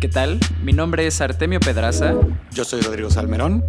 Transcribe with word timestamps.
¿Qué 0.00 0.08
tal? 0.08 0.40
Mi 0.64 0.72
nombre 0.72 1.06
es 1.06 1.20
Artemio 1.20 1.60
Pedraza. 1.60 2.14
Yo 2.52 2.64
soy 2.64 2.80
Rodrigo 2.80 3.10
Salmerón. 3.10 3.62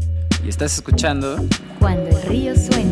Y 0.45 0.47
estás 0.47 0.73
escuchando 0.75 1.35
Cuando 1.77 2.07
el 2.07 2.23
río 2.23 2.55
suena. 2.55 2.89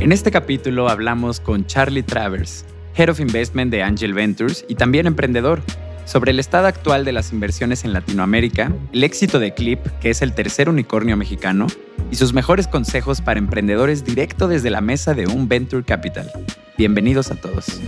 En 0.00 0.10
este 0.12 0.30
capítulo 0.30 0.88
hablamos 0.88 1.38
con 1.38 1.66
Charlie 1.66 2.02
Travers, 2.02 2.64
Head 2.96 3.10
of 3.10 3.20
Investment 3.20 3.70
de 3.70 3.82
Angel 3.82 4.14
Ventures 4.14 4.64
y 4.68 4.76
también 4.76 5.06
emprendedor, 5.06 5.60
sobre 6.06 6.30
el 6.30 6.40
estado 6.40 6.66
actual 6.66 7.04
de 7.04 7.12
las 7.12 7.30
inversiones 7.30 7.84
en 7.84 7.92
Latinoamérica, 7.92 8.72
el 8.94 9.04
éxito 9.04 9.38
de 9.38 9.52
Clip, 9.52 9.86
que 10.00 10.08
es 10.08 10.22
el 10.22 10.32
tercer 10.32 10.70
unicornio 10.70 11.14
mexicano, 11.18 11.66
y 12.10 12.16
sus 12.16 12.32
mejores 12.32 12.68
consejos 12.68 13.20
para 13.20 13.38
emprendedores 13.38 14.02
directo 14.02 14.48
desde 14.48 14.70
la 14.70 14.80
mesa 14.80 15.12
de 15.12 15.26
un 15.26 15.46
Venture 15.46 15.84
Capital. 15.84 16.32
Bienvenidos 16.78 17.30
a 17.30 17.34
todos. 17.34 17.82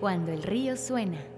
Cuando 0.00 0.32
el 0.32 0.42
río 0.42 0.78
suena. 0.78 1.31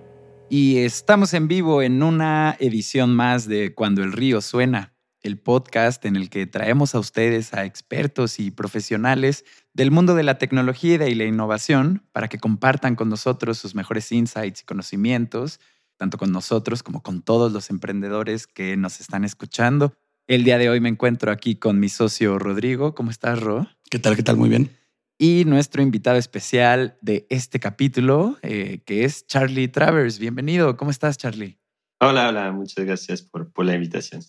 Y 0.51 0.79
estamos 0.79 1.35
en 1.35 1.49
vivo 1.49 1.83
en 1.83 2.03
una 2.03 2.57
edición 2.61 3.15
más 3.15 3.49
de 3.49 3.75
Cuando 3.75 4.05
el 4.05 4.13
río 4.13 4.41
suena, 4.41 4.95
el 5.23 5.39
podcast 5.39 6.05
en 6.05 6.17
el 6.17 6.29
que 6.29 6.47
traemos 6.47 6.95
a 6.95 6.99
ustedes 6.99 7.55
a 7.55 7.65
expertos 7.65 8.39
y 8.39 8.51
profesionales 8.51 9.45
del 9.73 9.91
mundo 9.91 10.15
de 10.15 10.23
la 10.23 10.39
tecnología 10.39 11.09
y 11.09 11.15
la 11.15 11.25
innovación 11.25 12.05
para 12.13 12.29
que 12.29 12.39
compartan 12.39 12.95
con 12.95 13.09
nosotros 13.09 13.59
sus 13.59 13.75
mejores 13.75 14.13
insights 14.13 14.61
y 14.61 14.65
conocimientos, 14.65 15.61
tanto 15.97 16.19
con 16.19 16.31
nosotros 16.31 16.83
como 16.83 17.03
con 17.03 17.23
todos 17.23 17.51
los 17.53 17.71
emprendedores 17.71 18.47
que 18.47 18.77
nos 18.77 19.01
están 19.01 19.25
escuchando. 19.25 19.95
El 20.27 20.45
día 20.45 20.59
de 20.59 20.69
hoy 20.69 20.81
me 20.81 20.91
encuentro 20.91 21.33
aquí 21.33 21.57
con 21.57 21.81
mi 21.81 21.89
socio 21.89 22.39
Rodrigo. 22.39 22.95
¿Cómo 22.95 23.11
estás, 23.11 23.41
Ro? 23.41 23.67
¿Qué 23.91 23.99
tal? 23.99 24.15
¿Qué 24.15 24.23
tal? 24.23 24.37
Muy 24.37 24.51
bien. 24.51 24.71
Y 25.17 25.45
nuestro 25.45 25.81
invitado 25.81 26.19
especial 26.19 26.99
de 27.01 27.27
este 27.31 27.61
capítulo, 27.61 28.37
eh, 28.43 28.83
que 28.85 29.05
es 29.05 29.27
Charlie 29.27 29.69
Travers. 29.69 30.19
Bienvenido. 30.19 30.77
¿Cómo 30.77 30.91
estás, 30.91 31.19
Charlie? 31.19 31.61
Hola, 32.01 32.29
hola. 32.29 32.51
Muchas 32.51 32.85
gracias 32.85 33.23
por, 33.23 33.53
por 33.53 33.65
la 33.65 33.75
invitación. 33.75 34.23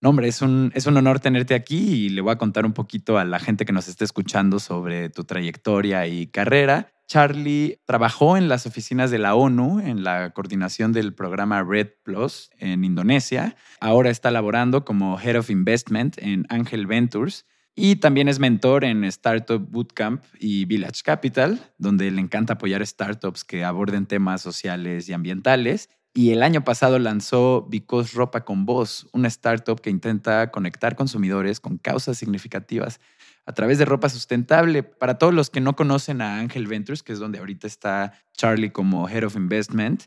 No, 0.00 0.10
hombre, 0.10 0.26
es 0.26 0.42
un, 0.42 0.72
es 0.74 0.86
un 0.86 0.96
honor 0.96 1.20
tenerte 1.20 1.54
aquí 1.54 1.78
y 1.78 2.08
le 2.08 2.20
voy 2.20 2.32
a 2.32 2.36
contar 2.36 2.66
un 2.66 2.72
poquito 2.72 3.16
a 3.16 3.24
la 3.24 3.38
gente 3.38 3.64
que 3.64 3.72
nos 3.72 3.86
esté 3.86 4.04
escuchando 4.04 4.58
sobre 4.58 5.08
tu 5.08 5.22
trayectoria 5.22 6.06
y 6.08 6.26
carrera. 6.26 6.92
Charlie 7.06 7.80
trabajó 7.84 8.36
en 8.36 8.48
las 8.48 8.66
oficinas 8.66 9.12
de 9.12 9.18
la 9.18 9.36
ONU 9.36 9.80
en 9.80 10.02
la 10.02 10.30
coordinación 10.30 10.92
del 10.92 11.14
programa 11.14 11.62
Red 11.62 11.90
Plus 12.02 12.50
en 12.58 12.84
Indonesia. 12.84 13.56
Ahora 13.80 14.10
está 14.10 14.30
laborando 14.32 14.84
como 14.84 15.18
Head 15.18 15.38
of 15.38 15.50
Investment 15.50 16.18
en 16.18 16.44
Angel 16.48 16.86
Ventures 16.86 17.46
y 17.76 17.96
también 17.96 18.28
es 18.28 18.38
mentor 18.38 18.84
en 18.84 19.04
Startup 19.04 19.58
Bootcamp 19.58 20.22
y 20.38 20.64
Village 20.64 21.02
Capital, 21.04 21.60
donde 21.78 22.10
le 22.10 22.20
encanta 22.20 22.54
apoyar 22.54 22.86
startups 22.86 23.44
que 23.44 23.64
aborden 23.64 24.06
temas 24.06 24.42
sociales 24.42 25.08
y 25.08 25.12
ambientales. 25.12 25.90
Y 26.12 26.30
el 26.30 26.44
año 26.44 26.62
pasado 26.62 27.00
lanzó 27.00 27.66
Because 27.68 28.12
Ropa 28.14 28.44
con 28.44 28.64
Voz, 28.64 29.08
una 29.12 29.26
startup 29.26 29.80
que 29.80 29.90
intenta 29.90 30.52
conectar 30.52 30.94
consumidores 30.94 31.58
con 31.58 31.78
causas 31.78 32.16
significativas 32.16 33.00
a 33.46 33.52
través 33.52 33.78
de 33.78 33.84
ropa 33.84 34.08
sustentable. 34.08 34.84
Para 34.84 35.18
todos 35.18 35.34
los 35.34 35.50
que 35.50 35.60
no 35.60 35.74
conocen 35.74 36.22
a 36.22 36.38
Angel 36.38 36.68
Ventures, 36.68 37.02
que 37.02 37.12
es 37.12 37.18
donde 37.18 37.40
ahorita 37.40 37.66
está 37.66 38.12
Charlie 38.32 38.70
como 38.70 39.08
Head 39.08 39.24
of 39.24 39.34
Investment, 39.34 40.04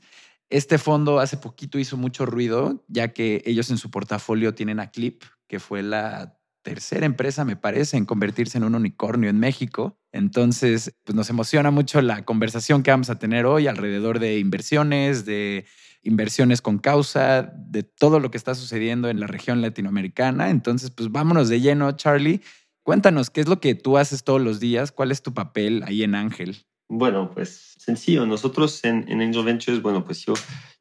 este 0.49 0.77
fondo 0.77 1.19
hace 1.19 1.35
poquito 1.35 1.77
hizo 1.77 1.97
mucho 1.97 2.25
ruido, 2.25 2.85
ya 2.87 3.09
que 3.09 3.43
ellos 3.45 3.69
en 3.69 3.77
su 3.77 3.91
portafolio 3.91 4.53
tienen 4.53 4.79
a 4.79 4.91
Clip, 4.91 5.23
que 5.49 5.59
fue 5.59 5.83
la 5.83 6.36
tercera 6.67 7.05
empresa, 7.05 7.45
me 7.45 7.55
parece, 7.55 7.95
en 7.95 8.03
convertirse 8.03 8.57
en 8.57 8.65
un 8.65 8.75
unicornio 8.75 9.29
en 9.29 9.39
México. 9.39 9.97
Entonces, 10.11 10.93
pues 11.05 11.15
nos 11.15 11.29
emociona 11.29 11.71
mucho 11.71 12.01
la 12.01 12.25
conversación 12.25 12.83
que 12.83 12.91
vamos 12.91 13.09
a 13.09 13.17
tener 13.17 13.45
hoy 13.45 13.67
alrededor 13.67 14.19
de 14.19 14.37
inversiones, 14.37 15.23
de 15.23 15.65
inversiones 16.03 16.61
con 16.61 16.77
causa, 16.79 17.53
de 17.55 17.83
todo 17.83 18.19
lo 18.19 18.31
que 18.31 18.37
está 18.37 18.53
sucediendo 18.53 19.07
en 19.07 19.21
la 19.21 19.27
región 19.27 19.61
latinoamericana. 19.61 20.49
Entonces, 20.49 20.91
pues 20.91 21.09
vámonos 21.09 21.47
de 21.47 21.61
lleno, 21.61 21.89
Charlie. 21.93 22.41
Cuéntanos, 22.83 23.29
¿qué 23.29 23.39
es 23.39 23.47
lo 23.47 23.61
que 23.61 23.73
tú 23.73 23.97
haces 23.97 24.25
todos 24.25 24.41
los 24.41 24.59
días? 24.59 24.91
¿Cuál 24.91 25.13
es 25.13 25.21
tu 25.21 25.33
papel 25.33 25.83
ahí 25.85 26.03
en 26.03 26.15
Ángel? 26.15 26.65
Bueno, 26.89 27.31
pues 27.33 27.75
sencillo. 27.77 28.25
Nosotros 28.25 28.83
en, 28.83 29.05
en 29.07 29.21
Angel 29.21 29.45
Ventures, 29.45 29.81
bueno, 29.81 30.03
pues 30.03 30.25
yo, 30.25 30.33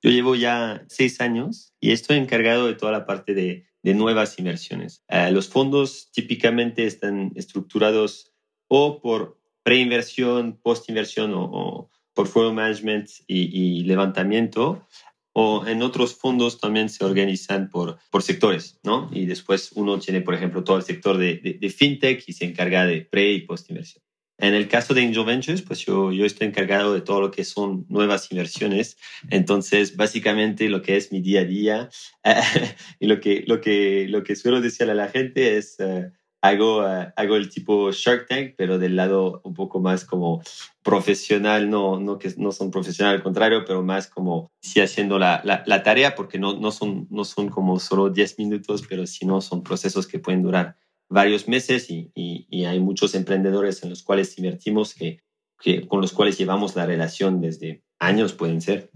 yo 0.03 0.11
llevo 0.11 0.35
ya 0.35 0.85
seis 0.89 1.21
años 1.21 1.73
y 1.81 1.93
estoy 1.93 2.17
encargado 2.17 2.67
de 2.67 2.75
toda 2.75 2.91
la 2.91 3.07
parte 3.07 3.35
de 3.35 3.69
de 3.87 3.95
nuevas 3.95 4.37
inversiones. 4.41 5.05
Uh, 5.09 5.33
los 5.33 5.47
fondos 5.49 6.11
típicamente 6.11 6.87
están 6.87 7.31
estructurados 7.37 8.33
o 8.67 9.01
por 9.01 9.39
preinversión, 9.63 10.59
postinversión 10.61 11.33
o, 11.35 11.45
o 11.45 11.91
portfolio 12.13 12.53
management 12.53 13.09
y, 13.29 13.85
levantamiento, 13.85 14.85
o 15.33 15.65
en 15.69 15.83
otros 15.83 16.17
fondos 16.17 16.59
también 16.59 16.89
se 16.89 17.05
organizan 17.05 17.71
por, 17.71 17.99
por 18.11 18.25
sectores, 18.25 18.81
¿no? 18.83 19.09
Y 19.13 19.27
después 19.27 19.71
uno 19.77 20.01
tiene, 20.01 20.21
por 20.21 20.35
ejemplo, 20.35 20.65
todo 20.65 20.79
el 20.79 20.83
sector 20.83 21.17
de, 21.17 21.37
de 21.61 21.71
fintech 21.71 22.25
y 22.27 22.33
se 22.33 22.47
encarga 22.47 22.87
de 22.87 23.03
pre 23.03 23.35
y 23.35 23.43
postinversión. 23.43 24.03
En 24.39 24.55
el 24.55 24.69
caso 24.69 24.93
de 24.93 25.03
Angel 25.03 25.25
Ventures, 25.25 25.63
pues 25.63 25.85
yo, 25.87 26.13
yo 26.13 26.27
estoy 26.27 26.49
encargado 26.49 26.93
de 26.93 27.01
todo 27.01 27.23
lo 27.23 27.31
que 27.31 27.45
son 27.45 27.87
nuevas 27.89 28.31
inversiones. 28.31 28.99
Entonces, 29.31 29.97
básicamente 29.97 30.69
lo 30.69 30.83
que 30.83 30.97
es 30.97 31.11
mi 31.11 31.21
día 31.21 31.41
a 31.41 31.45
día 31.45 31.89
eh, 32.23 32.35
y 33.01 33.07
lo 33.07 33.21
que, 33.21 33.45
lo, 33.47 33.61
que, 33.61 34.07
lo 34.09 34.23
que 34.23 34.37
suelo 34.37 34.61
decirle 34.61 34.93
a 34.93 34.97
la 34.97 35.09
gente 35.09 35.57
es, 35.57 35.77
uh, 35.79 36.11
hago, 36.43 36.81
uh, 36.81 37.13
hago 37.17 37.37
el 37.37 37.49
tipo 37.49 37.91
Shark 37.93 38.27
Tank, 38.29 38.55
pero 38.59 38.79
del 38.79 38.97
lado 38.97 39.41
un 39.43 39.55
poco 39.55 39.81
más 39.81 40.05
como 40.05 40.43
profesional, 40.83 41.71
no, 41.71 41.99
no 41.99 42.19
que 42.19 42.35
no 42.37 42.53
son 42.53 42.71
profesional 42.71 43.15
al 43.15 43.23
contrario, 43.23 43.65
pero 43.67 43.83
más 43.83 44.07
como 44.07 44.53
sí 44.61 44.81
haciendo 44.81 45.19
la, 45.19 45.41
la, 45.45 45.63
la 45.65 45.83
tarea, 45.83 46.15
porque 46.15 46.39
no, 46.39 46.59
no, 46.61 46.73
son, 46.73 47.07
no 47.11 47.25
son 47.25 47.49
como 47.49 47.79
solo 47.81 48.11
10 48.11 48.39
minutos, 48.39 48.85
pero 48.87 49.07
si 49.07 49.25
no 49.25 49.41
son 49.41 49.63
procesos 49.63 50.07
que 50.07 50.19
pueden 50.19 50.43
durar 50.43 50.77
varios 51.09 51.49
meses 51.49 51.91
y, 51.91 52.11
y, 52.15 52.47
y, 52.51 52.65
hay 52.65 52.81
muchos 52.81 53.15
emprendedores 53.15 53.83
en 53.83 53.91
los 53.91 54.03
cuales 54.03 54.37
invertimos 54.39 54.95
que, 54.95 55.21
que, 55.61 55.87
con 55.87 56.01
los 56.01 56.13
cuales 56.13 56.37
llevamos 56.37 56.75
la 56.75 56.87
relación 56.87 57.41
desde 57.41 57.85
años, 57.99 58.33
pueden 58.33 58.61
ser. 58.61 58.91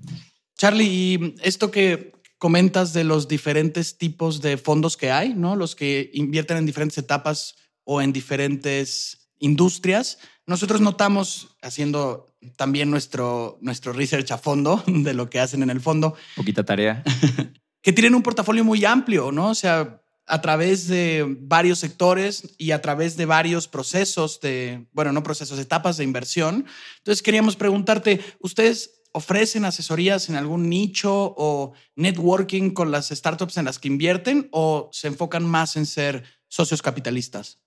Charlie, 0.56 0.87
y 0.87 1.34
esto 1.43 1.71
que 1.71 2.12
comentas 2.38 2.93
de 2.93 3.04
los 3.04 3.28
diferentes 3.28 3.98
tipos 3.98 4.41
de 4.41 4.56
fondos 4.56 4.97
que 4.97 5.10
hay, 5.10 5.34
¿no? 5.34 5.56
Los 5.56 5.76
que 5.76 6.10
invierten 6.15 6.56
en 6.56 6.66
diferentes 6.66 6.98
etapas 6.98 7.56
o 7.84 8.00
en 8.00 8.12
diferentes 8.12 9.31
industrias. 9.38 10.19
Nosotros 10.47 10.81
notamos, 10.81 11.56
haciendo 11.62 12.34
también 12.56 12.91
nuestro, 12.91 13.59
nuestro 13.60 13.92
research 13.92 14.31
a 14.32 14.38
fondo 14.38 14.82
de 14.87 15.15
lo 15.15 15.28
que 15.28 15.41
hacen 15.41 15.62
en 15.62 15.71
el 15.71 15.81
fondo. 15.81 16.15
Poquita 16.37 16.65
tarea. 16.65 17.03
que 17.82 17.92
tienen 17.92 18.15
un 18.15 18.22
portafolio 18.22 18.65
muy 18.65 18.84
amplio, 18.84 19.32
¿no? 19.32 19.50
O 19.50 19.54
sea, 19.54 20.03
a 20.30 20.41
través 20.41 20.86
de 20.86 21.26
varios 21.41 21.78
sectores 21.80 22.54
y 22.56 22.70
a 22.70 22.80
través 22.80 23.16
de 23.16 23.26
varios 23.26 23.68
procesos 23.68 24.41
de, 24.41 24.86
bueno, 24.92 25.12
no 25.12 25.22
procesos, 25.22 25.58
etapas 25.58 25.96
de 25.96 26.04
inversión. 26.04 26.66
Entonces 26.98 27.22
queríamos 27.22 27.56
preguntarte, 27.56 28.20
¿ustedes 28.38 29.02
ofrecen 29.12 29.64
asesorías 29.64 30.28
en 30.28 30.36
algún 30.36 30.68
nicho 30.68 31.34
o 31.36 31.72
networking 31.96 32.70
con 32.70 32.91
las 32.91 33.08
startups 33.08 33.56
en 33.56 33.64
las 33.64 33.78
que 33.78 33.88
invierten 33.88 34.48
o 34.52 34.88
se 34.92 35.08
enfocan 35.08 35.44
más 35.44 35.76
en 35.76 35.86
ser 35.86 36.24
socios 36.48 36.80
capitalistas? 36.80 37.58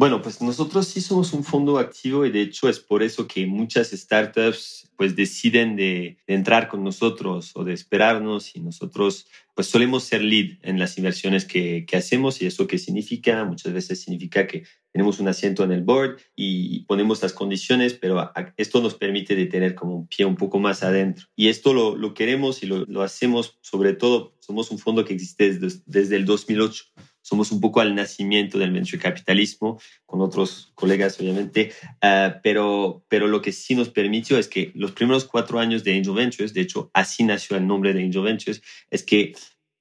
Bueno, 0.00 0.22
pues 0.22 0.40
nosotros 0.40 0.86
sí 0.88 1.02
somos 1.02 1.34
un 1.34 1.44
fondo 1.44 1.76
activo 1.76 2.24
y 2.24 2.30
de 2.30 2.40
hecho 2.40 2.70
es 2.70 2.80
por 2.80 3.02
eso 3.02 3.28
que 3.28 3.46
muchas 3.46 3.90
startups 3.90 4.90
pues 4.96 5.14
deciden 5.14 5.76
de, 5.76 6.16
entrar 6.26 6.68
con 6.68 6.82
nosotros 6.82 7.50
o 7.54 7.64
de 7.64 7.74
esperarnos 7.74 8.56
y 8.56 8.60
nosotros 8.60 9.26
pues 9.54 9.66
solemos 9.66 10.04
ser 10.04 10.22
lead 10.22 10.56
en 10.62 10.78
las 10.78 10.96
inversiones 10.96 11.44
que, 11.44 11.84
que 11.86 11.98
hacemos 11.98 12.40
y 12.40 12.46
eso 12.46 12.66
qué 12.66 12.78
significa, 12.78 13.44
muchas 13.44 13.74
veces 13.74 14.00
significa 14.00 14.46
que 14.46 14.62
tenemos 14.90 15.20
un 15.20 15.28
asiento 15.28 15.64
en 15.64 15.72
el 15.72 15.82
board 15.82 16.16
y 16.34 16.84
ponemos 16.84 17.20
las 17.20 17.34
condiciones, 17.34 17.92
pero 17.92 18.32
esto 18.56 18.80
nos 18.80 18.94
permite 18.94 19.36
de 19.36 19.44
tener 19.44 19.74
como 19.74 19.96
un 19.96 20.06
pie 20.06 20.24
un 20.24 20.36
poco 20.36 20.58
más 20.58 20.82
adentro. 20.82 21.26
Y 21.36 21.48
esto 21.48 21.74
lo, 21.74 21.94
lo 21.94 22.14
queremos 22.14 22.62
y 22.62 22.66
lo, 22.66 22.86
lo, 22.86 23.02
hacemos 23.02 23.58
sobre 23.60 23.92
todo, 23.92 24.34
somos 24.40 24.70
un 24.70 24.78
fondo 24.78 25.04
que 25.04 25.12
existe 25.12 25.52
desde, 25.52 25.82
desde 25.84 26.16
el 26.16 26.24
2008 26.24 26.84
somos 27.22 27.52
un 27.52 27.60
poco 27.60 27.80
al 27.80 27.94
nacimiento 27.94 28.58
del 28.58 28.72
venture 28.72 28.98
capitalismo, 28.98 29.80
con 30.06 30.20
otros 30.20 30.72
colegas 30.74 31.18
obviamente, 31.20 31.72
uh, 32.02 32.40
pero, 32.42 33.04
pero 33.08 33.26
lo 33.26 33.42
que 33.42 33.52
sí 33.52 33.74
nos 33.74 33.90
permitió 33.90 34.38
es 34.38 34.48
que 34.48 34.72
los 34.74 34.92
primeros 34.92 35.24
cuatro 35.24 35.58
años 35.58 35.84
de 35.84 35.96
Angel 35.96 36.14
Ventures, 36.14 36.54
de 36.54 36.62
hecho 36.62 36.90
así 36.94 37.24
nació 37.24 37.56
el 37.56 37.66
nombre 37.66 37.92
de 37.92 38.02
Angel 38.02 38.22
Ventures, 38.22 38.62
es 38.90 39.02
que 39.02 39.34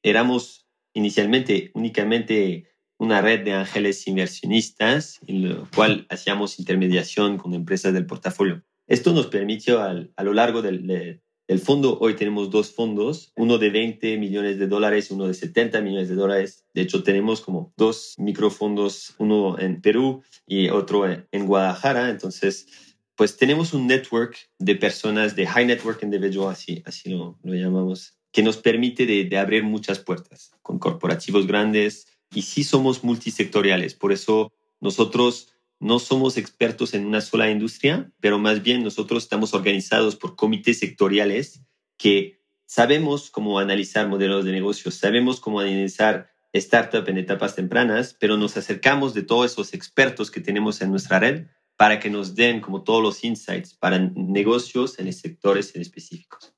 éramos 0.03 0.67
inicialmente 0.93 1.71
únicamente 1.73 2.65
una 2.97 3.21
red 3.21 3.45
de 3.45 3.53
ángeles 3.53 4.05
inversionistas, 4.07 5.19
en 5.25 5.49
lo 5.49 5.67
cual 5.73 6.05
hacíamos 6.09 6.59
intermediación 6.59 7.37
con 7.37 7.53
empresas 7.53 7.93
del 7.93 8.05
portafolio. 8.05 8.61
Esto 8.87 9.13
nos 9.13 9.27
permitió 9.27 9.81
al, 9.81 10.11
a 10.17 10.23
lo 10.23 10.33
largo 10.33 10.61
del, 10.61 10.85
de, 10.85 11.21
del 11.49 11.59
fondo, 11.59 11.97
hoy 11.99 12.15
tenemos 12.15 12.51
dos 12.51 12.71
fondos, 12.71 13.33
uno 13.35 13.57
de 13.57 13.71
20 13.71 14.17
millones 14.17 14.59
de 14.59 14.67
dólares 14.67 15.09
uno 15.09 15.25
de 15.25 15.33
70 15.33 15.81
millones 15.81 16.07
de 16.07 16.13
dólares. 16.13 16.63
De 16.75 16.83
hecho, 16.83 17.01
tenemos 17.01 17.41
como 17.41 17.73
dos 17.75 18.13
microfondos, 18.19 19.15
uno 19.17 19.57
en 19.57 19.81
Perú 19.81 20.21
y 20.45 20.69
otro 20.69 21.05
en 21.07 21.45
Guadalajara. 21.47 22.11
Entonces, 22.11 22.67
pues 23.15 23.35
tenemos 23.35 23.73
un 23.73 23.87
network 23.87 24.37
de 24.59 24.75
personas 24.75 25.35
de 25.35 25.47
high 25.47 25.65
network 25.65 26.03
individual, 26.03 26.51
así, 26.51 26.83
así 26.85 27.09
lo, 27.09 27.39
lo 27.43 27.55
llamamos 27.55 28.19
que 28.31 28.43
nos 28.43 28.57
permite 28.57 29.07
de, 29.07 29.37
abrir 29.37 29.63
muchas 29.63 29.97
puertas 29.97 30.51
con 30.61 30.77
corporativos 30.77 31.47
grandes 31.47 32.05
y 32.31 32.43
sí 32.43 32.63
somos 32.63 33.03
multisectoriales. 33.03 33.95
Por 33.95 34.11
eso 34.11 34.53
nosotros 34.79 35.55
no 35.79 35.99
somos 35.99 36.37
expertos 36.37 36.93
en 36.93 37.05
una 37.05 37.21
sola 37.21 37.49
industria, 37.49 38.11
pero 38.19 38.37
más 38.37 38.61
bien 38.61 38.83
nosotros 38.83 39.23
estamos 39.23 39.53
organizados 39.53 40.15
por 40.15 40.35
comités 40.35 40.79
sectoriales 40.79 41.63
que 41.97 42.41
sabemos 42.65 43.31
cómo 43.31 43.59
analizar 43.59 44.07
modelos 44.07 44.45
de 44.45 44.51
negocios, 44.51 44.95
sabemos 44.95 45.39
cómo 45.39 45.59
analizar 45.59 46.29
startup 46.53 47.07
en 47.07 47.17
etapas 47.17 47.55
tempranas, 47.55 48.15
pero 48.19 48.37
nos 48.37 48.57
acercamos 48.57 49.13
de 49.13 49.23
todos 49.23 49.51
esos 49.51 49.73
expertos 49.73 50.31
que 50.31 50.41
tenemos 50.41 50.81
en 50.81 50.91
nuestra 50.91 51.19
red 51.19 51.47
para 51.77 51.99
que 51.99 52.09
nos 52.09 52.35
den 52.35 52.59
como 52.59 52.83
todos 52.83 53.01
los 53.01 53.23
insights 53.23 53.73
para 53.73 53.99
negocios 53.99 54.99
en 54.99 55.11
sectores 55.13 55.75
en 55.75 55.81
específicos. 55.81 56.53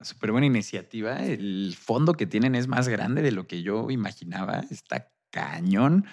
Súper 0.00 0.32
buena 0.32 0.46
iniciativa. 0.46 1.24
El 1.24 1.74
fondo 1.78 2.14
que 2.14 2.26
tienen 2.26 2.54
es 2.54 2.66
más 2.66 2.88
grande 2.88 3.22
de 3.22 3.30
lo 3.30 3.46
que 3.46 3.62
yo 3.62 3.90
imaginaba. 3.90 4.64
Está 4.70 5.12
cañón. 5.30 6.06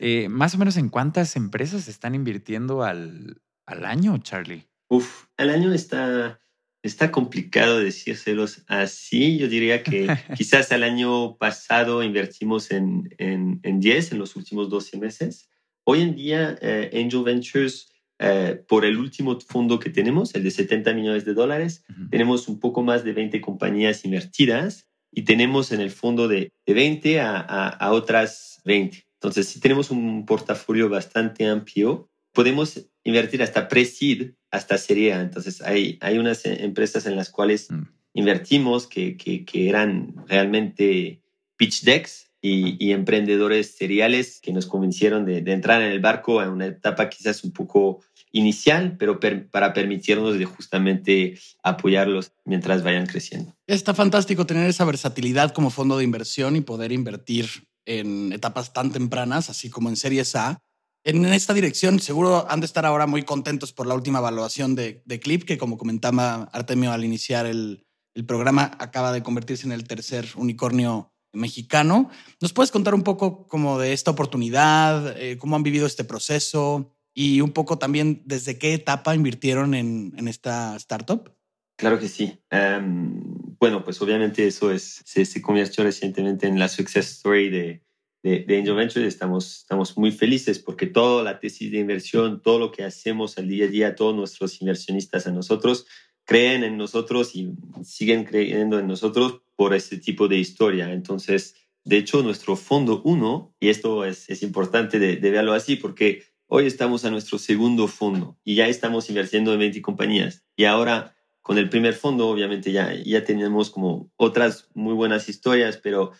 Eh, 0.00 0.28
más 0.28 0.54
o 0.54 0.58
menos 0.58 0.76
en 0.76 0.88
cuántas 0.88 1.36
empresas 1.36 1.88
están 1.88 2.14
invirtiendo 2.14 2.82
al, 2.82 3.40
al 3.66 3.84
año, 3.84 4.18
Charlie. 4.18 4.66
Uf, 4.88 5.24
al 5.36 5.50
año 5.50 5.72
está, 5.72 6.40
está 6.82 7.10
complicado 7.10 7.78
decírselos 7.78 8.64
así. 8.66 9.38
Yo 9.38 9.48
diría 9.48 9.82
que 9.82 10.06
quizás 10.36 10.72
al 10.72 10.82
año 10.82 11.36
pasado 11.36 12.02
invertimos 12.02 12.70
en, 12.70 13.14
en, 13.18 13.60
en 13.62 13.80
10 13.80 14.12
en 14.12 14.18
los 14.18 14.36
últimos 14.36 14.68
12 14.68 14.98
meses. 14.98 15.48
Hoy 15.84 16.02
en 16.02 16.14
día, 16.14 16.56
eh, 16.60 16.90
Angel 16.94 17.24
Ventures 17.24 17.92
eh, 18.24 18.62
por 18.68 18.84
el 18.84 18.98
último 18.98 19.40
fondo 19.40 19.80
que 19.80 19.90
tenemos, 19.90 20.32
el 20.36 20.44
de 20.44 20.52
70 20.52 20.94
millones 20.94 21.24
de 21.24 21.34
dólares, 21.34 21.84
tenemos 22.08 22.46
un 22.46 22.60
poco 22.60 22.82
más 22.82 23.02
de 23.02 23.12
20 23.12 23.40
compañías 23.40 24.04
invertidas 24.04 24.86
y 25.10 25.22
tenemos 25.22 25.72
en 25.72 25.80
el 25.80 25.90
fondo 25.90 26.28
de, 26.28 26.52
20 26.66 27.20
a, 27.20 27.40
a, 27.40 27.92
otras 27.92 28.60
20. 28.64 29.04
Entonces, 29.22 29.46
si 29.46 29.60
tenemos 29.60 29.92
un 29.92 30.26
portafolio 30.26 30.88
bastante 30.88 31.46
amplio, 31.46 32.10
podemos 32.32 32.88
invertir 33.04 33.40
hasta 33.40 33.68
pre-seed, 33.68 34.32
hasta 34.50 34.76
serie 34.78 35.12
A. 35.12 35.20
Entonces, 35.20 35.62
hay, 35.62 35.96
hay 36.00 36.18
unas 36.18 36.44
empresas 36.44 37.06
en 37.06 37.14
las 37.14 37.30
cuales 37.30 37.70
mm. 37.70 37.82
invertimos 38.14 38.88
que, 38.88 39.16
que, 39.16 39.44
que 39.44 39.68
eran 39.68 40.14
realmente 40.26 41.22
pitch 41.56 41.82
decks 41.82 42.32
y, 42.40 42.90
emprendedores 42.90 43.76
seriales 43.76 44.40
que 44.42 44.52
nos 44.52 44.66
convencieron 44.66 45.24
de, 45.24 45.38
entrar 45.52 45.80
en 45.80 45.92
el 45.92 46.00
barco 46.00 46.42
en 46.42 46.48
una 46.48 46.66
etapa 46.66 47.08
quizás 47.08 47.44
un 47.44 47.52
poco 47.52 48.00
inicial, 48.32 48.96
pero 48.98 49.20
para 49.20 49.72
permitirnos 49.72 50.36
de 50.36 50.46
justamente 50.46 51.38
apoyarlos 51.62 52.32
mientras 52.44 52.82
vayan 52.82 53.06
creciendo. 53.06 53.54
Está 53.68 53.94
fantástico 53.94 54.44
tener 54.46 54.68
esa 54.68 54.84
versatilidad 54.84 55.52
como 55.52 55.70
fondo 55.70 55.98
de 55.98 56.04
inversión 56.04 56.56
y 56.56 56.62
poder 56.62 56.90
invertir 56.90 57.46
en 57.86 58.32
etapas 58.32 58.72
tan 58.72 58.92
tempranas, 58.92 59.50
así 59.50 59.70
como 59.70 59.88
en 59.88 59.96
Series 59.96 60.36
A. 60.36 60.62
En 61.04 61.24
esta 61.26 61.52
dirección, 61.52 61.98
seguro 61.98 62.46
han 62.48 62.60
de 62.60 62.66
estar 62.66 62.86
ahora 62.86 63.06
muy 63.06 63.24
contentos 63.24 63.72
por 63.72 63.88
la 63.88 63.94
última 63.94 64.20
evaluación 64.20 64.76
de, 64.76 65.02
Clip, 65.20 65.42
que 65.44 65.58
como 65.58 65.76
comentaba 65.76 66.48
Artemio 66.52 66.92
al 66.92 67.04
iniciar 67.04 67.46
el, 67.46 67.84
programa, 68.26 68.70
acaba 68.78 69.10
de 69.10 69.22
convertirse 69.22 69.66
en 69.66 69.72
el 69.72 69.84
tercer 69.84 70.28
unicornio 70.36 71.12
mexicano. 71.32 72.10
¿Nos 72.40 72.52
puedes 72.52 72.70
contar 72.70 72.94
un 72.94 73.02
poco 73.02 73.48
como 73.48 73.78
de 73.78 73.94
esta 73.94 74.10
oportunidad, 74.10 75.18
eh, 75.18 75.38
cómo 75.38 75.56
han 75.56 75.62
vivido 75.62 75.86
este 75.86 76.04
proceso 76.04 76.94
y 77.14 77.40
un 77.40 77.52
poco 77.52 77.78
también 77.78 78.22
desde 78.26 78.58
qué 78.58 78.74
etapa 78.74 79.14
invirtieron 79.14 79.74
en, 79.74 80.28
esta 80.28 80.76
startup? 80.76 81.34
Claro 81.76 81.98
que 81.98 82.08
sí. 82.08 82.38
Em, 82.50 83.41
bueno, 83.62 83.84
pues 83.84 84.02
obviamente 84.02 84.44
eso 84.44 84.72
es, 84.72 85.02
se, 85.04 85.40
convirtió 85.40 85.84
recientemente 85.84 86.48
en 86.48 86.58
la 86.58 86.66
success 86.66 87.12
story 87.12 87.48
de, 87.48 87.80
de, 88.24 88.58
Angel 88.58 88.74
Ventures. 88.74 89.06
Estamos, 89.06 89.58
estamos 89.58 89.96
muy 89.96 90.10
felices 90.10 90.58
porque 90.58 90.88
toda 90.88 91.22
la 91.22 91.38
tesis 91.38 91.70
de 91.70 91.78
inversión, 91.78 92.42
todo 92.42 92.58
lo 92.58 92.72
que 92.72 92.82
hacemos 92.82 93.38
al 93.38 93.46
día 93.46 93.66
a 93.66 93.68
día, 93.68 93.94
todos 93.94 94.16
nuestros 94.16 94.60
inversionistas 94.60 95.28
a 95.28 95.30
nosotros, 95.30 95.86
creen 96.24 96.64
en 96.64 96.76
nosotros 96.76 97.36
y 97.36 97.52
siguen 97.84 98.24
creyendo 98.24 98.80
en 98.80 98.88
nosotros 98.88 99.42
por 99.54 99.76
ese 99.76 99.96
tipo 99.96 100.26
de 100.26 100.38
historia. 100.38 100.92
Entonces, 100.92 101.54
de 101.84 101.98
hecho, 101.98 102.24
nuestro 102.24 102.56
fondo 102.56 103.00
uno, 103.04 103.54
y 103.60 103.68
esto 103.68 104.04
es, 104.04 104.28
es 104.28 104.42
importante 104.42 104.98
de, 104.98 105.14
verlo 105.30 105.52
así, 105.52 105.76
porque 105.76 106.24
hoy 106.48 106.66
estamos 106.66 107.04
a 107.04 107.12
nuestro 107.12 107.38
segundo 107.38 107.86
fondo 107.86 108.36
y 108.42 108.56
ya 108.56 108.66
estamos 108.66 109.08
invirtiendo 109.08 109.52
en 109.52 109.60
20 109.60 109.82
compañías. 109.82 110.42
Y 110.56 110.64
ahora, 110.64 111.14
con 111.42 111.58
el 111.58 111.68
primer 111.68 111.94
fondo, 111.94 112.28
obviamente 112.28 112.72
ya, 112.72 112.94
ya 112.94 113.24
tenemos 113.24 113.70
como 113.70 114.10
otras 114.16 114.68
muy 114.74 114.94
buenas 114.94 115.28
historias, 115.28 115.76
pero 115.76 116.12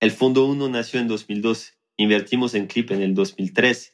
el 0.00 0.12
fondo 0.12 0.46
uno 0.46 0.68
nació 0.68 1.00
en 1.00 1.08
2012. 1.08 1.72
Invertimos 1.96 2.54
en 2.54 2.66
Clip 2.66 2.90
en 2.92 3.02
el 3.02 3.14
2013. 3.14 3.92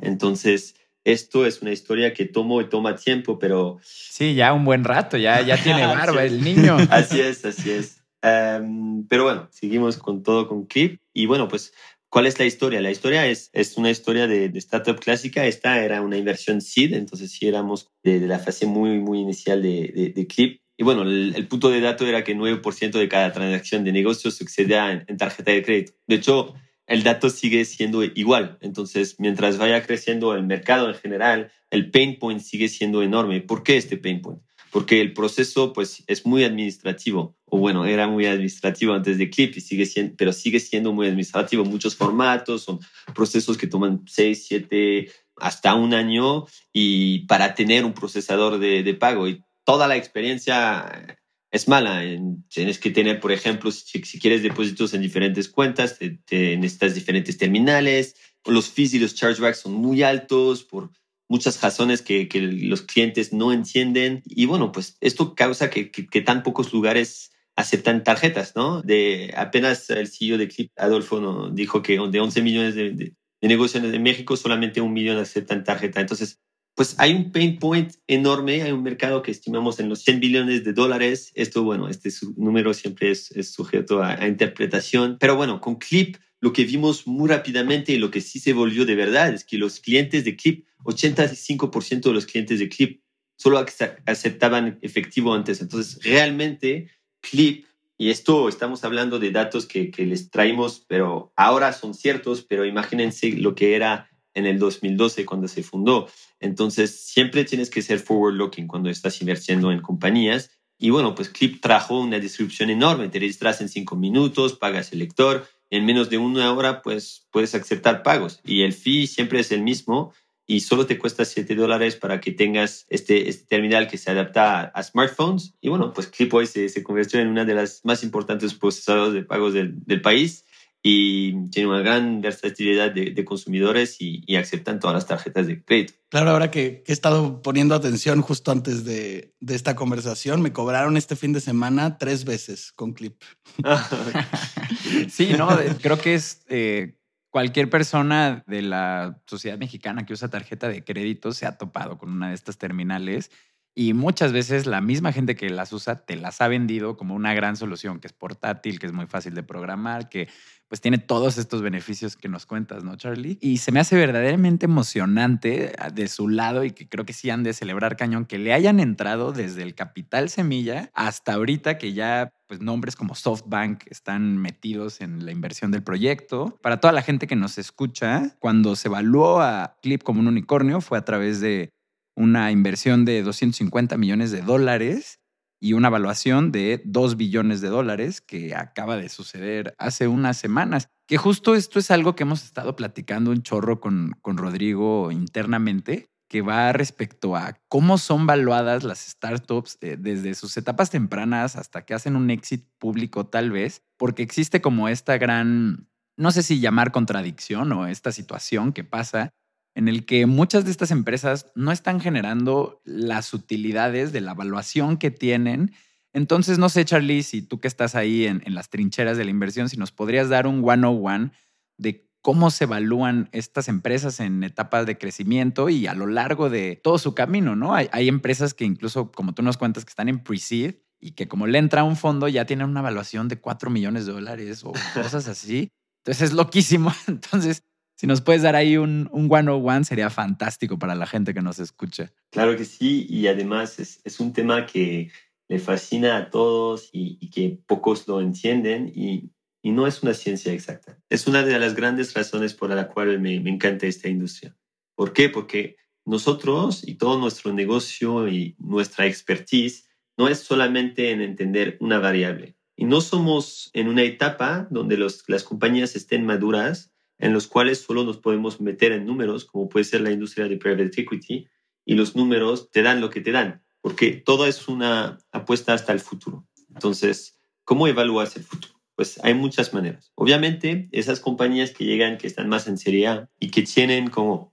Entonces, 0.00 0.74
esto 1.04 1.46
es 1.46 1.62
una 1.62 1.72
historia 1.72 2.14
que 2.14 2.26
tomo 2.26 2.60
y 2.60 2.68
toma 2.68 2.96
tiempo, 2.96 3.38
pero... 3.38 3.78
Sí, 3.82 4.34
ya 4.34 4.52
un 4.52 4.64
buen 4.64 4.84
rato, 4.84 5.16
ya, 5.16 5.40
ya 5.40 5.56
tiene 5.62 5.86
barba 5.86 6.24
el 6.24 6.42
niño. 6.42 6.76
así 6.90 7.20
es, 7.20 7.44
así 7.44 7.70
es. 7.70 8.02
Em, 8.22 9.06
pero 9.08 9.24
bueno, 9.24 9.48
seguimos 9.50 9.96
con 9.96 10.22
todo 10.22 10.46
con 10.46 10.66
Clip. 10.66 11.00
Y 11.12 11.26
bueno, 11.26 11.48
pues, 11.48 11.72
¿cuál 12.12 12.26
es 12.26 12.38
la 12.38 12.44
historia? 12.44 12.82
La 12.82 12.90
historia 12.90 13.26
es, 13.26 13.48
es 13.54 13.78
una 13.78 13.90
historia 13.90 14.26
de, 14.26 14.44
startup 14.56 15.00
clásica. 15.00 15.46
Esta 15.46 15.82
era 15.82 16.02
una 16.02 16.18
inversión 16.18 16.60
seed, 16.60 16.92
entonces 16.92 17.32
sí 17.32 17.48
éramos 17.48 17.90
de, 18.04 18.20
la 18.20 18.38
fase 18.38 18.66
muy, 18.66 18.98
muy 18.98 19.20
inicial 19.20 19.62
de, 19.62 20.12
de, 20.14 20.26
Clip. 20.26 20.60
Y 20.76 20.84
bueno, 20.84 21.02
el, 21.02 21.48
punto 21.48 21.70
de 21.70 21.80
dato 21.80 22.06
era 22.06 22.22
que 22.22 22.36
9% 22.36 22.90
de 22.90 23.08
cada 23.08 23.32
transacción 23.32 23.82
de 23.82 23.92
negocio 23.92 24.30
sucedía 24.30 24.92
en, 24.92 25.04
en 25.08 25.16
tarjeta 25.16 25.52
de 25.52 25.62
crédito. 25.62 25.92
De 26.06 26.16
hecho, 26.16 26.54
el 26.86 27.02
dato 27.02 27.30
sigue 27.30 27.64
siendo 27.64 28.04
igual. 28.04 28.58
Entonces, 28.60 29.16
mientras 29.18 29.56
vaya 29.56 29.82
creciendo 29.82 30.34
el 30.34 30.44
mercado 30.44 30.90
en 30.90 30.96
general, 30.96 31.50
el 31.70 31.90
pain 31.90 32.18
point 32.18 32.42
sigue 32.42 32.68
siendo 32.68 33.02
enorme. 33.02 33.40
¿Por 33.40 33.62
qué 33.62 33.78
este 33.78 33.96
pain 33.96 34.20
point? 34.20 34.42
Porque 34.72 35.00
el 35.00 35.12
proceso 35.12 35.72
pues, 35.72 36.02
es 36.06 36.26
muy 36.26 36.44
administrativo, 36.44 37.36
o 37.44 37.58
bueno, 37.58 37.84
era 37.84 38.08
muy 38.08 38.26
administrativo 38.26 38.94
antes 38.94 39.18
de 39.18 39.30
Clip, 39.30 39.56
y 39.56 39.60
sigue 39.60 39.86
siendo, 39.86 40.14
pero 40.16 40.32
sigue 40.32 40.58
siendo 40.58 40.92
muy 40.92 41.06
administrativo. 41.06 41.64
Muchos 41.64 41.94
formatos, 41.94 42.62
son 42.62 42.80
procesos 43.14 43.56
que 43.58 43.68
toman 43.68 44.02
seis, 44.06 44.46
siete, 44.48 45.12
hasta 45.36 45.74
un 45.74 45.94
año, 45.94 46.46
y 46.72 47.26
para 47.26 47.54
tener 47.54 47.84
un 47.84 47.92
procesador 47.92 48.58
de, 48.58 48.82
de 48.82 48.94
pago. 48.94 49.28
Y 49.28 49.44
toda 49.64 49.86
la 49.86 49.96
experiencia 49.96 51.18
es 51.52 51.68
mala. 51.68 52.02
Tienes 52.48 52.78
que 52.78 52.90
tener, 52.90 53.20
por 53.20 53.30
ejemplo, 53.30 53.70
si, 53.70 54.00
quieres 54.18 54.42
depósitos 54.42 54.94
en 54.94 55.02
diferentes 55.02 55.48
cuentas, 55.48 55.98
en 56.00 56.64
estas 56.64 56.94
diferentes 56.94 57.36
terminales. 57.36 58.16
Los 58.46 58.70
fees 58.70 58.94
y 58.94 58.98
los 58.98 59.14
chargebacks 59.14 59.60
son 59.60 59.74
muy 59.74 60.02
altos 60.02 60.64
por 60.64 60.90
muchas 61.28 61.60
razones 61.60 62.02
que, 62.02 62.28
los 62.32 62.82
clientes 62.82 63.32
no 63.32 63.52
entienden. 63.52 64.22
Y 64.24 64.46
bueno, 64.46 64.72
pues 64.72 64.96
esto 65.00 65.34
causa 65.34 65.70
que, 65.70 65.84
tan 66.24 66.42
pocos 66.42 66.72
lugares 66.72 67.32
aceptan 67.56 68.02
tarjetas, 68.02 68.54
¿no? 68.56 68.82
De 68.82 69.34
apenas 69.36 69.90
el 69.90 70.08
CEO 70.08 70.38
de 70.38 70.48
Clip, 70.48 70.72
Adolfo, 70.76 71.50
dijo 71.50 71.82
que 71.82 71.98
de 71.98 72.20
11 72.20 72.42
millones 72.42 72.74
de, 72.74 72.92
de 72.92 73.48
negocios 73.48 73.84
en 73.84 74.02
México, 74.02 74.36
solamente 74.36 74.80
un 74.80 74.92
millón 74.92 75.18
aceptan 75.18 75.64
tarjeta. 75.64 76.00
Entonces, 76.00 76.40
pues 76.74 76.94
hay 76.98 77.14
un 77.14 77.32
pain 77.32 77.58
point 77.58 77.92
enorme, 78.06 78.62
hay 78.62 78.72
un 78.72 78.82
mercado 78.82 79.22
que 79.22 79.30
estimamos 79.30 79.78
en 79.78 79.88
los 79.88 80.00
100 80.02 80.20
billones 80.20 80.64
de 80.64 80.72
dólares. 80.72 81.30
Esto, 81.34 81.62
bueno, 81.62 81.88
este 81.88 82.10
número 82.36 82.72
siempre 82.72 83.10
es, 83.10 83.30
sujeto 83.52 84.02
a, 84.02 84.26
interpretación, 84.26 85.18
pero 85.20 85.36
bueno, 85.36 85.60
con 85.60 85.76
Clip 85.76 86.16
lo 86.40 86.52
que 86.52 86.64
vimos 86.64 87.06
muy 87.06 87.28
rápidamente 87.28 87.92
y 87.92 87.98
lo 87.98 88.10
que 88.10 88.20
sí 88.20 88.40
se 88.40 88.52
volvió 88.52 88.84
de 88.84 88.96
verdad 88.96 89.32
es 89.32 89.44
que 89.44 89.58
los 89.58 89.80
clientes 89.80 90.24
de 90.24 90.34
Clip, 90.34 90.66
85% 90.84 92.02
de 92.02 92.12
los 92.12 92.26
clientes 92.26 92.58
de 92.58 92.68
Clip 92.68 93.00
solo 93.36 93.64
aceptaban 94.06 94.78
efectivo 94.82 95.34
antes. 95.34 95.60
Entonces, 95.60 96.02
realmente 96.02 96.90
Clip, 97.20 97.66
y 97.98 98.10
esto 98.10 98.48
estamos 98.48 98.82
hablando 98.82 99.20
de 99.20 99.30
datos 99.30 99.66
que, 99.66 99.90
que 99.90 100.06
les 100.06 100.30
traímos, 100.30 100.84
pero 100.88 101.32
ahora 101.36 101.72
son 101.72 101.94
ciertos, 101.94 102.42
pero 102.42 102.64
imagínense 102.64 103.32
lo 103.32 103.54
que 103.54 103.76
era 103.76 104.08
en 104.34 104.46
el 104.46 104.58
2012 104.58 105.24
cuando 105.24 105.48
se 105.48 105.62
fundó. 105.62 106.08
Entonces, 106.40 107.04
siempre 107.04 107.44
tienes 107.44 107.70
que 107.70 107.82
ser 107.82 107.98
forward 107.98 108.34
looking 108.34 108.66
cuando 108.66 108.90
estás 108.90 109.20
invirtiendo 109.20 109.72
en 109.72 109.80
compañías. 109.80 110.50
Y 110.78 110.90
bueno, 110.90 111.14
pues 111.14 111.28
Clip 111.28 111.60
trajo 111.60 112.00
una 112.00 112.18
distribución 112.18 112.70
enorme. 112.70 113.08
Te 113.08 113.18
registras 113.18 113.60
en 113.60 113.68
cinco 113.68 113.96
minutos, 113.96 114.54
pagas 114.54 114.92
el 114.92 114.98
lector. 114.98 115.46
En 115.70 115.84
menos 115.84 116.10
de 116.10 116.18
una 116.18 116.52
hora, 116.52 116.82
pues 116.82 117.26
puedes 117.30 117.54
aceptar 117.54 118.02
pagos. 118.02 118.40
Y 118.44 118.62
el 118.62 118.72
fee 118.72 119.06
siempre 119.06 119.40
es 119.40 119.52
el 119.52 119.62
mismo 119.62 120.12
y 120.46 120.60
solo 120.60 120.86
te 120.86 120.98
cuesta 120.98 121.24
7 121.24 121.54
dólares 121.54 121.96
para 121.96 122.20
que 122.20 122.32
tengas 122.32 122.84
este, 122.88 123.28
este 123.28 123.46
terminal 123.46 123.88
que 123.88 123.96
se 123.96 124.10
adapta 124.10 124.64
a, 124.64 124.82
smartphones. 124.82 125.54
Y 125.60 125.68
bueno, 125.68 125.92
pues 125.92 126.08
Clip 126.08 126.34
hoy 126.34 126.46
se, 126.46 126.82
convirtió 126.82 127.20
en 127.20 127.28
una 127.28 127.44
de 127.44 127.54
las 127.54 127.84
más 127.84 128.02
importantes 128.02 128.52
procesadores 128.52 129.14
de 129.14 129.22
pagos 129.22 129.54
del 129.54 130.02
país 130.02 130.44
y 130.82 131.48
tiene 131.50 131.68
una 131.68 131.78
gran 131.78 132.20
versatilidad 132.20 132.90
de, 132.90 133.24
consumidores 133.24 133.96
y, 134.00 134.34
aceptan 134.34 134.80
todas 134.80 134.94
las 134.94 135.06
tarjetas 135.06 135.46
de 135.46 135.62
crédito. 135.62 135.94
Claro, 136.08 136.30
ahora 136.30 136.50
que, 136.50 136.82
he 136.86 136.92
estado 136.92 137.40
poniendo 137.40 137.74
atención 137.74 138.20
justo 138.20 138.50
antes 138.50 138.84
de, 138.84 139.32
esta 139.46 139.76
conversación, 139.76 140.42
me 140.42 140.52
cobraron 140.52 140.96
este 140.96 141.14
fin 141.14 141.32
de 141.32 141.40
semana 141.40 141.98
tres 141.98 142.24
veces 142.24 142.72
con 142.72 142.92
Clip. 142.94 143.22
sí, 145.08 145.34
no, 145.38 145.48
creo 145.80 145.98
que 145.98 146.14
es 146.14 146.44
eh, 146.48 146.96
cualquier 147.30 147.70
persona 147.70 148.42
de 148.48 148.62
la 148.62 149.20
sociedad 149.26 149.58
mexicana 149.58 150.04
que 150.04 150.14
usa 150.14 150.30
tarjeta 150.30 150.68
de 150.68 150.82
crédito 150.82 151.32
se 151.32 151.46
ha 151.46 151.56
topado 151.58 151.96
con 151.96 152.10
una 152.10 152.30
de 152.30 152.34
estas 152.34 152.58
terminales 152.58 153.30
y 153.74 153.94
muchas 153.94 154.32
veces 154.32 154.66
la 154.66 154.80
misma 154.80 155.12
gente 155.12 155.34
que 155.34 155.48
las 155.48 155.72
usa 155.72 156.04
te 156.04 156.16
las 156.16 156.40
ha 156.42 156.48
vendido 156.48 156.96
como 156.96 157.14
una 157.14 157.32
gran 157.32 157.56
solución, 157.56 158.00
que 158.00 158.06
es 158.06 158.12
portátil, 158.12 158.78
que 158.78 158.86
es 158.86 158.92
muy 158.92 159.06
fácil 159.06 159.34
de 159.34 159.42
programar, 159.42 160.10
que 160.10 160.28
pues 160.72 160.80
tiene 160.80 160.96
todos 160.96 161.36
estos 161.36 161.60
beneficios 161.60 162.16
que 162.16 162.30
nos 162.30 162.46
cuentas, 162.46 162.82
¿no, 162.82 162.96
Charlie? 162.96 163.36
Y 163.42 163.58
se 163.58 163.72
me 163.72 163.80
hace 163.80 163.94
verdaderamente 163.94 164.64
emocionante 164.64 165.74
ah, 165.76 165.90
de 165.90 166.08
su 166.08 166.30
lado 166.30 166.64
y 166.64 166.70
que 166.70 166.88
creo 166.88 167.04
que 167.04 167.12
sí 167.12 167.28
han 167.28 167.42
de 167.42 167.52
celebrar 167.52 167.94
cañón 167.94 168.24
que 168.24 168.38
le 168.38 168.54
hayan 168.54 168.80
entrado 168.80 169.32
desde 169.32 169.64
el 169.64 169.74
capital 169.74 170.30
semilla 170.30 170.90
hasta 170.94 171.34
ahorita 171.34 171.76
que 171.76 171.92
ya 171.92 172.32
pues 172.46 172.62
nombres 172.62 172.96
como 172.96 173.14
SoftBank 173.14 173.82
están 173.90 174.38
metidos 174.38 175.02
en 175.02 175.26
la 175.26 175.32
inversión 175.32 175.72
del 175.72 175.82
proyecto. 175.82 176.58
Para 176.62 176.80
toda 176.80 176.94
la 176.94 177.02
gente 177.02 177.26
que 177.26 177.36
nos 177.36 177.58
escucha, 177.58 178.34
cuando 178.38 178.74
se 178.74 178.88
evaluó 178.88 179.42
a 179.42 179.76
Clip 179.82 180.02
como 180.02 180.20
un 180.20 180.26
unicornio 180.26 180.80
fue 180.80 180.96
a 180.96 181.04
través 181.04 181.42
de 181.42 181.68
una 182.16 182.50
inversión 182.50 183.04
de 183.04 183.22
250 183.22 183.98
millones 183.98 184.30
de 184.30 184.40
dólares 184.40 185.18
y 185.62 185.74
una 185.74 185.88
evaluación 185.88 186.50
de 186.50 186.82
2 186.84 187.16
billones 187.16 187.60
de 187.60 187.68
dólares 187.68 188.20
que 188.20 188.56
acaba 188.56 188.96
de 188.96 189.08
suceder 189.08 189.76
hace 189.78 190.08
unas 190.08 190.36
semanas. 190.36 190.88
Que 191.06 191.18
justo 191.18 191.54
esto 191.54 191.78
es 191.78 191.92
algo 191.92 192.16
que 192.16 192.24
hemos 192.24 192.42
estado 192.42 192.74
platicando 192.74 193.30
un 193.30 193.42
chorro 193.42 193.80
con, 193.80 194.16
con 194.22 194.38
Rodrigo 194.38 195.12
internamente, 195.12 196.08
que 196.28 196.42
va 196.42 196.72
respecto 196.72 197.36
a 197.36 197.60
cómo 197.68 197.96
son 197.96 198.26
valuadas 198.26 198.82
las 198.82 199.06
startups 199.06 199.78
eh, 199.82 199.96
desde 199.96 200.34
sus 200.34 200.56
etapas 200.56 200.90
tempranas 200.90 201.54
hasta 201.54 201.84
que 201.84 201.94
hacen 201.94 202.16
un 202.16 202.30
éxito 202.30 202.68
público 202.80 203.26
tal 203.26 203.52
vez, 203.52 203.82
porque 203.96 204.24
existe 204.24 204.60
como 204.60 204.88
esta 204.88 205.16
gran, 205.16 205.86
no 206.16 206.32
sé 206.32 206.42
si 206.42 206.58
llamar 206.58 206.90
contradicción 206.90 207.70
o 207.70 207.86
esta 207.86 208.10
situación 208.10 208.72
que 208.72 208.82
pasa 208.82 209.30
en 209.74 209.88
el 209.88 210.04
que 210.04 210.26
muchas 210.26 210.64
de 210.64 210.70
estas 210.70 210.90
empresas 210.90 211.46
no 211.54 211.72
están 211.72 212.00
generando 212.00 212.80
las 212.84 213.32
utilidades 213.32 214.12
de 214.12 214.20
la 214.20 214.32
evaluación 214.32 214.96
que 214.96 215.10
tienen. 215.10 215.72
Entonces, 216.12 216.58
no 216.58 216.68
sé, 216.68 216.84
Charlie, 216.84 217.22
si 217.22 217.42
tú 217.42 217.58
que 217.58 217.68
estás 217.68 217.94
ahí 217.94 218.26
en, 218.26 218.42
las 218.54 218.68
trincheras 218.68 219.16
de 219.16 219.24
la 219.24 219.30
inversión, 219.30 219.68
si 219.68 219.78
nos 219.78 219.92
podrías 219.92 220.28
dar 220.28 220.46
un 220.46 220.62
one-on-one 220.62 221.30
de 221.78 222.06
cómo 222.20 222.50
se 222.50 222.64
evalúan 222.64 223.28
estas 223.32 223.68
empresas 223.68 224.20
en 224.20 224.44
etapas 224.44 224.86
de 224.86 224.98
crecimiento 224.98 225.68
y 225.70 225.86
a 225.86 225.94
lo 225.94 226.06
largo 226.06 226.50
de 226.50 226.80
todo 226.82 226.98
su 226.98 227.14
camino, 227.14 227.56
¿no? 227.56 227.74
Hay, 227.74 228.08
empresas 228.08 228.54
que 228.54 228.64
incluso, 228.64 229.10
como 229.10 229.32
tú 229.34 229.42
nos 229.42 229.56
cuentas, 229.56 229.84
que 229.84 229.90
están 229.90 230.08
en 230.08 230.22
pre-seed 230.22 230.76
y 231.00 231.12
que 231.12 231.26
como 231.26 231.46
le 231.46 231.58
entra 231.58 231.82
un 231.82 231.96
fondo 231.96 232.28
ya 232.28 232.44
tienen 232.44 232.68
una 232.68 232.80
evaluación 232.80 233.26
de 233.26 233.40
4 233.40 233.70
millones 233.70 234.06
de 234.06 234.12
dólares 234.12 234.62
o 234.64 234.72
cosas 234.94 235.26
así. 235.26 235.70
Entonces 236.04 236.30
es 236.30 236.32
loquísimo. 236.32 236.92
Entonces, 237.08 237.62
si 237.96 238.06
nos 238.06 238.20
puedes 238.20 238.42
dar 238.42 238.56
ahí 238.56 238.76
un, 238.76 239.08
un 239.12 239.28
one 239.30 239.84
sería 239.84 240.10
fantástico 240.10 240.78
para 240.78 240.94
la 240.94 241.06
gente 241.06 241.34
que 241.34 241.42
nos 241.42 241.58
escucha. 241.58 242.12
Claro 242.30 242.56
que 242.56 242.64
sí, 242.64 243.06
y 243.08 243.26
además 243.26 243.78
es, 243.78 244.00
es 244.04 244.20
un 244.20 244.32
tema 244.32 244.66
que 244.66 245.10
le 245.48 245.58
fascina 245.58 246.16
a 246.16 246.30
todos 246.30 246.88
y, 246.92 247.30
que 247.30 247.58
pocos 247.66 248.08
lo 248.08 248.20
entienden 248.20 248.90
y, 248.94 249.30
y, 249.62 249.70
no 249.70 249.86
es 249.86 250.02
una 250.02 250.14
ciencia 250.14 250.52
exacta. 250.52 250.98
Es 251.10 251.26
una 251.26 251.42
de 251.44 251.58
las 251.58 251.74
grandes 251.74 252.14
razones 252.14 252.54
por 252.54 252.70
la 252.70 252.88
cual 252.88 253.20
me, 253.20 253.38
me 253.40 253.50
encanta 253.50 253.86
esta 253.86 254.08
industria. 254.08 254.56
¿Por 254.94 255.12
qué? 255.12 255.28
Porque 255.28 255.76
nosotros 256.04 256.86
y 256.86 256.94
todo 256.94 257.18
nuestro 257.18 257.52
negocio 257.52 258.28
y 258.28 258.56
nuestra 258.58 259.06
expertise 259.06 259.88
no 260.16 260.28
es 260.28 260.40
solamente 260.40 261.10
en 261.10 261.20
entender 261.20 261.76
una 261.80 261.98
variable. 261.98 262.56
Y 262.76 262.84
no 262.84 263.00
somos 263.00 263.70
en 263.74 263.88
una 263.88 264.02
etapa 264.02 264.66
donde 264.70 264.96
los, 264.96 265.24
las 265.28 265.44
compañías 265.44 265.94
estén 265.96 266.24
maduras 266.24 266.91
en 267.22 267.32
los 267.32 267.46
cuales 267.46 267.78
solo 267.78 268.02
nos 268.02 268.18
podemos 268.18 268.60
meter 268.60 268.90
en 268.90 269.06
números, 269.06 269.44
como 269.44 269.68
puede 269.68 269.84
ser 269.84 270.00
la 270.00 270.10
industria 270.10 270.48
de 270.48 270.56
private 270.56 271.02
equity, 271.02 271.46
y 271.84 271.94
los 271.94 272.16
números 272.16 272.72
te 272.72 272.82
dan 272.82 273.00
lo 273.00 273.10
que 273.10 273.20
te 273.20 273.30
dan, 273.30 273.62
porque 273.80 274.10
todo 274.10 274.44
es 274.44 274.66
una 274.66 275.18
apuesta 275.30 275.72
hasta 275.72 275.92
el 275.92 276.00
futuro. 276.00 276.44
Entonces, 276.74 277.38
¿cómo 277.62 277.86
evalúas 277.86 278.34
el 278.36 278.42
futuro? 278.42 278.74
Pues 278.96 279.20
hay 279.22 279.34
muchas 279.34 279.72
maneras. 279.72 280.10
Obviamente, 280.16 280.88
esas 280.90 281.20
compañías 281.20 281.70
que 281.70 281.84
llegan, 281.84 282.18
que 282.18 282.26
están 282.26 282.48
más 282.48 282.66
en 282.66 282.76
serie 282.76 283.06
A 283.06 283.30
y 283.38 283.52
que 283.52 283.62
tienen 283.62 284.10
como 284.10 284.52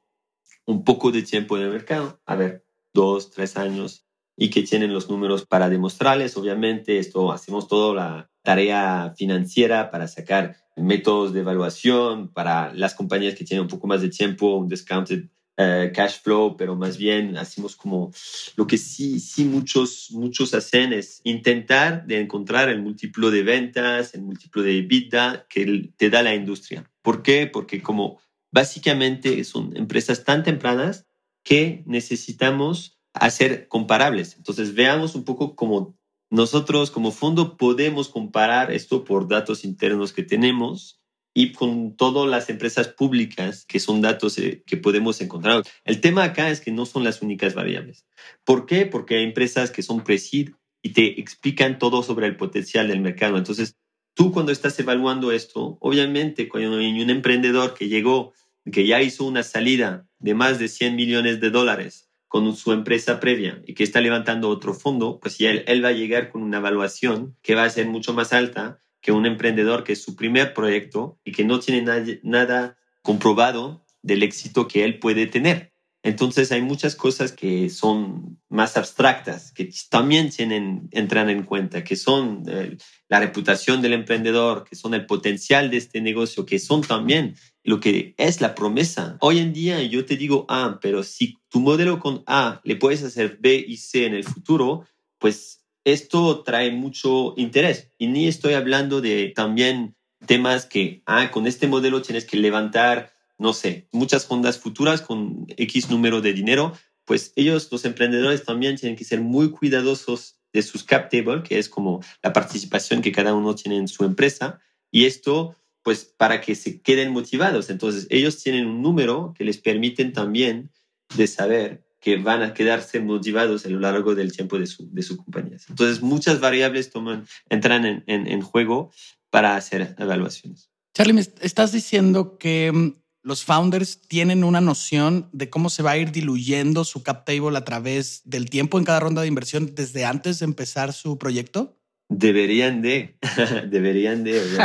un 0.65 0.83
poco 0.83 1.11
de 1.11 1.23
tiempo 1.23 1.57
en 1.57 1.63
el 1.63 1.71
mercado, 1.71 2.21
a 2.27 2.35
ver, 2.35 2.67
dos, 2.93 3.31
tres 3.31 3.57
años, 3.57 4.05
y 4.37 4.51
que 4.51 4.61
tienen 4.61 4.93
los 4.93 5.09
números 5.09 5.43
para 5.43 5.69
demostrarles, 5.69 6.37
obviamente, 6.37 6.99
esto 6.99 7.31
hacemos 7.31 7.67
toda 7.67 7.95
la 7.95 8.31
tarea 8.49 9.13
financiera 9.15 9.91
para 9.91 10.07
sacar 10.07 10.55
métodos 10.75 11.33
de 11.33 11.41
evaluación 11.41 12.33
para 12.33 12.73
las 12.73 12.95
compañías 12.95 13.35
que 13.35 13.45
tienen 13.45 13.61
un 13.61 13.67
poco 13.67 13.85
más 13.85 14.01
de 14.01 14.09
tiempo, 14.09 14.55
un 14.55 14.67
discounted 14.67 15.25
eh, 15.55 15.91
cash 15.93 16.15
flow, 16.23 16.57
pero 16.57 16.75
más 16.75 16.97
bien 16.97 17.37
hacemos 17.37 17.75
como 17.75 18.11
lo 18.55 18.65
que 18.65 18.79
sí, 18.79 19.19
sí 19.19 19.45
muchos, 19.45 20.07
muchos 20.09 20.55
hacen 20.55 20.93
es 20.93 21.21
intentar 21.25 22.07
de 22.07 22.21
encontrar 22.21 22.69
el 22.69 22.81
múltiplo 22.81 23.29
de 23.29 23.43
ventas, 23.43 24.15
el 24.15 24.23
múltiplo 24.23 24.63
de 24.63 24.79
EBITDA 24.79 25.45
que 25.47 25.91
te 25.95 26.09
da 26.09 26.23
la 26.23 26.33
industria. 26.33 26.89
¿Por 27.03 27.21
qué? 27.21 27.45
Porque 27.45 27.83
como 27.83 28.19
básicamente 28.49 29.43
son 29.43 29.77
empresas 29.77 30.23
tan 30.23 30.41
tempranas 30.41 31.05
que 31.43 31.83
necesitamos 31.85 32.97
hacer 33.13 33.67
comparables. 33.67 34.37
Entonces 34.37 34.73
veamos 34.73 35.13
un 35.13 35.23
poco 35.23 35.55
cómo 35.55 35.98
nosotros 36.29 36.91
como 36.91 37.11
fondo 37.11 37.57
podemos 37.57 38.09
comparar 38.09 38.71
esto 38.71 39.03
por 39.03 39.27
datos 39.27 39.65
internos 39.65 40.13
que 40.13 40.23
tenemos 40.23 40.99
y 41.33 41.53
con 41.53 41.95
todas 41.95 42.29
las 42.29 42.49
empresas 42.49 42.89
públicas 42.89 43.65
que 43.65 43.79
son 43.79 44.01
datos 44.01 44.37
eh, 44.37 44.63
que 44.65 44.77
podemos 44.77 45.21
encontrar. 45.21 45.63
El 45.85 46.01
tema 46.01 46.23
acá 46.23 46.49
es 46.49 46.59
que 46.61 46.71
no 46.71 46.85
son 46.85 47.03
las 47.03 47.21
únicas 47.21 47.55
variables. 47.55 48.05
¿Por 48.43 48.65
qué? 48.65 48.85
Porque 48.85 49.17
hay 49.17 49.23
empresas 49.23 49.71
que 49.71 49.83
son 49.83 50.03
presid 50.03 50.51
y 50.81 50.89
te 50.89 51.19
explican 51.19 51.79
todo 51.79 52.03
sobre 52.03 52.27
el 52.27 52.37
potencial 52.37 52.87
del 52.87 53.01
mercado. 53.01 53.37
Entonces, 53.37 53.75
tú 54.13 54.31
cuando 54.31 54.51
estás 54.51 54.79
evaluando 54.79 55.31
esto, 55.31 55.77
obviamente 55.81 56.47
cuando 56.47 56.77
hay 56.77 57.01
un 57.01 57.09
emprendedor 57.09 57.73
que 57.73 57.87
llegó, 57.87 58.33
que 58.71 58.85
ya 58.85 59.01
hizo 59.01 59.25
una 59.25 59.43
salida 59.43 60.07
de 60.19 60.33
más 60.33 60.59
de 60.59 60.67
100 60.67 60.95
millones 60.95 61.39
de 61.39 61.49
dólares 61.49 62.08
con 62.29 62.55
su 62.55 62.71
empresa 62.71 63.19
previa 63.19 63.61
y 63.65 63.73
que 63.73 63.83
está 63.83 63.99
levantando 64.01 64.49
otro 64.49 64.75
fondo, 64.75 65.19
pues 65.19 65.39
ya 65.39 65.49
él, 65.49 65.83
va 65.83 65.89
a 65.89 65.93
llegar 65.93 66.31
con 66.31 66.43
una 66.43 66.59
evaluación 66.59 67.35
que 67.41 67.55
va 67.55 67.63
a 67.63 67.69
ser 67.69 67.87
mucho 67.87 68.13
más 68.13 68.33
alta 68.33 68.79
que 69.01 69.11
un 69.11 69.25
emprendedor 69.25 69.83
que 69.83 69.93
es 69.93 70.03
su 70.03 70.15
primer 70.15 70.53
proyecto 70.53 71.19
y 71.23 71.31
que 71.31 71.43
no 71.43 71.59
tiene 71.59 72.19
nada 72.23 72.77
comprobado 73.01 73.83
del 74.03 74.21
éxito 74.21 74.67
que 74.67 74.85
él 74.85 74.99
puede 74.99 75.25
tener. 75.25 75.73
Entonces 76.01 76.51
hay 76.53 76.61
muchas 76.61 76.95
cosas 76.95 77.33
que 77.33 77.69
son 77.69 78.39
más 78.47 78.77
abstractas, 78.77 79.51
que 79.51 79.69
también 79.89 80.29
tienen, 80.29 80.87
entran 80.91 81.29
en 81.29 81.43
cuenta, 81.43 81.83
que 81.83 81.97
son 81.97 82.43
eh, 82.47 82.77
la 83.09 83.19
reputación 83.19 83.81
del 83.81 83.93
emprendedor, 83.93 84.63
que 84.63 84.77
son 84.77 84.93
el 84.93 85.05
potencial 85.05 85.69
de 85.69 85.77
este 85.77 85.99
negocio, 85.99 86.45
que 86.45 86.57
son 86.57 86.81
también 86.81 87.35
lo 87.63 87.81
que 87.81 88.13
es 88.17 88.39
la 88.39 88.55
promesa. 88.55 89.17
Hoy 89.19 89.39
en 89.39 89.51
día 89.51 89.83
yo 89.83 90.05
te 90.05 90.15
digo 90.15 90.45
A, 90.47 90.79
pero 90.81 91.03
si 91.03 91.37
tu 91.49 91.59
modelo 91.59 91.99
con 91.99 92.23
A 92.27 92.61
le 92.63 92.77
puedes 92.77 93.03
hacer 93.03 93.37
B 93.41 93.63
y 93.67 93.75
C 93.75 94.05
en 94.05 94.13
el 94.13 94.23
futuro, 94.23 94.85
pues 95.17 95.65
esto 95.83 96.43
trae 96.43 96.71
mucho 96.71 97.33
interés. 97.35 97.91
Y 97.97 98.07
ni 98.07 98.27
estoy 98.27 98.53
hablando 98.53 99.01
de 99.01 99.33
también 99.35 99.95
temas 100.25 100.65
que, 100.65 101.01
ah, 101.05 101.29
con 101.31 101.45
este 101.45 101.67
modelo 101.67 102.01
tienes 102.01 102.25
que 102.25 102.37
levantar 102.37 103.13
no 103.39 103.53
sé, 103.53 103.87
muchas 103.91 104.25
fondas 104.25 104.59
futuras 104.59 105.01
con 105.01 105.45
X 105.57 105.89
número 105.89 106.21
de 106.21 106.33
dinero, 106.33 106.73
pues 107.05 107.33
ellos, 107.35 107.69
los 107.71 107.85
emprendedores 107.85 108.43
también 108.43 108.75
tienen 108.75 108.95
que 108.95 109.03
ser 109.03 109.21
muy 109.21 109.49
cuidadosos 109.49 110.39
de 110.53 110.61
sus 110.61 110.83
cap 110.83 111.09
table, 111.09 111.41
que 111.43 111.57
es 111.57 111.69
como 111.69 112.01
la 112.21 112.33
participación 112.33 113.01
que 113.01 113.11
cada 113.11 113.33
uno 113.33 113.55
tiene 113.55 113.77
en 113.77 113.87
su 113.87 114.03
empresa, 114.03 114.59
y 114.91 115.05
esto 115.05 115.55
pues 115.81 116.03
para 116.03 116.41
que 116.41 116.55
se 116.55 116.81
queden 116.81 117.11
motivados. 117.11 117.69
Entonces 117.69 118.05
ellos 118.09 118.43
tienen 118.43 118.67
un 118.67 118.81
número 118.81 119.33
que 119.35 119.45
les 119.45 119.57
permiten 119.57 120.13
también 120.13 120.69
de 121.15 121.25
saber 121.25 121.83
que 122.01 122.17
van 122.17 122.43
a 122.43 122.53
quedarse 122.53 122.99
motivados 122.99 123.65
a 123.65 123.69
lo 123.69 123.79
largo 123.79 124.13
del 124.13 124.31
tiempo 124.31 124.59
de 124.59 124.67
su, 124.67 124.89
de 124.91 125.01
su 125.01 125.17
compañía. 125.17 125.57
Entonces 125.69 126.01
muchas 126.01 126.39
variables 126.39 126.91
toman, 126.91 127.25
entran 127.49 127.85
en, 127.85 128.03
en 128.05 128.41
juego 128.41 128.91
para 129.29 129.55
hacer 129.55 129.95
evaluaciones. 129.97 130.69
Charlie, 130.93 131.13
me 131.13 131.21
estás 131.21 131.71
diciendo 131.71 132.37
que 132.37 132.71
mm, 132.71 132.93
los 133.29 133.45
founders 133.45 134.01
tienen 134.01 134.43
una 134.43 134.59
noción 134.59 135.29
de 135.31 135.49
cómo 135.49 135.69
se 135.69 135.83
va 135.83 135.91
a 135.91 135.97
ir 135.97 136.11
diluyendo 136.11 136.83
su 136.83 137.03
cap 137.03 137.25
table 137.25 137.55
a 137.57 137.63
través 137.63 138.23
del 138.25 138.49
tiempo 138.49 138.79
en 138.79 138.85
cada 138.85 138.99
ronda 138.99 139.21
de 139.21 139.27
inversión 139.27 139.75
desde 139.75 140.03
antes 140.03 140.39
de 140.39 140.45
empezar 140.45 140.93
su 140.93 141.17
proyecto? 141.19 141.77
Deberían 142.09 142.81
de, 142.81 143.19
deberían 143.69 144.23
de. 144.23 144.41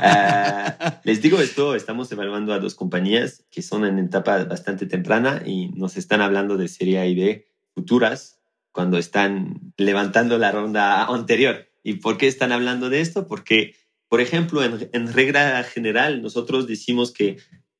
Ah, 0.00 1.00
les 1.04 1.20
digo 1.20 1.40
esto, 1.40 1.74
estamos 1.74 2.10
evaluando 2.10 2.54
a 2.54 2.58
dos 2.58 2.74
compañías 2.74 3.44
que 3.50 3.60
son 3.60 3.84
en 3.84 3.98
etapa 3.98 4.44
bastante 4.44 4.86
temprana 4.86 5.42
y 5.44 5.68
nos 5.68 5.98
están 5.98 6.22
hablando 6.22 6.56
de 6.56 6.68
Serie 6.68 7.00
A 7.00 7.06
y 7.06 7.14
B 7.14 7.46
futuras 7.74 8.40
cuando 8.72 8.96
están 8.96 9.74
levantando 9.76 10.38
la 10.38 10.52
ronda 10.52 11.04
anterior. 11.04 11.68
¿Y 11.82 11.94
por 11.94 12.16
qué 12.16 12.28
están 12.28 12.52
hablando 12.52 12.88
de 12.88 13.00
esto? 13.02 13.26
Porque, 13.26 13.74
por 14.08 14.22
ejemplo, 14.22 14.62
en, 14.64 14.88
en 14.92 15.12
regla 15.12 15.62
general, 15.64 16.22
nosotros 16.22 16.66
decimos 16.66 17.12
que 17.12 17.38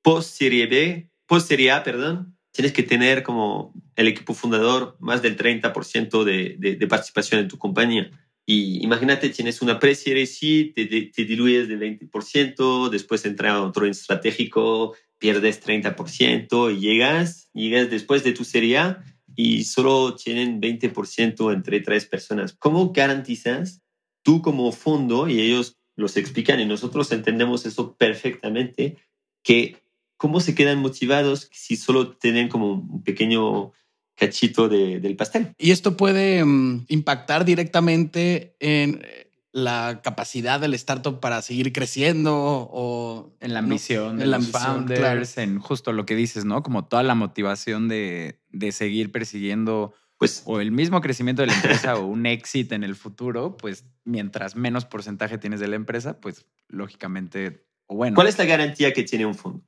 post 0.09 0.39
Serie 0.39 0.67
B, 0.67 1.11
post 1.27 1.49
Serie 1.49 1.71
A, 1.71 1.83
perdón, 1.83 2.35
tienes 2.51 2.73
que 2.73 2.83
tener 2.83 3.23
como 3.23 3.75
el 3.95 4.09
equipo 4.09 4.33
fundador 4.33 4.97
más 5.01 5.21
del 5.21 5.37
30% 5.37 6.25
de, 6.25 6.57
de, 6.59 6.77
de 6.77 6.87
participación 6.87 7.43
en 7.43 7.49
tu 7.49 7.59
compañía. 7.59 8.11
Y 8.47 8.83
imagínate, 8.83 9.29
tienes 9.29 9.61
una 9.61 9.79
pre-serie 9.79 10.25
C, 10.25 10.73
te, 10.75 10.87
te, 10.87 11.25
diluyes 11.27 11.69
del 11.69 11.81
20%, 11.81 12.89
después 12.89 13.27
entra 13.27 13.63
otro 13.63 13.85
estratégico, 13.85 14.97
pierdes 15.19 15.63
30% 15.63 16.75
y 16.75 16.81
llegas, 16.81 17.51
llegas 17.53 17.91
después 17.91 18.25
de 18.25 18.33
tu 18.33 18.45
serie 18.45 18.79
A 18.79 19.05
y 19.37 19.65
solo 19.65 20.15
tienen 20.15 20.59
20% 20.59 21.53
entre 21.53 21.81
tres 21.83 22.07
personas. 22.07 22.55
¿Cómo 22.59 22.95
garantizas 22.95 23.83
tú 24.23 24.41
como 24.41 24.73
fondo, 24.73 25.29
y 25.29 25.39
ellos 25.39 25.77
los 25.97 26.17
explican 26.17 26.61
y 26.61 26.65
nosotros 26.65 27.13
entendemos 27.13 27.67
eso 27.67 27.95
perfectamente, 27.95 28.97
que 29.43 29.77
cómo 30.19 30.41
se 30.41 30.55
quedan 30.55 30.81
motivados 30.81 31.49
si 31.53 31.77
solo 31.77 32.17
tienen 32.19 32.49
como 32.49 32.75
un 32.75 33.03
pequeño 33.03 33.73
cachito 34.15 34.69
del 34.69 35.17
pastel. 35.17 35.55
Y 35.57 35.71
esto 35.71 35.97
puede 35.97 36.45
mm, 36.45 36.87
impactar 36.89 37.45
directamente 37.45 38.57
en 38.59 39.01
eh, 39.05 39.31
la 39.53 40.01
capacidad 40.03 40.61
del 40.61 40.75
startup 40.75 41.21
para 41.21 41.41
seguir 41.41 41.73
creciendo 41.73 42.35
o 42.37 43.33
en 43.41 43.55
la 43.55 43.61
ambición 43.61 44.19
de 44.19 44.27
los 44.27 44.49
founders, 44.49 45.39
en 45.39 45.61
justo 45.61 45.93
lo 45.93 46.05
que 46.05 46.17
dices, 46.17 46.45
¿no? 46.45 46.63
Como 46.63 46.85
toda 46.87 47.03
la 47.05 47.15
motivación 47.15 47.89
de, 47.89 48.41
de 48.51 48.73
seguir 48.73 49.13
persiguiendo 49.13 49.95
pues, 50.19 50.43
o 50.47 50.61
el 50.61 50.73
mismo 50.73 51.01
crecimiento 51.01 51.43
de 51.43 51.47
la 51.47 51.55
empresa 51.55 51.97
o 51.97 52.07
un 52.07 52.27
éxito 52.27 52.75
en 52.75 52.83
el 52.83 52.97
futuro, 52.97 53.57
pues 53.57 53.85
mientras 54.05 54.57
menos 54.57 54.85
porcentaje 54.85 55.39
tienes 55.39 55.61
de 55.61 55.69
la 55.69 55.77
empresa, 55.77 56.21
pues 56.21 56.45
lógicamente, 56.67 57.65
o 57.87 57.95
bueno. 57.95 58.17
¿Cuál 58.17 58.27
es 58.27 58.37
la 58.37 58.45
garantía 58.45 58.93
que 58.93 59.05
tiene 59.05 59.27
un 59.27 59.37
fondo? 59.37 59.68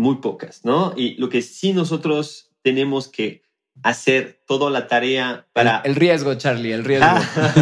Muy 0.00 0.16
pocas, 0.16 0.64
¿no? 0.64 0.94
Y 0.96 1.14
lo 1.16 1.28
que 1.28 1.42
sí 1.42 1.74
nosotros 1.74 2.50
tenemos 2.62 3.06
que 3.06 3.42
hacer 3.82 4.42
toda 4.46 4.70
la 4.70 4.86
tarea 4.88 5.46
para... 5.52 5.82
El, 5.84 5.94
riesgo, 5.94 6.34
Charlie, 6.34 6.72
el 6.72 6.84
riesgo. 6.84 7.06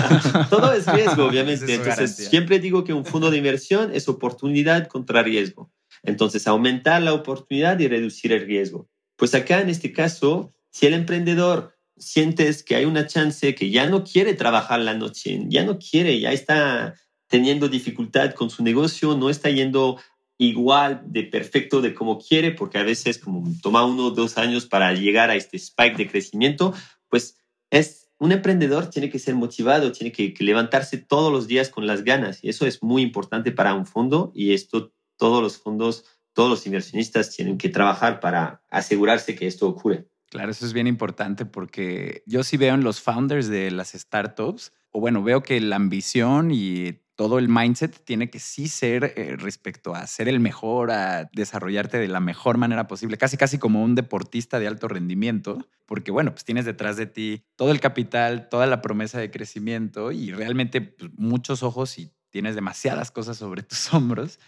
todo 0.50 0.73
es 0.73 0.87
riesgo, 0.87 1.25
obviamente. 1.28 1.75
Entonces, 1.75 2.14
siempre 2.14 2.61
digo 2.61 2.85
que 2.85 2.92
un 2.92 3.04
fondo 3.04 3.30
de 3.30 3.38
inversión 3.38 3.92
es 3.92 4.09
oportunidad 4.09 4.87
contra 4.87 5.23
riesgo. 5.23 5.73
Entonces, 6.04 6.47
aumentar 6.47 7.02
la 7.02 7.12
oportunidad 7.12 7.78
y 7.80 7.88
reducir 7.88 8.33
el 8.33 8.47
riesgo. 8.47 8.88
Pues 9.16 9.35
acá, 9.35 9.61
en 9.61 9.68
este 9.68 9.92
caso, 9.92 10.54
si 10.71 10.87
el 10.87 10.95
emprendedor 10.95 11.76
sientes 11.97 12.62
que 12.62 12.76
hay 12.76 12.85
una 12.85 13.09
chance 13.09 13.54
que 13.57 13.71
ya 13.71 13.88
no 13.88 14.04
quiere 14.04 14.35
trabajar 14.35 14.78
la 14.78 14.95
noche, 14.95 15.42
ya 15.49 15.64
no 15.64 15.78
quiere, 15.78 16.21
ya 16.21 16.30
está 16.30 16.95
teniendo 17.26 17.68
dificultad 17.68 18.33
con 18.33 18.49
su 18.49 18.62
negocio, 18.62 19.16
no 19.16 19.28
está 19.28 19.50
yendo 19.50 20.00
igual 20.38 21.02
de 21.04 21.25
perfecto 21.25 21.80
de 21.80 21.95
como 21.95 22.18
quiere, 22.18 22.52
porque 22.52 22.78
a 22.78 22.85
veces 22.85 23.18
como 23.18 23.45
toma 23.61 23.85
uno 23.85 24.07
o 24.07 24.11
dos 24.12 24.38
años 24.38 24.66
para 24.66 24.92
llegar 24.95 25.30
a 25.30 25.35
este 25.35 25.57
spike 25.57 25.97
de 25.97 26.09
crecimiento, 26.09 26.73
pues 27.09 27.37
es 27.71 28.09
un 28.18 28.33
emprendedor 28.33 28.88
tiene 28.88 29.11
que 29.11 29.18
ser 29.18 29.35
motivado, 29.35 29.92
tiene 29.92 30.12
que, 30.12 30.35
levantarse 30.38 30.99
todos 30.99 31.33
los 31.33 31.47
días 31.47 31.68
con 31.68 31.87
las 31.87 32.04
ganas 32.04 32.42
y 32.42 32.49
eso 32.49 32.66
es 32.66 32.83
muy 32.83 33.02
importante 33.02 33.52
para 33.52 33.75
un 33.75 33.87
fondo 33.87 34.33
y 34.35 34.54
esto 34.54 34.92
todos 35.16 35.42
los 35.42 35.59
fondos, 35.59 36.04
todos 36.33 36.50
los 36.50 36.66
inversionistas 36.66 37.35
tienen 37.35 37.59
que 37.59 37.68
trabajar 37.68 38.21
para 38.21 38.62
asegurarse 38.71 39.35
que 39.35 39.47
esto 39.47 39.68
ocurre. 39.68 40.09
Claro, 40.30 40.50
eso 40.50 40.66
es 40.66 40.73
bien 40.73 40.87
importante 40.87 41.47
porque 41.47 42.23
yo 42.26 42.45
sí 42.45 42.57
veo 42.57 42.75
en 42.75 42.85
los 42.85 43.00
founders 43.00 43.49
de 43.49 43.71
las 43.71 43.92
startups, 43.92 44.73
o 44.90 45.00
bueno, 45.00 45.23
veo 45.23 45.42
que 45.42 45.61
la 45.61 45.76
ambición 45.76 46.51
y 46.53 47.01
todo 47.18 47.40
el 47.40 47.48
mindset 47.48 48.04
tiene 48.04 48.31
que 48.31 48.38
sí 48.38 48.68
ser 48.68 49.12
eh, 49.16 49.35
respecto 49.37 49.92
a 49.92 50.07
ser 50.07 50.28
el 50.28 50.38
mejor, 50.38 50.92
a 50.92 51.28
desarrollarte 51.33 51.98
de 51.98 52.07
la 52.07 52.20
mejor 52.20 52.59
manera 52.59 52.87
posible, 52.87 53.18
casi 53.18 53.37
casi 53.37 53.59
como 53.59 53.83
un 53.83 53.96
deportista 53.96 54.61
de 54.61 54.68
alto 54.68 54.87
rendimiento, 54.87 55.66
porque 55.85 56.12
bueno, 56.12 56.31
pues 56.31 56.44
tienes 56.44 56.64
detrás 56.64 56.96
de 56.96 57.07
ti 57.07 57.42
todo 57.57 57.72
el 57.72 57.81
capital, 57.81 58.48
toda 58.48 58.66
la 58.68 58.83
promesa 58.83 59.18
de 59.18 59.33
crecimiento 59.33 60.12
y 60.12 60.31
realmente 60.31 60.81
pues, 60.81 61.11
muchos 61.16 61.64
ojos 61.64 61.98
y 61.98 62.12
tienes 62.31 62.54
demasiadas 62.54 63.11
cosas 63.11 63.37
sobre 63.37 63.62
tus 63.64 63.92
hombros. 63.92 64.38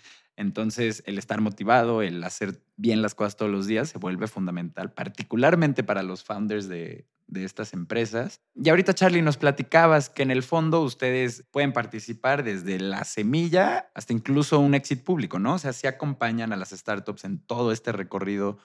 Entonces, 0.40 1.02
el 1.04 1.18
estar 1.18 1.42
motivado, 1.42 2.00
el 2.00 2.24
hacer 2.24 2.62
bien 2.78 3.02
las 3.02 3.14
cosas 3.14 3.36
todos 3.36 3.52
los 3.52 3.66
días 3.66 3.90
se 3.90 3.98
vuelve 3.98 4.26
fundamental, 4.26 4.90
particularmente 4.90 5.84
para 5.84 6.02
los 6.02 6.24
founders 6.24 6.66
de, 6.66 7.06
estas 7.34 7.74
empresas. 7.74 8.40
Y 8.54 8.70
ahorita, 8.70 8.94
Charlie, 8.94 9.20
nos 9.20 9.36
platicabas 9.36 10.08
que 10.08 10.22
en 10.22 10.30
el 10.30 10.42
fondo 10.42 10.80
ustedes 10.80 11.44
pueden 11.50 11.74
participar 11.74 12.42
desde 12.42 12.80
la 12.80 13.04
semilla 13.04 13.90
hasta 13.94 14.14
incluso 14.14 14.58
un 14.58 14.72
éxito 14.72 15.04
público, 15.04 15.38
¿no? 15.38 15.54
O 15.54 15.58
sea, 15.58 15.74
sí 15.74 15.86
acompañan 15.86 16.54
a 16.54 16.56
las 16.56 16.70
startups 16.70 17.24
en 17.24 17.38
todo 17.40 17.70
este 17.70 17.92
recorrido 17.92 18.56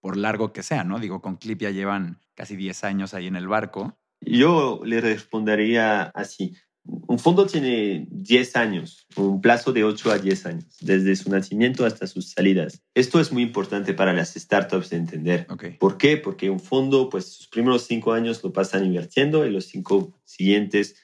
por 0.00 0.16
largo 0.16 0.52
que 0.52 0.64
sea, 0.64 0.82
¿no? 0.82 0.98
Digo, 0.98 1.22
con 1.22 1.36
Clip 1.36 1.60
ya 1.60 1.70
llevan 1.70 2.18
casi 2.34 2.56
10 2.56 2.82
años 2.82 3.14
ahí 3.14 3.28
en 3.28 3.36
el 3.36 3.46
barco. 3.46 3.96
Yo 4.20 4.80
le 4.84 5.00
respondería 5.00 6.10
así. 6.12 6.56
Un 6.84 7.18
fondo 7.18 7.46
tiene 7.46 8.06
10 8.10 8.56
años, 8.56 9.06
un 9.16 9.40
plazo 9.40 9.72
de 9.72 9.84
8 9.84 10.10
a 10.12 10.18
10 10.18 10.46
años, 10.46 10.76
desde 10.80 11.14
su 11.14 11.30
nacimiento 11.30 11.84
hasta 11.84 12.06
sus 12.06 12.30
salidas. 12.30 12.82
Esto 12.94 13.20
es 13.20 13.32
muy 13.32 13.42
importante 13.42 13.92
para 13.92 14.12
las 14.12 14.34
startups 14.34 14.90
de 14.90 14.96
entender. 14.96 15.46
¿Por 15.78 15.98
qué? 15.98 16.16
Porque 16.16 16.48
un 16.48 16.60
fondo, 16.60 17.10
pues 17.10 17.26
sus 17.26 17.48
primeros 17.48 17.82
5 17.82 18.12
años 18.12 18.42
lo 18.42 18.52
pasan 18.52 18.86
invirtiendo 18.86 19.46
y 19.46 19.50
los 19.50 19.66
5 19.66 20.20
siguientes 20.24 20.96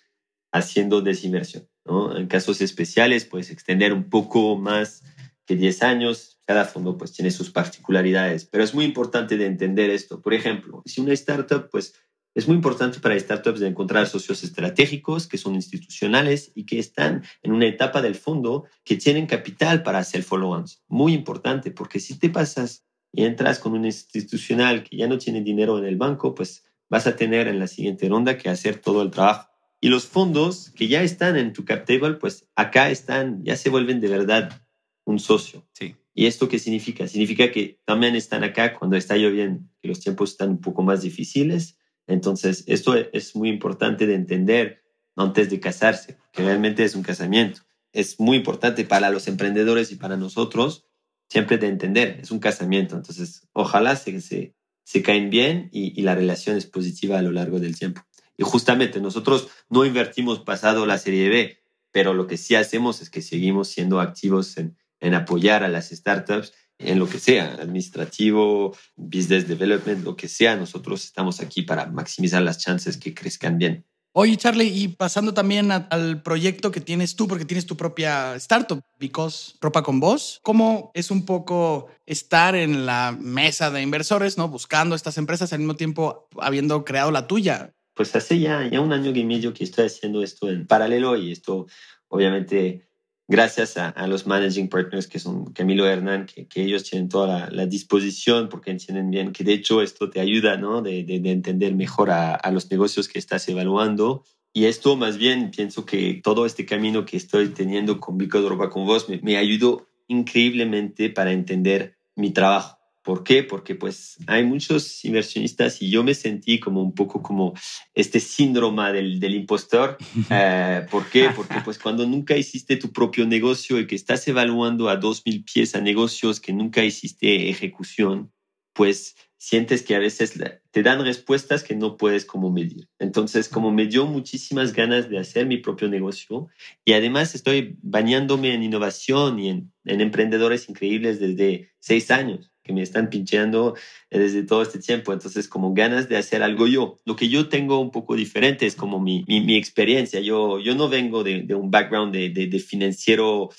haciendo 0.53 1.03
desinversión. 1.03 1.69
¿no? 1.85 2.17
En 2.17 2.27
casos 2.27 2.61
especiales, 2.61 3.25
puedes 3.25 3.51
extender 3.51 3.93
un 3.93 4.09
poco 4.09 4.57
más 4.57 5.03
que 5.45 5.57
10 5.57 5.83
años. 5.83 6.41
Cada 6.47 6.65
fondo 6.65 6.97
pues 6.97 7.13
tiene 7.13 7.31
sus 7.31 7.51
particularidades, 7.51 8.45
pero 8.45 8.63
es 8.63 8.73
muy 8.75 8.85
importante 8.85 9.37
de 9.37 9.47
entender 9.47 9.91
esto. 9.91 10.23
Por 10.23 10.33
ejemplo, 10.33 10.83
si 10.87 11.01
una 11.01 11.13
startup 11.13 11.69
pues 11.71 11.95
es 12.37 12.47
muy 12.47 12.55
importante 12.55 13.01
para 13.01 13.19
startups 13.19 13.61
de 13.61 13.69
encontrar 13.69 14.07
socios 14.07 14.45
estratégicos 14.45 15.27
que 15.27 15.39
son 15.39 15.55
institucionales 15.55 16.53
y 16.55 16.67
que 16.67 16.79
están 16.79 17.25
en 17.43 17.53
una 17.53 17.67
etapa 17.67 18.03
del 18.03 18.15
fondo 18.15 18.67
que 18.85 18.97
tienen 18.97 19.25
capital 19.25 19.83
para 19.83 20.01
hacer 20.01 20.23
follow-ons. 20.23 20.83
Muy 20.87 21.15
importante, 21.15 21.71
porque 21.71 21.99
si 21.99 22.19
te 22.19 22.29
pasas 22.29 22.85
y 23.11 23.25
entras 23.25 23.59
con 23.59 23.73
un 23.73 23.87
institucional 23.87 24.85
que 24.85 24.99
ya 24.99 25.09
no 25.09 25.17
tiene 25.17 25.41
dinero 25.41 25.79
en 25.79 25.87
el 25.87 25.97
banco, 25.97 26.35
pues 26.35 26.67
vas 26.91 27.07
a 27.07 27.17
tener 27.17 27.49
en 27.49 27.59
la 27.59 27.69
siguiente 27.69 28.07
ronda 28.07 28.37
que 28.37 28.51
hacer 28.51 28.81
todo 28.81 29.01
el 29.01 29.11
trabajo. 29.11 29.49
Y 29.81 29.89
los 29.89 30.05
fondos 30.05 30.69
que 30.73 30.89
ya 30.89 31.03
están 31.03 31.39
en 31.39 31.55
tu 31.55 31.65
cap 31.65 31.87
table, 31.87 32.17
pues 32.17 32.51
acá 32.55 32.91
están, 32.91 33.45
ya 33.45 33.57
se 33.57 33.71
vuelven 33.71 34.03
de 34.03 34.09
verdad 34.09 34.63
un 35.07 35.21
socio. 35.21 35.67
Sí. 35.73 35.97
¿Y 36.13 36.27
esto 36.27 36.51
qué 36.51 36.59
significa? 36.59 37.09
Significa 37.09 37.51
que 37.51 37.81
también 37.87 38.15
están 38.15 38.45
acá 38.45 38.75
cuando 38.75 38.99
está 38.99 39.17
lloviendo, 39.17 39.63
que 39.81 39.89
los 39.89 40.01
tiempos 40.01 40.33
están 40.33 40.51
un 40.51 40.61
poco 40.61 40.83
más 40.83 41.01
difíciles 41.01 41.76
entonces, 42.07 42.65
esto 42.67 42.95
es 42.95 43.35
muy 43.35 43.49
importante 43.49 44.07
de 44.07 44.15
entender 44.15 44.83
antes 45.17 45.51
de 45.51 45.61
casarse, 45.61 46.19
que 46.33 46.43
realmente 46.43 46.85
es 46.85 46.95
un 46.95 47.03
casamiento. 47.03 47.63
Es 47.93 48.21
muy 48.21 48.37
importante 48.37 48.85
para 48.85 49.11
los 49.11 49.29
emprendedores 49.29 49.91
y 49.91 49.97
para 49.97 50.17
nosotros 50.17 50.87
siempre 51.29 51.59
de 51.59 51.69
entender, 51.69 52.21
es 52.23 52.31
un 52.31 52.39
casamiento. 52.39 52.97
Entonces, 52.97 53.49
ojalá 53.53 53.97
se, 53.97 54.21
se, 54.21 54.55
se 54.85 55.03
caen 55.03 55.31
bien 55.31 55.69
y, 55.73 55.99
y 55.99 56.03
la 56.03 56.15
relación 56.15 56.57
es 56.57 56.67
positiva 56.67 57.19
a 57.19 57.23
lo 57.23 57.33
largo 57.33 57.59
del 57.59 57.79
tiempo. 57.79 58.03
Y 58.37 58.45
justamente 58.45 59.01
nosotros 59.01 59.49
no 59.69 59.85
invertimos 59.85 60.41
pasado 60.41 60.87
la 60.87 60.99
serie 60.99 61.29
B, 61.29 61.59
pero 61.91 62.15
lo 62.15 62.27
que 62.27 62.37
sí 62.37 62.55
hacemos 62.55 63.01
es 63.01 63.11
que 63.11 63.23
seguimos 63.23 63.69
siendo 63.69 64.01
activos 64.01 64.57
en, 64.59 64.77
en 65.01 65.15
apoyar 65.15 65.65
a 65.65 65.69
las 65.69 65.89
startups 65.91 66.53
en 66.79 66.99
lo 66.99 67.09
que 67.09 67.19
sea, 67.19 67.55
administrativo, 67.55 68.77
business 68.97 69.49
development, 69.49 70.05
lo 70.05 70.17
que 70.17 70.29
sea, 70.29 70.57
nosotros 70.57 71.05
estamos 71.05 71.41
aquí 71.41 71.63
para 71.63 71.87
maximizar 71.87 72.43
las 72.43 72.59
chances 72.59 72.97
que 72.97 73.15
crezcan 73.15 73.59
bien. 73.59 73.85
Oye, 74.19 74.39
Charlie, 74.39 74.69
y 74.69 74.89
pasando 74.89 75.35
también 75.35 75.71
al 75.71 76.23
proyecto 76.23 76.71
que 76.71 76.81
tienes 76.81 77.17
tú, 77.17 77.29
porque 77.29 77.45
tienes 77.45 77.67
tu 77.67 77.77
propia 77.77 78.35
startup, 78.37 78.81
Because 78.99 79.57
Ropa 79.61 79.83
con 79.83 80.01
Vos, 80.01 80.41
¿cómo 80.43 80.91
es 80.95 81.11
un 81.11 81.27
poco 81.27 81.89
estar 82.07 82.55
en 82.55 82.87
la 82.87 83.15
mesa 83.21 83.71
de 83.71 83.83
inversores, 83.83 84.39
¿no? 84.39 84.49
Buscando 84.49 84.95
estas 84.95 85.19
empresas 85.19 85.53
al 85.53 85.59
mismo 85.59 85.77
tiempo 85.77 86.31
habiendo 86.41 86.83
creado 86.83 87.11
la 87.11 87.27
tuya? 87.27 87.75
Pues 87.93 88.17
hace 88.17 88.39
ya, 88.39 88.67
ya 88.67 88.81
un 88.81 88.95
año 88.95 89.11
y 89.15 89.25
medio 89.25 89.53
que 89.53 89.65
estoy 89.65 89.85
haciendo 89.85 90.23
esto 90.23 90.49
en 90.49 90.67
paralelo 90.67 91.15
y 91.17 91.33
esto 91.33 91.67
obviamente 92.09 92.86
gracias 93.29 93.77
a, 93.77 94.07
los 94.07 94.27
managing 94.27 94.69
partners 94.69 95.07
que 95.07 95.19
son 95.19 95.53
Camilo 95.53 95.87
Hernán, 95.87 96.27
que, 96.27 96.47
ellos 96.63 96.85
tienen 96.85 97.09
toda 97.09 97.51
la, 97.51 97.67
disposición 97.67 98.49
porque 98.49 98.71
entienden 98.71 99.11
bien 99.11 99.33
que 99.33 99.45
de 99.45 99.53
hecho 99.53 99.83
esto 99.83 100.11
te 100.11 100.21
ayuda, 100.21 100.57
¿no? 100.57 100.83
De, 100.83 101.05
de, 101.05 101.31
entender 101.31 101.75
mejor 101.75 102.11
a, 102.11 102.51
los 102.51 102.71
negocios 102.71 103.09
que 103.09 103.19
estás 103.19 103.49
evaluando. 103.49 104.25
Y 104.53 104.65
esto 104.65 104.97
más 104.97 105.19
bien 105.19 105.51
pienso 105.51 105.85
que 105.85 106.21
todo 106.23 106.47
este 106.47 106.65
camino 106.65 107.05
que 107.05 107.17
estoy 107.17 107.49
teniendo 107.49 108.01
con 108.01 108.17
Bico 108.17 108.39
Europa 108.39 108.71
con 108.71 108.87
vos 108.87 109.09
me, 109.09 109.19
me 109.19 109.37
ayudó 109.37 109.87
increíblemente 110.09 111.11
para 111.11 111.33
entender 111.33 111.99
mi 112.15 112.31
trabajo. 112.31 112.76
¿Por 113.07 113.23
qué? 113.23 113.45
Porque 113.45 113.77
pues 113.77 114.17
hay 114.27 114.43
muchos 114.43 115.05
inversionistas 115.05 115.81
y 115.81 115.91
yo 115.91 116.03
me 116.03 116.13
sentí 116.13 116.59
como 116.59 116.83
un 116.83 116.93
poco 116.93 117.23
como 117.23 117.55
este 117.95 118.19
síndrome 118.19 118.93
del, 118.93 119.21
del 119.21 119.37
impostor. 119.37 119.97
Eh, 120.29 120.85
¿Por 120.91 121.09
qué? 121.09 121.31
Porque 121.35 121.61
pues 121.65 121.79
cuando 121.79 122.05
nunca 122.15 122.37
hiciste 122.37 122.77
tu 122.77 122.93
propio 122.93 123.27
negocio 123.27 123.79
y 123.79 123.87
que 123.87 123.95
estás 123.95 124.27
evaluando 124.27 124.89
a 124.89 124.97
dos 124.97 125.23
mil 125.25 125.45
pies 125.45 125.77
a 125.77 125.81
negocios 125.81 126.41
que 126.41 126.53
nunca 126.53 126.85
hiciste 126.85 127.49
ejecución, 127.49 128.33
pues 128.73 129.15
sientes 129.39 129.83
que 129.83 129.95
a 129.95 130.01
veces 130.01 130.35
te 130.73 130.83
dan 130.83 131.05
respuestas 131.05 131.63
que 131.63 131.77
no 131.77 131.97
puedes 131.97 132.25
como 132.25 132.51
medir. 132.51 132.89
Entonces, 132.99 133.49
como 133.49 133.71
me 133.71 133.87
dio 133.87 134.07
muchísimas 134.07 134.73
ganas 134.73 135.09
de 135.09 135.19
hacer 135.19 135.47
mi 135.47 135.59
propio 135.59 135.89
negocio 135.89 136.49
y 136.85 136.95
además 136.95 137.37
estoy 137.37 137.79
bañándome 137.83 138.53
en 138.53 138.65
innovación 138.65 139.39
y 139.39 139.51
en, 139.51 139.73
emprendedores 139.85 140.69
increíbles 140.69 141.21
desde 141.21 141.71
seis 141.79 142.11
años 142.11 142.51
que 142.67 142.73
me 142.73 142.83
están 142.83 143.09
pincheando 143.09 143.77
eh, 144.11 144.19
desde 144.19 144.43
todo 144.43 144.63
este 144.63 144.79
tiempo. 144.79 145.13
Entonces, 145.13 145.49
como 145.49 145.73
ganas 145.73 146.09
de 146.09 146.17
hacer 146.17 146.43
algo 146.43 146.67
yo. 146.67 146.99
Lo 147.05 147.15
que 147.17 147.29
yo 147.29 147.49
tengo 147.49 147.79
un 147.79 147.91
poco 147.91 148.17
diferente 148.17 148.67
es 148.67 148.75
como 148.75 148.99
mi, 148.99 149.25
mi, 149.29 149.57
experiencia. 149.57 150.21
Yo, 150.21 150.59
yo 150.59 150.75
no 150.75 150.89
vengo 150.89 151.23
de, 151.23 151.43
de 151.43 151.55
un 151.55 151.71
background 151.71 152.13
de, 152.13 152.31
de, 152.31 152.47
de 152.49 152.59
financiero 152.59 153.51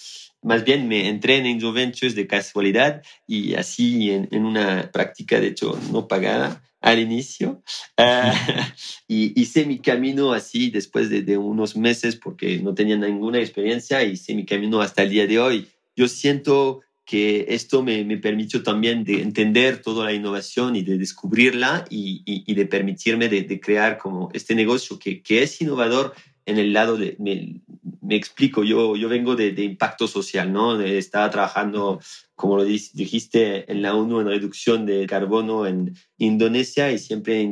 más 0.41 0.63
bien 0.63 0.87
me 0.87 1.07
entré 1.09 1.37
en 1.37 1.45
Angel 1.45 1.73
Ventures 1.73 2.15
de 2.15 2.27
casualidad 2.27 3.01
y 3.27 3.55
así 3.55 4.11
en, 4.11 4.45
una 4.45 4.91
práctica, 4.91 5.39
de 5.39 5.47
hecho, 5.47 5.77
no 5.91 6.07
pagada 6.07 6.63
al 6.79 6.99
inicio. 6.99 7.61
Ah, 7.97 8.33
y 9.07 9.39
hice 9.39 9.65
mi 9.65 9.79
camino 9.79 10.33
así 10.33 10.69
después 10.69 11.09
de, 11.09 11.37
unos 11.37 11.75
meses 11.75 12.15
porque 12.15 12.59
no 12.59 12.73
tenía 12.73 12.95
ninguna 12.95 13.39
experiencia, 13.39 14.03
hice 14.03 14.35
mi 14.35 14.45
camino 14.45 14.79
hasta 14.79 15.03
el 15.03 15.09
día 15.09 15.27
de 15.27 15.39
hoy. 15.39 15.67
Yo 15.95 16.07
siento 16.07 16.81
que 17.07 17.45
esto 17.47 17.83
me, 17.83 18.03
me 18.03 18.17
permitió 18.17 18.61
también 18.61 19.05
de 19.05 19.21
entender 19.21 19.81
toda 19.81 20.03
la 20.03 20.13
innovación 20.13 20.75
y 20.75 20.83
de 20.83 20.97
descubrirla 20.97 21.85
y, 21.89 22.21
y, 22.25 22.53
de 22.53 22.65
permitirme 22.65 23.29
de, 23.29 23.43
de, 23.43 23.59
crear 23.61 23.97
como 23.97 24.29
este 24.33 24.55
negocio 24.55 24.99
que, 24.99 25.23
que 25.23 25.41
es 25.41 25.61
innovador 25.61 26.13
en 26.45 26.57
el 26.57 26.73
lado 26.73 26.97
de, 26.97 27.15
me, 27.17 27.61
me 28.01 28.15
explico, 28.17 28.65
yo, 28.65 28.97
yo 28.97 29.07
vengo 29.07 29.37
de, 29.37 29.53
de, 29.53 29.63
impacto 29.63 30.05
social, 30.05 30.51
¿no? 30.51 30.81
Estaba 30.81 31.29
trabajando, 31.29 32.01
como 32.35 32.57
lo 32.57 32.65
dijiste, 32.65 33.71
en 33.71 33.81
la 33.81 33.95
ONU 33.95 34.19
en 34.19 34.27
reducción 34.27 34.85
de 34.85 35.07
carbono 35.07 35.65
en 35.65 35.95
Indonesia 36.17 36.91
y 36.91 36.99
siempre 36.99 37.49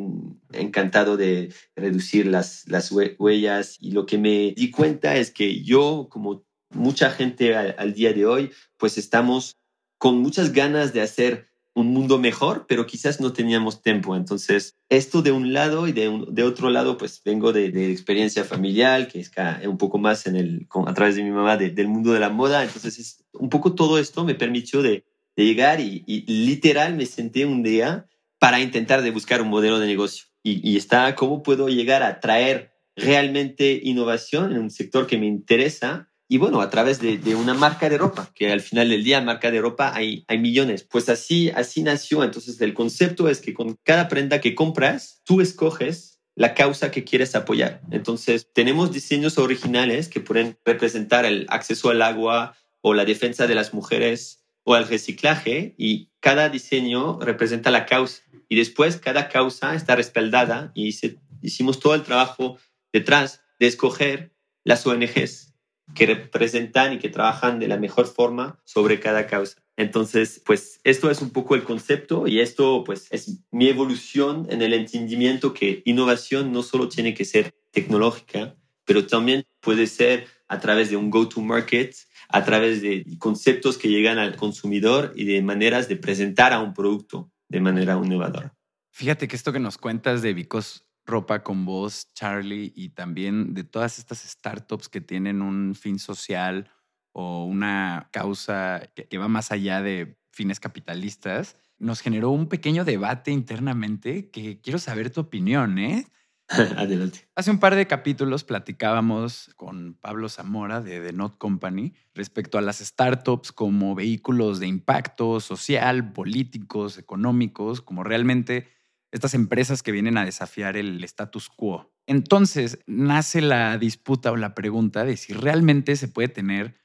encantado 0.52 1.16
de 1.16 1.54
reducir 1.78 2.26
las, 2.28 2.68
las 2.68 2.92
huellas. 2.92 3.78
Y 3.80 3.92
lo 3.92 4.06
que 4.06 4.18
me 4.18 4.52
di 4.52 4.70
cuenta 4.70 5.16
es 5.16 5.32
que 5.32 5.62
yo, 5.62 6.08
como 6.10 6.46
mucha 6.76 7.10
gente 7.10 7.56
al 7.56 7.94
día 7.94 8.14
de 8.14 8.26
hoy, 8.26 8.52
pues 8.78 8.98
estamos 8.98 9.56
con 9.98 10.20
muchas 10.20 10.52
ganas 10.52 10.94
de 10.94 11.02
hacer 11.02 11.48
un 11.76 11.88
mundo 11.88 12.18
mejor, 12.18 12.66
pero 12.68 12.88
quizás 12.88 13.20
no 13.20 13.34
teníamos 13.34 13.82
tiempo. 13.82 14.16
Entonces, 14.16 14.76
esto 14.88 15.22
de 15.22 15.34
un 15.34 15.52
lado 15.52 15.88
y 15.88 15.92
de, 15.92 16.26
de 16.30 16.44
otro 16.44 16.70
lado, 16.70 16.98
pues 16.98 17.22
vengo 17.24 17.52
de, 17.52 17.70
de, 17.70 17.92
experiencia 17.92 18.46
familiar, 18.46 19.10
que 19.10 19.20
es 19.20 19.32
un 19.68 19.78
poco 19.78 19.98
más 19.98 20.26
en 20.26 20.38
el, 20.38 20.68
a 20.88 20.94
través 20.94 21.18
de 21.18 21.24
mi 21.24 21.32
mamá, 21.32 21.58
del 21.58 21.88
mundo 21.88 22.14
de 22.14 22.22
la 22.22 22.30
moda. 22.30 22.64
Entonces, 22.64 22.98
es, 22.98 23.26
un 23.34 23.50
poco 23.50 23.76
todo 23.76 24.00
esto 24.00 24.24
me 24.24 24.36
permitió 24.36 24.82
de, 24.82 25.04
de 25.36 25.46
llegar 25.46 25.82
y, 25.82 26.04
y, 26.08 26.22
literal 26.46 26.96
me 26.96 27.06
senté 27.06 27.46
un 27.46 27.62
día 27.62 28.08
para 28.40 28.62
intentar 28.62 29.02
de 29.02 29.12
buscar 29.12 29.42
un 29.42 29.50
modelo 29.50 29.80
de 29.80 29.88
negocio. 29.88 30.28
Y, 30.44 30.68
y 30.68 30.78
está, 30.78 31.14
¿cómo 31.16 31.44
puedo 31.44 31.68
llegar 31.68 32.04
a 32.04 32.22
traer 32.22 32.72
realmente 32.96 33.82
innovación 33.84 34.54
en 34.54 34.60
un 34.60 34.72
sector 34.72 35.08
que 35.08 35.18
me 35.18 35.26
interesa 35.26 36.10
y 36.28 36.38
bueno, 36.40 36.62
a 36.62 36.70
través 36.72 37.00
de, 37.00 37.36
una 37.36 37.54
marca 37.54 37.88
de 37.88 38.00
ropa, 38.00 38.32
que 38.34 38.52
al 38.52 38.62
final 38.62 38.90
del 38.90 39.04
día, 39.04 39.22
marca 39.22 39.52
de 39.52 39.62
ropa 39.62 39.94
hay, 39.94 40.26
hay 40.28 40.40
millones. 40.40 40.84
Pues 40.84 41.08
así, 41.10 41.52
así 41.52 41.84
nació. 41.84 42.24
Entonces, 42.24 42.60
el 42.62 42.74
concepto 42.74 43.30
es 43.30 43.42
que 43.42 43.54
con 43.54 43.78
cada 43.84 44.08
prenda 44.08 44.42
que 44.42 44.56
compras, 44.56 45.22
tú 45.24 45.40
escoges 45.40 46.20
la 46.34 46.56
causa 46.56 46.90
que 46.90 47.04
quieres 47.04 47.36
apoyar. 47.36 47.82
Entonces, 47.92 48.50
tenemos 48.54 48.92
diseños 48.92 49.38
originales 49.38 50.08
que 50.08 50.20
pueden 50.20 50.58
representar 50.66 51.26
el 51.26 51.46
acceso 51.50 51.92
al 51.92 52.02
agua 52.02 52.58
o 52.82 52.96
la 52.96 53.06
defensa 53.06 53.46
de 53.46 53.56
las 53.56 53.74
mujeres 53.74 54.44
o 54.64 54.76
el 54.76 54.88
reciclaje 54.88 55.76
y 55.78 56.10
cada 56.20 56.50
diseño 56.50 57.20
representa 57.20 57.70
la 57.70 57.86
causa. 57.86 58.24
Y 58.50 58.56
después 58.56 58.98
cada 58.98 59.30
causa 59.30 59.76
está 59.76 59.96
respaldada 59.96 60.72
y 60.74 60.96
hicimos 61.42 61.80
todo 61.80 61.94
el 61.94 62.04
trabajo 62.04 62.58
detrás 62.92 63.42
de 63.60 63.68
escoger 63.68 64.34
las 64.64 64.86
ONGs 64.88 65.55
que 65.96 66.06
representan 66.06 66.94
y 66.94 67.00
que 67.00 67.10
trabajan 67.10 67.60
de 67.60 67.68
la 67.68 67.78
mejor 67.78 68.06
forma 68.06 68.60
sobre 68.66 69.00
cada 69.00 69.26
causa. 69.26 69.58
Entonces, 69.78 70.42
pues 70.46 70.80
esto 70.84 71.10
es 71.10 71.22
un 71.22 71.32
poco 71.32 71.56
el 71.56 71.64
concepto 71.64 72.28
y 72.28 72.40
esto 72.40 72.84
pues 72.86 73.08
es 73.12 73.40
mi 73.52 73.68
evolución 73.68 74.48
en 74.50 74.62
el 74.62 74.74
entendimiento 74.74 75.54
que 75.54 75.82
innovación 75.86 76.52
no 76.52 76.64
solo 76.64 76.88
tiene 76.88 77.14
que 77.14 77.26
ser 77.26 77.56
tecnológica, 77.72 78.56
pero 78.86 79.06
también 79.06 79.46
puede 79.60 79.88
ser 79.88 80.28
a 80.48 80.60
través 80.60 80.90
de 80.92 80.98
un 80.98 81.10
go-to-market, 81.10 81.96
a 82.30 82.46
través 82.46 82.82
de 82.82 83.04
conceptos 83.18 83.78
que 83.78 83.90
llegan 83.90 84.20
al 84.20 84.36
consumidor 84.36 85.12
y 85.16 85.26
de 85.26 85.42
maneras 85.42 85.88
de 85.90 85.96
presentar 85.98 86.54
a 86.54 86.60
un 86.60 86.74
producto 86.74 87.32
de 87.50 87.60
manera 87.60 88.00
innovadora. 88.02 88.54
Fíjate 88.92 89.28
que 89.28 89.36
esto 89.36 89.52
que 89.52 89.60
nos 89.60 89.78
cuentas 89.78 90.22
de 90.22 90.34
Vicos 90.34 90.86
ropa 91.06 91.44
con 91.44 91.66
vos, 91.66 92.12
Charlie, 92.14 92.74
y 92.76 92.90
también 92.90 93.54
de 93.54 93.64
todas 93.64 94.00
estas 94.00 94.20
startups 94.20 94.90
que 94.90 95.02
tienen 95.02 95.42
un 95.42 95.76
fin 95.76 96.00
social 96.00 96.72
o 97.12 97.46
una 97.46 98.10
causa 98.12 98.90
que, 98.94 99.18
va 99.18 99.28
más 99.28 99.52
allá 99.52 99.82
de 99.82 100.18
fines 100.32 100.60
capitalistas, 100.60 101.58
nos 101.78 102.02
generó 102.02 102.32
un 102.32 102.48
pequeño 102.48 102.84
debate 102.84 103.32
internamente 103.32 104.30
que 104.30 104.60
quiero 104.60 104.80
saber 104.80 105.10
tu 105.10 105.22
opinión, 105.22 105.78
¿eh? 105.78 106.08
Adelante. 106.78 107.28
Hace 107.36 107.52
un 107.52 107.60
par 107.60 107.76
de 107.76 107.88
capítulos 107.88 108.44
platicábamos 108.44 109.52
con 109.56 109.96
Pablo 109.96 110.30
Zamora 110.30 110.82
de 110.82 111.02
The 111.02 111.14
Not 111.14 111.38
Company 111.38 111.94
respecto 112.14 112.58
a 112.58 112.62
las 112.62 112.80
startups 112.80 113.52
como 113.52 113.96
vehículos 113.96 114.60
de 114.60 114.68
impacto 114.68 115.40
social, 115.40 116.12
políticos, 116.14 116.98
económicos, 116.98 117.82
como 117.82 118.04
realmente 118.04 118.68
estas 119.16 119.34
empresas 119.34 119.82
que 119.82 119.94
vienen 119.94 120.18
a 120.18 120.26
desafiar 120.26 120.76
el 120.76 121.02
status 121.06 121.48
quo. 121.50 121.90
Entonces 122.06 122.80
nace 122.86 123.40
la 123.40 123.78
disputa 123.78 124.32
o 124.32 124.36
la 124.36 124.54
pregunta 124.54 125.06
de 125.06 125.16
si 125.16 125.32
realmente 125.34 125.96
se 125.96 126.10
puede 126.10 126.28
tener 126.28 126.76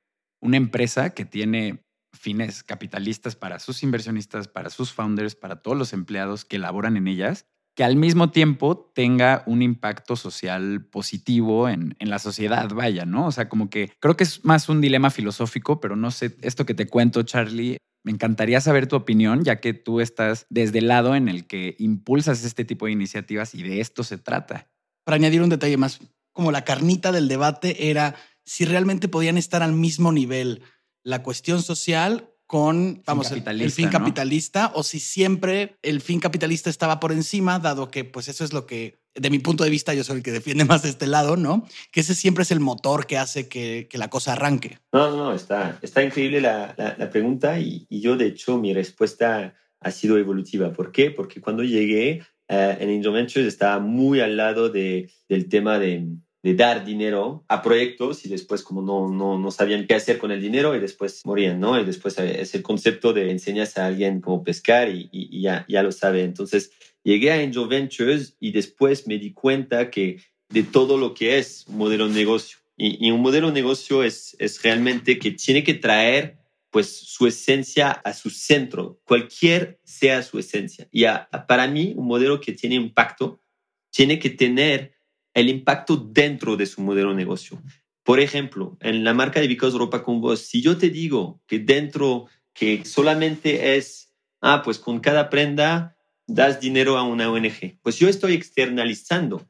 una 0.41 0.57
empresa 0.57 1.11
que 1.11 1.25
tiene 1.25 1.85
fines 2.13 2.63
capitalistas 2.63 3.35
para 3.35 3.59
sus 3.59 3.83
inversionistas, 3.83 4.47
para 4.47 4.71
sus 4.71 4.93
founders, 4.93 5.35
para 5.35 5.61
todos 5.61 5.77
los 5.77 5.93
empleados 5.93 6.45
que 6.45 6.59
laboran 6.59 6.97
en 6.97 7.09
ellas, 7.09 7.47
que 7.75 7.85
al 7.85 7.97
mismo 7.97 8.31
tiempo 8.31 8.91
tenga 8.95 9.43
un 9.47 9.63
impacto 9.63 10.17
social 10.17 10.85
positivo 10.87 11.69
en, 11.69 11.97
en, 11.99 12.11
la 12.11 12.19
sociedad, 12.19 12.69
vaya, 12.75 13.05
¿no? 13.05 13.27
O 13.27 13.33
sea, 13.33 13.49
como 13.49 13.71
que 13.71 13.93
creo 14.01 14.17
que 14.17 14.25
es 14.25 14.45
más 14.45 14.69
un 14.69 14.81
dilema 14.81 15.11
filosófico, 15.11 15.81
pero 15.81 15.97
no 15.97 16.11
sé, 16.11 16.37
esto 16.43 16.67
que 16.67 16.75
te 16.75 16.87
cuento, 16.87 17.23
Charlie, 17.23 17.79
me 18.03 18.13
encantaría 18.13 18.61
saber 18.61 18.87
tu 18.87 18.97
opinión, 18.97 19.45
ya 19.45 19.61
que 19.61 19.75
tú 19.75 20.01
estás 20.01 20.47
desde 20.49 20.79
el 20.79 20.89
lado 20.89 21.15
en 21.15 21.29
el 21.29 21.47
que 21.47 21.77
impulsas 21.79 22.45
este 22.45 22.65
tipo 22.65 22.87
de 22.87 22.93
iniciativas 22.93 23.55
y 23.55 23.63
de 23.63 23.81
esto 23.81 24.05
se 24.05 24.19
trata. 24.19 24.69
Para 25.05 25.17
añadir 25.17 25.43
un 25.43 25.51
detalle 25.51 25.77
más, 25.77 26.01
como 26.33 26.53
la 26.53 26.65
carnita 26.65 27.13
del 27.13 27.29
debate 27.29 27.91
era 27.91 28.17
si 28.45 28.65
realmente 28.65 29.09
podían 29.09 29.37
estar 29.37 29.63
al 29.63 29.75
mismo 29.75 30.13
nivel 30.13 30.63
la 31.03 31.23
cuestión 31.23 31.63
social 31.63 32.30
con 32.51 33.01
vamos, 33.07 33.31
el, 33.31 33.71
fin 33.71 33.91
capitalista 33.91 34.73
o 34.75 34.83
si 34.83 34.99
siempre 34.99 35.77
el 35.83 36.01
fin 36.01 36.19
capitalista 36.19 36.69
estaba 36.69 36.99
por 36.99 37.13
encima, 37.13 37.61
dado 37.61 37.93
que 37.93 38.03
pues 38.03 38.27
eso 38.27 38.43
es 38.43 38.53
lo 38.53 38.67
que, 38.67 38.99
de 39.15 39.31
mi 39.31 39.39
punto 39.39 39.63
de 39.63 39.71
vista, 39.71 39.95
yo 39.95 40.03
soy 40.03 40.17
el 40.17 40.23
que 40.25 40.33
defiende 40.33 40.65
más 40.65 40.83
de 40.83 40.89
este 40.89 41.07
lado, 41.07 41.37
¿no? 41.37 41.65
Que 41.93 42.01
ese 42.01 42.17
siempre 42.17 42.43
es 42.43 42.51
el 42.51 42.59
motor 42.59 43.07
que 43.07 43.19
hace 43.19 43.49
que, 43.49 43.87
que 43.89 43.99
la 43.99 44.11
cosa 44.11 44.33
arranque. 44.33 44.81
No, 44.93 45.15
no, 45.15 45.33
está, 45.33 45.79
está 45.81 46.03
increíble 46.03 46.41
la, 46.41 46.75
la, 46.77 47.09
pregunta 47.09 47.61
y, 47.61 47.87
y, 47.89 48.01
yo 48.01 48.17
de 48.17 48.27
hecho 48.27 48.59
mi 48.59 48.75
respuesta 48.75 49.55
ha 49.79 49.91
sido 49.93 50.19
evolutiva. 50.19 50.73
¿Por 50.73 50.91
qué? 50.91 51.13
Porque 51.13 51.41
cuando 51.41 51.63
llegué 51.63 52.21
uh, 52.49 52.83
en 52.83 52.91
Angel 52.91 53.13
Ventures 53.13 53.47
estaba 53.47 53.79
muy 53.79 54.19
al 54.19 54.37
lado 54.37 54.71
de, 54.71 55.09
del 55.29 55.49
tema 55.49 55.79
de 55.79 56.05
de 56.43 56.55
dar 56.55 56.85
dinero 56.85 57.45
a 57.49 57.63
proyectos 57.63 58.25
y 58.25 58.29
después 58.29 58.63
como 58.63 58.81
no, 58.81 59.09
no, 59.09 59.39
no 59.39 59.51
sabían 59.51 59.87
qué 59.87 59.95
hacer 59.95 60.19
con 60.19 60.31
el 60.31 60.41
dinero 60.41 60.75
y 60.75 60.81
después 60.81 61.21
morían, 61.25 61.61
¿no? 61.61 61.79
Y 61.79 61.85
después 61.85 62.19
eh, 62.19 62.41
es 62.41 62.55
el 62.55 62.63
concepto 62.63 63.13
de 63.13 63.31
enseñas 63.31 63.77
a 63.77 63.87
alguien 63.87 64.21
cómo 64.21 64.43
pescar 64.43 64.89
y, 64.89 65.41
ya, 65.41 65.67
ya 65.69 65.83
lo 65.83 65.93
sabe. 65.93 66.23
Entonces 66.23 66.73
llegué 67.05 67.31
a 67.31 67.41
Angel 67.41 67.69
Ventures 67.69 68.37
y 68.41 68.53
después 68.53 69.07
me 69.07 69.19
di 69.19 69.33
cuenta 69.33 69.91
que 69.91 70.21
de 70.49 70.63
todo 70.63 70.97
lo 70.97 71.13
que 71.15 71.39
es 71.39 71.67
un 71.69 71.77
modelo 71.77 72.09
de 72.09 72.15
negocio. 72.15 72.59
Y, 72.77 73.11
un 73.11 73.21
modelo 73.21 73.49
de 73.49 73.53
negocio 73.53 74.03
es, 74.03 74.35
es 74.39 74.63
realmente 74.63 75.19
que 75.19 75.33
tiene 75.33 75.63
que 75.63 75.75
traer 75.75 76.39
pues 76.71 76.97
su 76.97 77.27
esencia 77.27 77.91
a 77.91 78.15
su 78.15 78.31
centro, 78.31 79.01
cualquier 79.05 79.81
sea 79.85 80.23
su 80.23 80.39
esencia. 80.39 80.89
Y 80.91 81.05
para 81.47 81.67
mí, 81.67 81.93
un 81.97 82.07
modelo 82.07 82.41
que 82.41 82.53
tiene 82.53 82.77
impacto 82.77 83.43
tiene 83.91 84.19
que 84.19 84.31
tener 84.31 84.95
el 85.35 85.49
impacto 85.49 85.97
dentro 85.97 86.57
de 86.57 86.67
su 86.67 86.81
modelo 86.83 87.11
de 87.11 87.17
negocio. 87.17 87.63
Por 88.03 88.21
ejemplo, 88.21 88.77
en 88.81 89.05
la 89.05 89.15
marca 89.15 89.41
de 89.41 89.49
Because 89.49 89.77
Ropa 89.77 90.03
con 90.03 90.21
vos, 90.21 90.41
si 90.41 90.63
yo 90.63 90.77
te 90.77 90.91
digo 90.91 91.41
que 91.47 91.59
dentro, 91.59 92.27
que 92.53 92.85
solamente 92.85 93.77
es, 93.77 94.13
ah, 94.41 94.63
pues 94.65 94.79
con 94.79 95.01
cada 95.01 95.31
prenda 95.31 95.97
das 96.27 96.61
dinero 96.61 96.97
a 96.97 97.03
una 97.03 97.31
ONG, 97.31 97.79
pues 97.83 97.99
yo 97.99 98.09
estoy 98.09 98.35
externalizando 98.35 99.47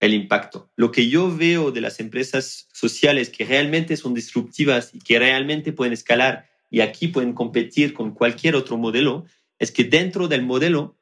el 0.00 0.14
impacto. 0.14 0.70
Lo 0.76 0.92
que 0.92 1.08
yo 1.08 1.34
veo 1.34 1.70
de 1.70 1.80
las 1.80 2.00
empresas 2.00 2.68
sociales 2.72 3.30
que 3.30 3.44
realmente 3.44 3.96
son 3.96 4.14
disruptivas 4.14 4.94
y 4.94 4.98
que 5.00 5.18
realmente 5.18 5.72
pueden 5.72 5.92
escalar 5.92 6.48
y 6.70 6.80
aquí 6.80 7.08
pueden 7.08 7.32
competir 7.32 7.94
con 7.94 8.12
cualquier 8.12 8.56
otro 8.56 8.76
modelo, 8.76 9.24
es 9.58 9.70
que 9.70 9.84
dentro 9.84 10.28
del 10.28 10.42
modelo 10.42 10.98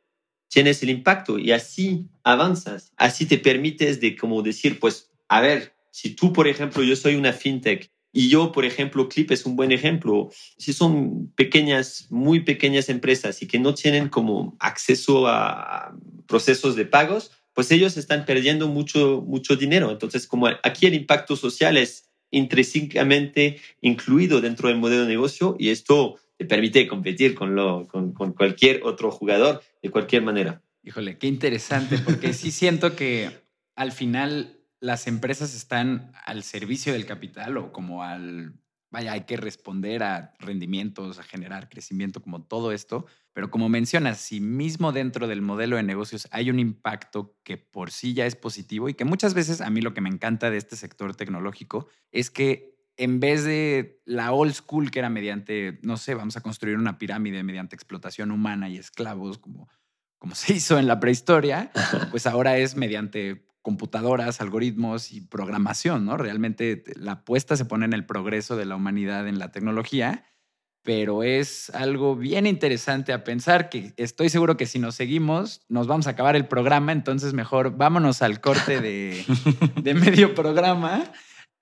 tienes 0.48 0.82
el 0.82 0.90
impacto 0.90 1.38
y 1.38 1.52
así 1.52 2.06
avanzas, 2.22 2.92
así 2.96 3.26
te 3.26 3.38
permites 3.38 4.00
de 4.00 4.16
como 4.16 4.42
decir, 4.42 4.78
pues, 4.78 5.10
a 5.28 5.40
ver, 5.40 5.74
si 5.90 6.10
tú, 6.10 6.32
por 6.32 6.48
ejemplo, 6.48 6.82
yo 6.82 6.96
soy 6.96 7.14
una 7.16 7.32
fintech 7.32 7.90
y 8.12 8.28
yo, 8.28 8.52
por 8.52 8.64
ejemplo, 8.64 9.08
Clip 9.08 9.32
es 9.32 9.44
un 9.44 9.56
buen 9.56 9.72
ejemplo. 9.72 10.30
Si 10.56 10.72
son 10.72 11.32
pequeñas, 11.34 12.06
muy 12.10 12.40
pequeñas 12.40 12.88
empresas 12.88 13.42
y 13.42 13.48
que 13.48 13.58
no 13.58 13.74
tienen 13.74 14.08
como 14.08 14.56
acceso 14.60 15.26
a 15.26 15.96
procesos 16.28 16.76
de 16.76 16.86
pagos, 16.86 17.32
pues 17.54 17.72
ellos 17.72 17.96
están 17.96 18.24
perdiendo 18.24 18.68
mucho, 18.68 19.20
mucho 19.26 19.56
dinero. 19.56 19.90
Entonces, 19.90 20.28
como 20.28 20.46
aquí 20.46 20.86
el 20.86 20.94
impacto 20.94 21.34
social 21.34 21.76
es 21.76 22.08
intrínsecamente 22.30 23.60
incluido 23.80 24.40
dentro 24.40 24.68
del 24.68 24.78
modelo 24.78 25.02
de 25.02 25.08
negocio 25.08 25.56
y 25.58 25.70
esto 25.70 26.16
te 26.44 26.48
permite 26.48 26.86
competir 26.86 27.34
con, 27.34 27.54
lo, 27.54 27.88
con, 27.88 28.12
cualquier 28.12 28.82
otro 28.84 29.10
jugador 29.10 29.62
de 29.82 29.90
cualquier 29.90 30.22
manera. 30.22 30.62
Híjole, 30.82 31.16
qué 31.16 31.26
interesante, 31.26 31.98
porque 31.98 32.32
sí 32.34 32.50
siento 32.50 32.94
que 32.94 33.30
al 33.74 33.92
final 33.92 34.60
las 34.80 35.06
empresas 35.06 35.54
están 35.54 36.12
al 36.26 36.42
servicio 36.42 36.92
del 36.92 37.06
capital 37.06 37.56
o 37.56 37.72
como 37.72 38.02
al 38.02 38.52
vaya, 38.90 39.12
hay 39.12 39.22
que 39.22 39.36
responder 39.36 40.04
a 40.04 40.34
rendimientos, 40.38 41.18
a 41.18 41.24
generar 41.24 41.68
crecimiento, 41.68 42.22
como 42.22 42.44
todo 42.44 42.70
esto. 42.70 43.06
Pero 43.32 43.50
como 43.50 43.68
mencionas, 43.68 44.18
si 44.18 44.40
mismo 44.40 44.92
dentro 44.92 45.26
del 45.26 45.42
modelo 45.42 45.74
de 45.74 45.82
negocios 45.82 46.28
hay 46.30 46.48
un 46.48 46.60
impacto 46.60 47.36
que 47.42 47.56
por 47.56 47.90
sí 47.90 48.14
ya 48.14 48.24
es 48.24 48.36
positivo 48.36 48.88
y 48.88 48.94
que 48.94 49.04
muchas 49.04 49.34
veces 49.34 49.60
a 49.60 49.70
mí 49.70 49.80
lo 49.80 49.94
que 49.94 50.00
me 50.00 50.10
encanta 50.10 50.48
de 50.48 50.58
este 50.58 50.76
sector 50.76 51.16
tecnológico 51.16 51.88
es 52.12 52.30
que 52.30 52.73
en 52.96 53.20
vez 53.20 53.44
de 53.44 54.00
la 54.04 54.32
old 54.32 54.54
school 54.54 54.90
que 54.90 55.00
era 55.00 55.10
mediante, 55.10 55.78
no 55.82 55.96
sé, 55.96 56.14
vamos 56.14 56.36
a 56.36 56.40
construir 56.40 56.76
una 56.76 56.98
pirámide 56.98 57.42
mediante 57.42 57.74
explotación 57.74 58.30
humana 58.30 58.68
y 58.68 58.78
esclavos, 58.78 59.38
como, 59.38 59.68
como 60.18 60.34
se 60.34 60.54
hizo 60.54 60.78
en 60.78 60.86
la 60.86 61.00
prehistoria, 61.00 61.70
pues 62.10 62.26
ahora 62.26 62.56
es 62.58 62.76
mediante 62.76 63.46
computadoras, 63.62 64.42
algoritmos 64.42 65.10
y 65.10 65.22
programación, 65.22 66.04
¿no? 66.04 66.18
Realmente 66.18 66.84
la 66.96 67.12
apuesta 67.12 67.56
se 67.56 67.64
pone 67.64 67.86
en 67.86 67.94
el 67.94 68.04
progreso 68.04 68.56
de 68.56 68.66
la 68.66 68.76
humanidad 68.76 69.26
en 69.26 69.38
la 69.38 69.52
tecnología, 69.52 70.26
pero 70.82 71.22
es 71.22 71.70
algo 71.70 72.14
bien 72.14 72.46
interesante 72.46 73.14
a 73.14 73.24
pensar 73.24 73.70
que 73.70 73.94
estoy 73.96 74.28
seguro 74.28 74.58
que 74.58 74.66
si 74.66 74.78
nos 74.78 74.96
seguimos 74.96 75.62
nos 75.70 75.86
vamos 75.86 76.06
a 76.06 76.10
acabar 76.10 76.36
el 76.36 76.46
programa, 76.46 76.92
entonces 76.92 77.32
mejor 77.32 77.78
vámonos 77.78 78.20
al 78.20 78.42
corte 78.42 78.82
de, 78.82 79.24
de 79.82 79.94
medio 79.94 80.34
programa 80.34 81.10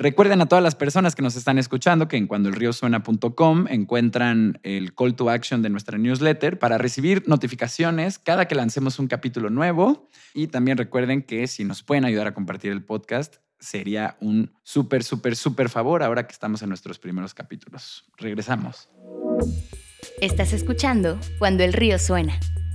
Recuerden 0.02 0.40
a 0.40 0.46
todas 0.46 0.64
las 0.64 0.74
personas 0.74 1.14
que 1.14 1.22
nos 1.22 1.36
están 1.36 1.58
escuchando 1.58 2.08
que 2.08 2.16
en 2.16 2.26
cuandoelriosuena.com 2.26 3.66
encuentran 3.68 4.58
el 4.64 4.96
call 4.96 5.14
to 5.14 5.30
action 5.30 5.62
de 5.62 5.70
nuestra 5.70 5.96
newsletter 5.96 6.58
para 6.58 6.76
recibir 6.76 7.22
notificaciones 7.28 8.18
cada 8.18 8.48
que 8.48 8.56
lancemos 8.56 8.98
un 8.98 9.06
capítulo 9.06 9.48
nuevo. 9.48 10.08
Y 10.34 10.48
también 10.48 10.76
recuerden 10.76 11.22
que 11.22 11.46
si 11.46 11.62
nos 11.62 11.84
pueden 11.84 12.04
ayudar 12.04 12.26
a 12.26 12.34
compartir 12.34 12.72
el 12.72 12.82
podcast, 12.82 13.36
sería 13.60 14.16
un 14.20 14.50
súper, 14.64 15.04
súper, 15.04 15.36
súper 15.36 15.68
favor 15.68 16.02
ahora 16.02 16.26
que 16.26 16.32
estamos 16.32 16.62
en 16.62 16.70
nuestros 16.70 16.98
primeros 16.98 17.32
capítulos. 17.32 18.04
Regresamos. 18.16 18.88
Estás 20.20 20.52
escuchando 20.52 21.16
Cuando 21.38 21.62
el 21.62 21.72
río 21.72 22.00
suena, 22.00 22.40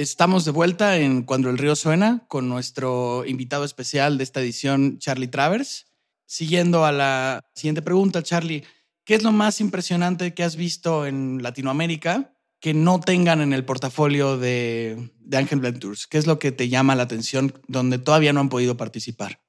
Estamos 0.00 0.46
de 0.46 0.50
vuelta 0.50 0.96
en 0.96 1.24
Cuando 1.24 1.50
el 1.50 1.58
río 1.58 1.76
suena 1.76 2.24
con 2.26 2.48
nuestro 2.48 3.26
invitado 3.26 3.66
especial 3.66 4.16
de 4.16 4.24
esta 4.24 4.40
edición, 4.40 4.98
Charlie 4.98 5.28
Travers. 5.28 5.92
Siguiendo 6.24 6.86
a 6.86 6.90
la 6.92 7.44
siguiente 7.54 7.82
pregunta, 7.82 8.22
Charlie, 8.22 8.64
¿qué 9.04 9.14
es 9.14 9.22
lo 9.22 9.30
más 9.30 9.60
impresionante 9.60 10.32
que 10.32 10.42
has 10.42 10.56
visto 10.56 11.04
en 11.04 11.42
Latinoamérica 11.42 12.32
que 12.60 12.72
no 12.72 12.98
tengan 13.00 13.42
en 13.42 13.52
el 13.52 13.66
portafolio 13.66 14.38
de, 14.38 15.10
de 15.18 15.36
Ángel 15.36 15.60
Ventures? 15.60 16.06
¿Qué 16.06 16.16
es 16.16 16.26
lo 16.26 16.38
que 16.38 16.50
te 16.50 16.70
llama 16.70 16.94
la 16.94 17.02
atención 17.02 17.52
donde 17.68 17.98
todavía 17.98 18.32
no 18.32 18.40
han 18.40 18.48
podido 18.48 18.78
participar? 18.78 19.42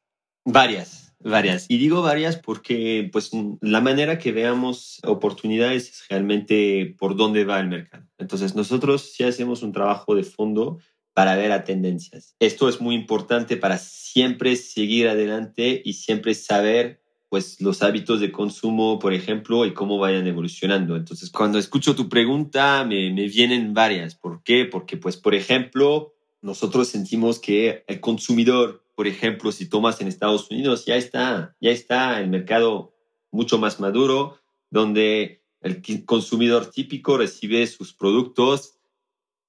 Varias. 0.43 1.13
Varias. 1.23 1.65
Y 1.69 1.77
digo 1.77 2.01
varias 2.01 2.35
porque 2.35 3.09
pues 3.11 3.31
la 3.61 3.79
manera 3.79 4.17
que 4.17 4.31
veamos 4.31 4.99
oportunidades 5.03 5.89
es 5.89 6.07
realmente 6.09 6.95
por 6.99 7.15
dónde 7.15 7.45
va 7.45 7.59
el 7.59 7.69
mercado. 7.69 8.05
Entonces 8.21 8.55
nosotros 8.55 9.11
sí 9.13 9.23
hacemos 9.23 9.63
un 9.63 9.71
trabajo 9.71 10.15
de 10.15 10.23
fondo 10.23 10.79
para 11.13 11.35
ver 11.35 11.51
a 11.51 11.63
tendencias. 11.63 12.35
Esto 12.39 12.69
es 12.69 12.79
muy 12.79 12.95
importante 12.95 13.57
para 13.57 13.77
siempre 13.77 14.55
seguir 14.55 15.09
adelante 15.09 15.81
y 15.83 15.93
siempre 15.93 16.33
saber 16.33 17.01
pues 17.29 17.61
los 17.61 17.81
hábitos 17.81 18.19
de 18.19 18.31
consumo, 18.31 18.99
por 18.99 19.13
ejemplo, 19.13 19.65
y 19.65 19.73
cómo 19.73 19.97
vayan 19.97 20.27
evolucionando. 20.27 20.97
Entonces, 20.97 21.29
cuando 21.29 21.59
escucho 21.59 21.95
tu 21.95 22.09
pregunta, 22.09 22.83
me, 22.83 23.09
me 23.13 23.29
vienen 23.29 23.73
varias. 23.73 24.15
¿Por 24.15 24.43
qué? 24.43 24.65
Porque, 24.65 24.97
pues, 24.97 25.15
por 25.15 25.33
ejemplo, 25.33 26.13
nosotros 26.41 26.89
sentimos 26.89 27.39
que 27.39 27.85
el 27.87 28.01
consumidor 28.01 28.81
por 29.01 29.07
ejemplo, 29.07 29.51
si 29.51 29.67
tomas 29.67 29.99
en 29.99 30.07
Estados 30.07 30.51
Unidos, 30.51 30.85
ya 30.85 30.95
está, 30.95 31.55
ya 31.59 31.71
está 31.71 32.19
el 32.19 32.29
mercado 32.29 32.93
mucho 33.31 33.57
más 33.57 33.79
maduro, 33.79 34.37
donde 34.69 35.40
el 35.61 36.05
consumidor 36.05 36.71
típico 36.71 37.17
recibe 37.17 37.65
sus 37.67 37.93
productos 37.93 38.77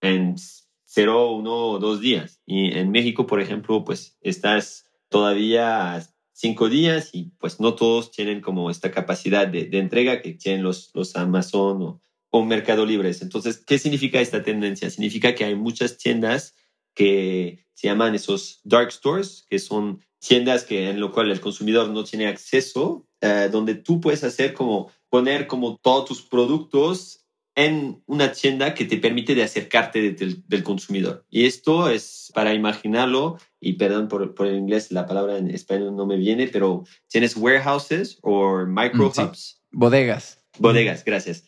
en 0.00 0.36
cero, 0.84 1.32
uno 1.32 1.54
o 1.54 1.78
dos 1.78 2.00
días. 2.00 2.40
Y 2.44 2.76
en 2.76 2.90
México, 2.90 3.26
por 3.26 3.40
ejemplo, 3.40 3.84
pues 3.84 4.18
estás 4.20 4.86
todavía 5.08 6.06
cinco 6.32 6.68
días 6.68 7.10
y 7.12 7.32
pues 7.38 7.60
no 7.60 7.74
todos 7.74 8.10
tienen 8.10 8.40
como 8.40 8.70
esta 8.70 8.90
capacidad 8.90 9.46
de, 9.48 9.68
entrega 9.78 10.20
que 10.20 10.34
tienen 10.34 10.62
los, 10.62 10.90
los 10.94 11.16
Amazon 11.16 11.82
o, 11.82 12.02
o 12.30 12.44
Mercado 12.44 12.84
Libres. 12.84 13.22
Entonces, 13.22 13.58
¿qué 13.64 13.78
significa 13.78 14.20
esta 14.20 14.42
tendencia? 14.42 14.90
Significa 14.90 15.34
que 15.34 15.44
hay 15.44 15.54
muchas 15.54 15.96
tiendas 15.96 16.54
que 16.94 17.64
se 17.74 17.88
llaman 17.88 18.14
esos 18.14 18.60
dark 18.64 18.92
stores, 18.92 19.46
que 19.48 19.58
son 19.58 20.00
tiendas 20.18 20.64
que 20.64 20.90
en 20.90 21.00
lo 21.00 21.10
cual 21.10 21.30
el 21.30 21.40
consumidor 21.40 21.90
no 21.90 22.04
tiene 22.04 22.28
acceso, 22.28 23.06
eh, 23.20 23.48
donde 23.50 23.74
tú 23.74 24.00
puedes 24.00 24.24
hacer 24.24 24.54
como 24.54 24.90
poner 25.12 25.46
como 25.46 25.76
todos 25.76 26.06
tus 26.06 26.22
productos 26.22 27.26
en 27.54 28.02
una 28.06 28.32
tienda 28.32 28.72
que 28.72 28.86
te 28.86 28.96
permite 28.96 29.34
de 29.34 29.42
acercarte 29.42 30.12
del, 30.12 30.62
consumidor. 30.62 31.26
Y 31.28 31.44
esto 31.44 31.90
es 31.90 32.32
para 32.34 32.54
imaginarlo, 32.54 33.36
y 33.60 33.74
perdón 33.74 34.08
por, 34.08 34.34
por, 34.34 34.46
el 34.46 34.56
inglés, 34.56 34.90
la 34.90 35.04
palabra 35.04 35.36
en 35.36 35.50
español 35.50 35.94
no 35.94 36.06
me 36.06 36.16
viene, 36.16 36.48
pero 36.48 36.84
tienes 37.08 37.36
warehouses 37.36 38.20
o 38.22 38.64
micro 38.64 39.08
hubs. 39.08 39.60
Bodegas. 39.70 40.42
Bodegas, 40.58 41.04
gracias. 41.04 41.44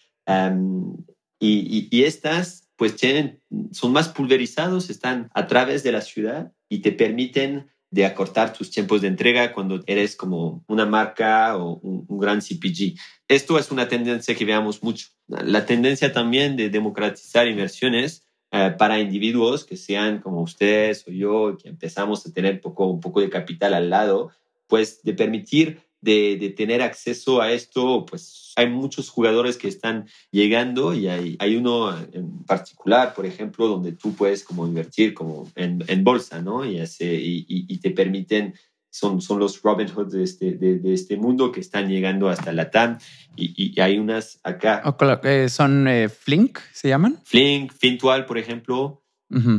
y, 1.40 1.88
y, 1.90 2.04
estas 2.04 2.68
pues 2.76 2.96
tienen, 2.96 3.40
son 3.72 3.92
más 3.92 4.10
pulverizados, 4.10 4.90
están 4.90 5.30
a 5.32 5.46
través 5.46 5.82
de 5.82 5.92
la 5.92 6.02
ciudad 6.02 6.52
y 6.68 6.80
te 6.80 6.92
permiten 6.92 7.70
de 7.94 8.04
acortar 8.04 8.52
tus 8.52 8.72
tiempos 8.72 9.02
de 9.02 9.06
entrega 9.06 9.52
cuando 9.52 9.80
eres 9.86 10.16
como 10.16 10.64
una 10.66 10.84
marca 10.84 11.56
o 11.56 11.78
un, 11.78 12.18
gran 12.18 12.40
CPG. 12.40 12.98
Esto 13.28 13.56
es 13.56 13.70
una 13.70 13.86
tendencia 13.86 14.34
que 14.34 14.44
veamos 14.44 14.82
mucho. 14.82 15.06
La 15.28 15.64
tendencia 15.64 16.12
también 16.12 16.56
de 16.56 16.70
democratizar 16.70 17.46
inversiones 17.46 18.26
eh, 18.50 18.74
para 18.76 18.98
individuos 18.98 19.64
que 19.64 19.76
sean 19.76 20.18
como 20.18 20.42
ustedes 20.42 21.06
o 21.06 21.12
yo, 21.12 21.56
que 21.56 21.68
empezamos 21.68 22.26
a 22.26 22.32
tener 22.32 22.60
poco, 22.60 22.88
un 22.88 23.00
poco 23.00 23.20
de 23.20 23.30
capital 23.30 23.74
al 23.74 23.90
lado, 23.90 24.32
pues 24.66 25.00
de 25.04 25.14
permitir 25.14 25.78
de, 26.04 26.54
tener 26.56 26.82
acceso 26.82 27.40
a 27.40 27.52
esto, 27.52 28.04
pues 28.06 28.52
hay 28.56 28.68
muchos 28.68 29.08
jugadores 29.08 29.56
que 29.56 29.68
están 29.68 30.06
llegando 30.30 30.94
y 30.94 31.08
hay, 31.08 31.36
hay 31.40 31.56
uno 31.56 31.96
en 32.12 32.44
particular, 32.44 33.14
por 33.14 33.26
ejemplo, 33.26 33.66
donde 33.66 33.92
tú 33.92 34.14
puedes 34.14 34.44
como 34.44 34.66
invertir 34.66 35.14
como 35.14 35.50
en, 35.56 35.82
en 35.88 36.04
bolsa, 36.04 36.40
¿no? 36.40 36.64
Y, 36.64 36.78
y, 36.78 37.46
y, 37.48 37.78
te 37.78 37.90
permiten 37.90 38.54
son, 38.90 39.20
son 39.20 39.40
los 39.40 39.60
Robin 39.62 39.88
Hood 39.88 40.12
de 40.12 40.22
este, 40.22 40.52
de, 40.52 40.94
este 40.94 41.16
mundo 41.16 41.50
que 41.50 41.58
están 41.58 41.88
llegando 41.88 42.28
hasta 42.28 42.52
la 42.52 42.70
TAM 42.70 42.98
y, 43.34 43.80
hay 43.80 43.98
unas 43.98 44.38
acá. 44.44 44.82
Eh, 45.24 45.48
¿Son 45.48 45.88
eh, 45.88 46.08
Flink, 46.08 46.60
se 46.72 46.90
llaman? 46.90 47.18
Flink, 47.24 47.72
Fintual, 47.72 48.24
por 48.26 48.38
ejemplo. 48.38 49.00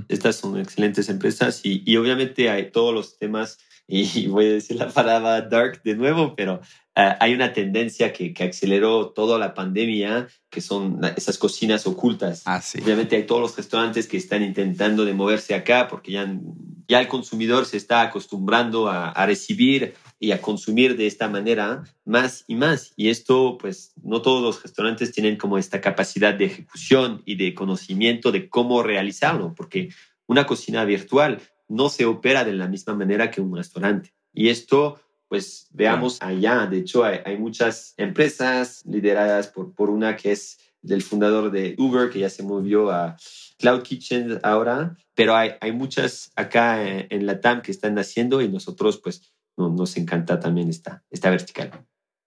Estas 0.07 0.37
son 0.37 0.57
excelentes 0.57 1.09
empresas 1.09 1.59
y, 1.65 1.83
y 1.85 1.97
obviamente 1.97 2.49
hay 2.49 2.71
todos 2.71 2.93
los 2.93 3.17
temas 3.17 3.57
y 3.87 4.27
voy 4.27 4.45
a 4.45 4.53
decir 4.53 4.77
la 4.77 4.89
palabra 4.89 5.41
dark 5.41 5.81
de 5.83 5.95
nuevo, 5.95 6.35
pero 6.35 6.61
Ah, 6.97 7.17
hay 7.19 7.33
una 7.33 7.51
tendencia 7.51 8.13
que, 8.13 8.33
que, 8.33 8.45
aceleró 8.45 9.09
toda 9.09 9.37
la 9.37 9.53
pandemia, 9.53 10.29
que 10.49 10.61
son 10.61 11.01
esas 11.17 11.37
cocinas 11.37 11.85
ocultas. 11.87 12.43
Ah, 12.45 12.61
sí. 12.61 12.79
Obviamente 12.81 13.17
hay 13.17 13.25
todos 13.25 13.41
los 13.41 13.57
restaurantes 13.57 14.07
que 14.07 14.15
están 14.15 14.41
intentando 14.41 15.03
de 15.03 15.13
moverse 15.13 15.53
acá 15.53 15.89
porque 15.89 16.13
ya, 16.13 16.39
ya 16.87 17.01
el 17.01 17.09
consumidor 17.09 17.65
se 17.65 17.75
está 17.75 18.01
acostumbrando 18.01 18.87
a, 18.87 19.09
a, 19.09 19.25
recibir 19.25 19.93
y 20.21 20.31
a 20.31 20.41
consumir 20.41 20.95
de 20.95 21.05
esta 21.05 21.27
manera 21.27 21.83
más 22.05 22.45
y 22.47 22.55
más. 22.55 22.93
Y 22.95 23.09
esto, 23.09 23.57
pues, 23.59 23.91
no 24.01 24.21
todos 24.21 24.41
los 24.41 24.63
restaurantes 24.63 25.11
tienen 25.11 25.35
como 25.35 25.57
esta 25.57 25.81
capacidad 25.81 26.33
de 26.33 26.45
ejecución 26.45 27.23
y 27.25 27.35
de 27.35 27.53
conocimiento 27.53 28.31
de 28.31 28.47
cómo 28.47 28.83
realizarlo, 28.83 29.53
porque 29.53 29.89
una 30.27 30.47
cocina 30.47 30.85
virtual 30.85 31.41
no 31.67 31.89
se 31.89 32.05
opera 32.05 32.43
de 32.43 32.53
la 32.53 32.67
misma 32.67 32.95
manera 32.95 33.31
que 33.31 33.41
un 33.41 33.55
restaurante. 33.55 34.13
Y 34.33 34.49
esto 34.49 34.99
pues 35.27 35.67
veamos 35.71 36.21
allá. 36.21 36.65
De 36.67 36.77
hecho, 36.77 37.03
hay, 37.03 37.37
muchas 37.37 37.93
empresas 37.97 38.83
lideradas 38.85 39.47
por, 39.47 39.73
por 39.73 39.89
una 39.89 40.15
que 40.15 40.31
es 40.31 40.59
del 40.81 41.01
fundador 41.01 41.51
de 41.51 41.75
Uber, 41.77 42.09
que 42.09 42.19
ya 42.19 42.29
se 42.29 42.43
movió 42.43 42.91
a 42.91 43.17
Cloud 43.57 43.81
Kitchen 43.81 44.39
ahora, 44.43 44.95
pero 45.15 45.35
hay, 45.35 45.51
hay 45.61 45.71
muchas 45.71 46.31
acá 46.35 46.87
en, 46.87 47.25
la 47.25 47.41
TAM 47.41 47.61
que 47.61 47.71
están 47.71 47.97
haciendo 47.97 48.41
y 48.41 48.49
nosotros 48.49 48.99
pues 49.03 49.33
nos 49.57 49.97
encanta 49.97 50.39
también 50.39 50.69
esta, 50.69 51.03
esta 51.09 51.29
vertical. 51.29 51.71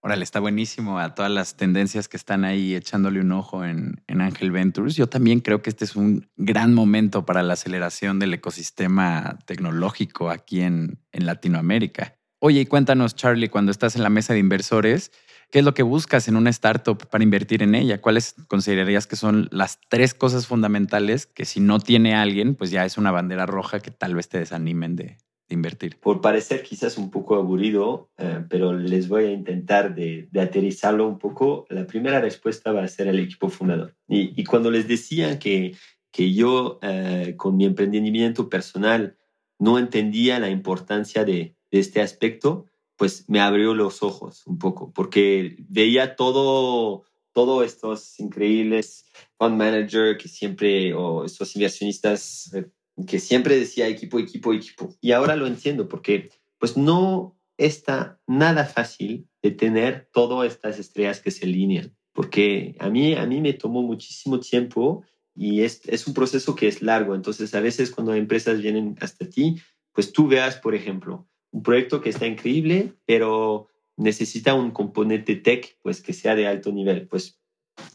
Está 0.08 0.40
buenísimo 0.40 0.98
a 0.98 1.14
todas 1.14 1.30
las 1.30 1.56
tendencias 1.56 2.08
que 2.08 2.16
están 2.16 2.44
ahí 2.44 2.74
echándole 2.74 3.20
un 3.20 3.30
ojo 3.32 3.64
en, 3.64 4.02
en 4.06 4.22
Angel 4.22 4.50
Ventures. 4.50 4.96
Yo 4.96 5.06
también 5.06 5.40
creo 5.40 5.60
que 5.60 5.68
este 5.68 5.84
es 5.84 5.96
un 5.96 6.26
gran 6.36 6.72
momento 6.72 7.26
para 7.26 7.42
la 7.42 7.52
aceleración 7.52 8.18
del 8.18 8.32
ecosistema 8.32 9.38
tecnológico 9.44 10.30
aquí 10.30 10.62
en, 10.62 10.98
en 11.12 11.26
Latinoamérica. 11.26 12.16
Oye, 12.38 12.60
y 12.60 12.66
cuéntanos, 12.66 13.16
Charlie, 13.16 13.50
cuando 13.50 13.70
estás 13.70 13.96
en 13.96 14.02
la 14.02 14.08
mesa 14.08 14.32
de 14.32 14.38
inversores, 14.38 15.12
¿qué 15.50 15.58
es 15.58 15.64
lo 15.64 15.74
que 15.74 15.82
buscas 15.82 16.26
en 16.26 16.36
una 16.36 16.50
startup 16.50 17.06
para 17.08 17.22
invertir 17.22 17.62
en 17.62 17.74
ella? 17.74 18.00
¿Cuáles 18.00 18.34
considerarías 18.48 19.06
que 19.06 19.16
son 19.16 19.48
las 19.52 19.78
tres 19.90 20.14
cosas 20.14 20.46
fundamentales 20.46 21.26
que 21.26 21.44
si 21.44 21.60
no 21.60 21.80
tiene 21.80 22.14
alguien, 22.14 22.54
pues 22.54 22.70
ya 22.70 22.86
es 22.86 22.96
una 22.96 23.10
bandera 23.10 23.44
roja 23.44 23.80
que 23.80 23.90
tal 23.90 24.14
vez 24.14 24.30
te 24.30 24.38
desanimen 24.38 24.96
de, 24.96 25.18
invertir? 25.48 25.98
Por 25.98 26.20
parecer 26.20 26.62
quizás 26.62 26.98
un 26.98 27.10
poco 27.10 27.34
aburrido, 27.34 28.10
eh, 28.18 28.44
pero 28.48 28.72
les 28.72 29.08
voy 29.08 29.24
a 29.24 29.32
intentar 29.32 29.94
de, 29.94 30.28
aterrizarlo 30.38 31.06
un 31.08 31.18
poco. 31.18 31.66
La 31.70 31.86
primera 31.86 32.20
respuesta 32.20 32.72
va 32.72 32.84
a 32.84 32.88
ser 32.88 33.08
el 33.08 33.18
equipo 33.18 33.48
fundador. 33.48 33.94
Y, 34.08 34.44
cuando 34.44 34.70
les 34.70 34.88
decía 34.88 35.38
que, 35.38 35.76
que 36.10 36.32
yo 36.32 36.78
eh, 36.82 37.34
con 37.36 37.56
mi 37.56 37.64
emprendimiento 37.64 38.48
personal 38.48 39.16
no 39.58 39.78
entendía 39.78 40.38
la 40.38 40.50
importancia 40.50 41.24
de, 41.24 41.56
de 41.70 41.78
este 41.78 42.00
aspecto, 42.00 42.66
pues 42.96 43.28
me 43.28 43.40
abrió 43.40 43.74
los 43.74 44.02
ojos 44.02 44.46
un 44.46 44.58
poco, 44.58 44.92
porque 44.92 45.56
veía 45.68 46.16
todo, 46.16 47.04
todos 47.32 47.64
estos 47.64 48.18
increíbles 48.18 49.04
fund 49.38 49.56
manager 49.56 50.16
que 50.16 50.28
siempre, 50.28 50.92
o 50.92 51.24
estos 51.24 51.54
inversionistas 51.54 52.52
eh, 52.54 52.66
que 53.06 53.18
siempre 53.18 53.58
decía 53.58 53.88
equipo, 53.88 54.18
equipo, 54.18 54.52
equipo. 54.52 54.94
Y 55.00 55.12
ahora 55.12 55.36
lo 55.36 55.46
entiendo, 55.46 55.88
porque 55.88 56.30
pues 56.58 56.76
no 56.76 57.38
está 57.56 58.20
nada 58.26 58.64
fácil 58.64 59.28
de 59.42 59.50
tener 59.50 60.08
todas 60.12 60.50
estas 60.50 60.78
estrellas 60.78 61.20
que 61.20 61.30
se 61.30 61.46
alinean, 61.46 61.96
porque 62.12 62.76
a 62.78 62.88
mí, 62.88 63.14
a 63.14 63.26
mí 63.26 63.40
me 63.40 63.52
tomó 63.52 63.82
muchísimo 63.82 64.40
tiempo 64.40 65.04
y 65.34 65.62
es, 65.62 65.82
es 65.86 66.06
un 66.06 66.14
proceso 66.14 66.54
que 66.54 66.66
es 66.66 66.82
largo. 66.82 67.14
Entonces, 67.14 67.54
a 67.54 67.60
veces 67.60 67.90
cuando 67.90 68.14
empresas 68.14 68.60
vienen 68.60 68.96
hasta 69.00 69.28
ti, 69.28 69.60
pues 69.92 70.12
tú 70.12 70.26
veas, 70.26 70.56
por 70.56 70.74
ejemplo, 70.74 71.28
un 71.50 71.62
proyecto 71.62 72.00
que 72.00 72.10
está 72.10 72.26
increíble, 72.26 72.94
pero 73.06 73.68
necesita 73.96 74.54
un 74.54 74.70
componente 74.70 75.36
tech, 75.36 75.78
pues 75.82 76.02
que 76.02 76.12
sea 76.12 76.34
de 76.34 76.46
alto 76.46 76.72
nivel. 76.72 77.06
Pues 77.06 77.40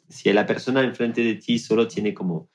si 0.09 0.31
la 0.31 0.45
persona 0.45 0.83
enfrente 0.83 1.21
de 1.21 1.35
ti 1.35 1.59
solo 1.59 1.87
tiene 1.87 2.13
como 2.13 2.49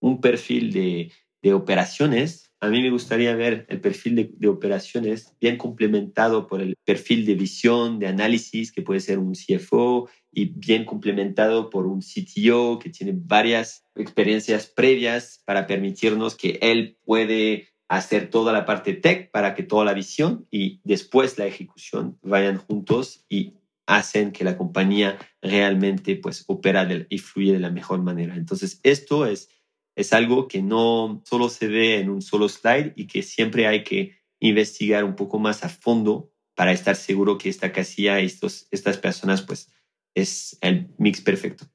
un 0.00 0.20
perfil 0.20 0.72
de, 0.72 1.12
de 1.46 1.54
operaciones, 1.54 2.50
a 2.60 2.68
mí 2.68 2.82
me 2.82 2.90
gustaría 2.90 3.36
ver 3.36 3.66
el 3.68 3.80
perfil 3.80 4.36
de, 4.38 4.48
operaciones 4.48 5.32
bien 5.40 5.56
complementado 5.56 6.46
por 6.46 6.60
el 6.60 6.74
perfil 6.84 7.24
de 7.24 7.34
visión, 7.34 7.98
de 7.98 8.08
análisis, 8.08 8.72
que 8.72 8.82
puede 8.82 9.00
ser 9.00 9.18
un 9.18 9.34
CFO, 9.34 10.08
y 10.32 10.46
bien 10.46 10.84
complementado 10.84 11.70
por 11.70 11.86
un 11.86 12.00
CTO 12.00 12.78
que 12.78 12.90
tiene 12.90 13.12
varias 13.14 13.84
experiencias 13.94 14.66
previas 14.66 15.42
para 15.44 15.66
permitirnos 15.66 16.34
que 16.34 16.58
él 16.60 16.98
puede 17.04 17.68
hacer 17.88 18.30
toda 18.30 18.52
la 18.52 18.64
parte 18.64 18.94
tech 18.94 19.30
para 19.30 19.54
que 19.54 19.62
toda 19.62 19.84
la 19.84 19.94
visión 19.94 20.48
y 20.50 20.80
después 20.82 21.38
la 21.38 21.46
ejecución 21.46 22.18
vayan 22.22 22.56
juntos 22.56 23.24
y 23.28 23.54
hacen 23.86 24.32
que 24.32 24.44
la 24.44 24.58
compañía 24.58 25.16
realmente 25.40 26.16
pues 26.16 26.44
opera 26.48 26.88
y 27.08 27.18
fluye 27.18 27.52
de 27.52 27.60
la 27.60 27.70
mejor 27.70 28.02
manera. 28.02 28.34
Entonces, 28.34 28.80
esto 28.82 29.26
es, 29.26 29.48
es 29.96 30.12
algo 30.12 30.46
que 30.46 30.62
no 30.62 31.22
solo 31.24 31.48
se 31.48 31.66
ve 31.66 31.98
en 31.98 32.10
un 32.10 32.22
solo 32.22 32.48
slide 32.48 32.92
y 32.94 33.06
que 33.06 33.22
siempre 33.22 33.66
hay 33.66 33.82
que 33.82 34.18
investigar 34.38 35.02
un 35.02 35.16
poco 35.16 35.38
más 35.38 35.64
a 35.64 35.68
fondo 35.68 36.30
para 36.54 36.72
estar 36.72 36.94
seguro 36.94 37.38
que 37.38 37.48
esta 37.48 37.72
casilla 37.72 38.20
y 38.20 38.26
estos, 38.26 38.68
estas 38.70 38.98
personas 38.98 39.42
pues 39.42 39.70
es 40.14 40.56
el 40.60 40.88
mix 40.98 41.20
perfecto. 41.20 41.66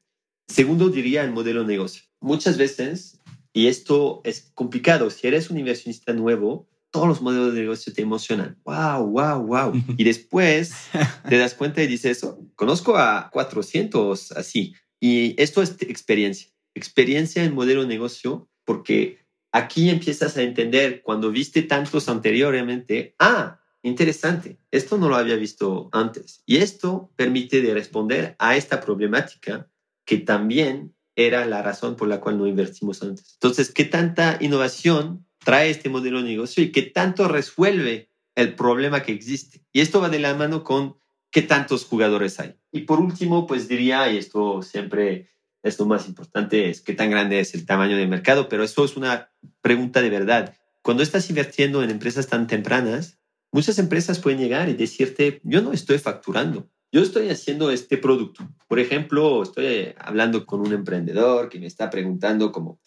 Segundo, 0.48 0.90
diría 0.90 1.24
el 1.24 1.32
modelo 1.32 1.62
de 1.62 1.68
negocio. 1.68 2.04
Muchas 2.20 2.58
veces 2.58 3.20
y 3.54 3.68
esto 3.68 4.22
es 4.24 4.52
complicado. 4.54 5.10
Si 5.10 5.28
eres 5.28 5.50
un 5.50 5.60
inversionista 5.60 6.14
nuevo, 6.14 6.70
todos 6.90 7.08
los 7.08 7.22
modelos 7.22 7.54
de 7.54 7.62
negocio 7.62 7.94
te 7.94 8.02
emocionan. 8.02 8.58
Wow, 8.64 9.08
wow, 9.08 9.46
wow. 9.46 9.74
Y 9.98 10.04
después 10.04 10.74
te 11.30 11.38
das 11.38 11.54
cuenta 11.54 11.84
y 11.84 11.88
dices, 11.88 12.24
oh, 12.24 12.40
conozco 12.56 12.98
a 12.98 13.30
400 13.32 14.34
así. 14.34 14.74
Y 15.00 15.42
esto 15.42 15.62
es 15.62 15.76
experiencia. 15.82 16.51
Experiencia 16.74 17.44
en 17.44 17.54
modelo 17.54 17.82
de 17.82 17.88
negocio, 17.88 18.50
porque 18.66 19.20
aquí 19.52 19.90
empiezas 19.90 20.38
a 20.38 20.44
entender 20.44 21.02
cuando 21.02 21.32
viste 21.32 21.64
tantos 21.64 22.10
anteriormente, 22.10 23.16
ah, 23.20 23.60
interesante, 23.84 24.60
esto 24.72 24.98
no 24.98 25.10
lo 25.10 25.16
había 25.16 25.36
visto 25.36 25.90
antes. 25.92 26.44
Y 26.46 26.58
esto 26.58 27.12
permite 27.16 27.62
de 27.62 27.74
responder 27.74 28.36
a 28.40 28.56
esta 28.56 28.80
problemática 28.80 29.70
que 30.06 30.18
también 30.18 30.96
era 31.16 31.46
la 31.46 31.62
razón 31.62 31.96
por 31.96 32.08
la 32.08 32.22
cual 32.22 32.38
no 32.38 32.48
invertimos 32.48 33.02
antes. 33.04 33.34
Entonces, 33.34 33.72
¿qué 33.72 33.86
tanta 33.86 34.38
innovación 34.40 35.26
trae 35.44 35.70
este 35.70 35.90
modelo 35.90 36.22
de 36.22 36.30
negocio 36.30 36.64
y 36.64 36.72
qué 36.72 36.84
tanto 36.84 37.28
resuelve 37.28 38.10
el 38.36 38.56
problema 38.56 39.04
que 39.04 39.12
existe? 39.12 39.62
Y 39.74 39.82
esto 39.82 40.02
va 40.02 40.10
de 40.10 40.20
la 40.20 40.34
mano 40.36 40.64
con 40.64 40.98
qué 41.32 41.42
tantos 41.42 41.86
jugadores 41.86 42.40
hay. 42.40 42.56
Y 42.72 42.82
por 42.82 43.00
último, 43.00 43.48
pues 43.48 43.68
diría, 43.68 44.12
y 44.12 44.18
esto 44.18 44.62
siempre 44.62 45.30
es 45.64 45.80
lo 45.80 45.86
más 45.86 46.08
importante, 46.08 46.70
es 46.70 46.82
qué 46.82 46.94
tan 46.94 47.10
grande 47.10 47.40
es 47.40 47.54
el 47.54 47.66
tamaño 47.66 47.98
del 47.98 48.08
mercado, 48.08 48.50
pero 48.50 48.64
eso 48.64 48.84
es 48.84 48.98
una 48.98 49.32
pregunta 49.62 50.02
de 50.02 50.10
verdad. 50.10 50.56
Cuando 50.82 51.04
estás 51.04 51.30
invirtiendo 51.30 51.84
en 51.84 51.92
empresas 51.92 52.28
tan 52.28 52.48
tempranas, 52.48 53.20
muchas 53.52 53.78
empresas 53.78 54.20
pueden 54.20 54.40
llegar 54.40 54.70
y 54.70 54.74
decirte, 54.74 55.42
yo 55.44 55.62
no 55.62 55.74
estoy 55.74 56.00
facturando, 56.00 56.70
yo 56.92 57.02
estoy 57.02 57.30
haciendo 57.30 57.72
este 57.72 57.98
producto. 57.98 58.50
Por 58.68 58.80
ejemplo, 58.80 59.44
estoy 59.44 59.94
hablando 59.98 60.46
con 60.46 60.62
un 60.62 60.74
emprendedor 60.74 61.50
que 61.50 61.60
me 61.60 61.68
está 61.68 61.90
preguntando 61.90 62.52
como 62.52 62.80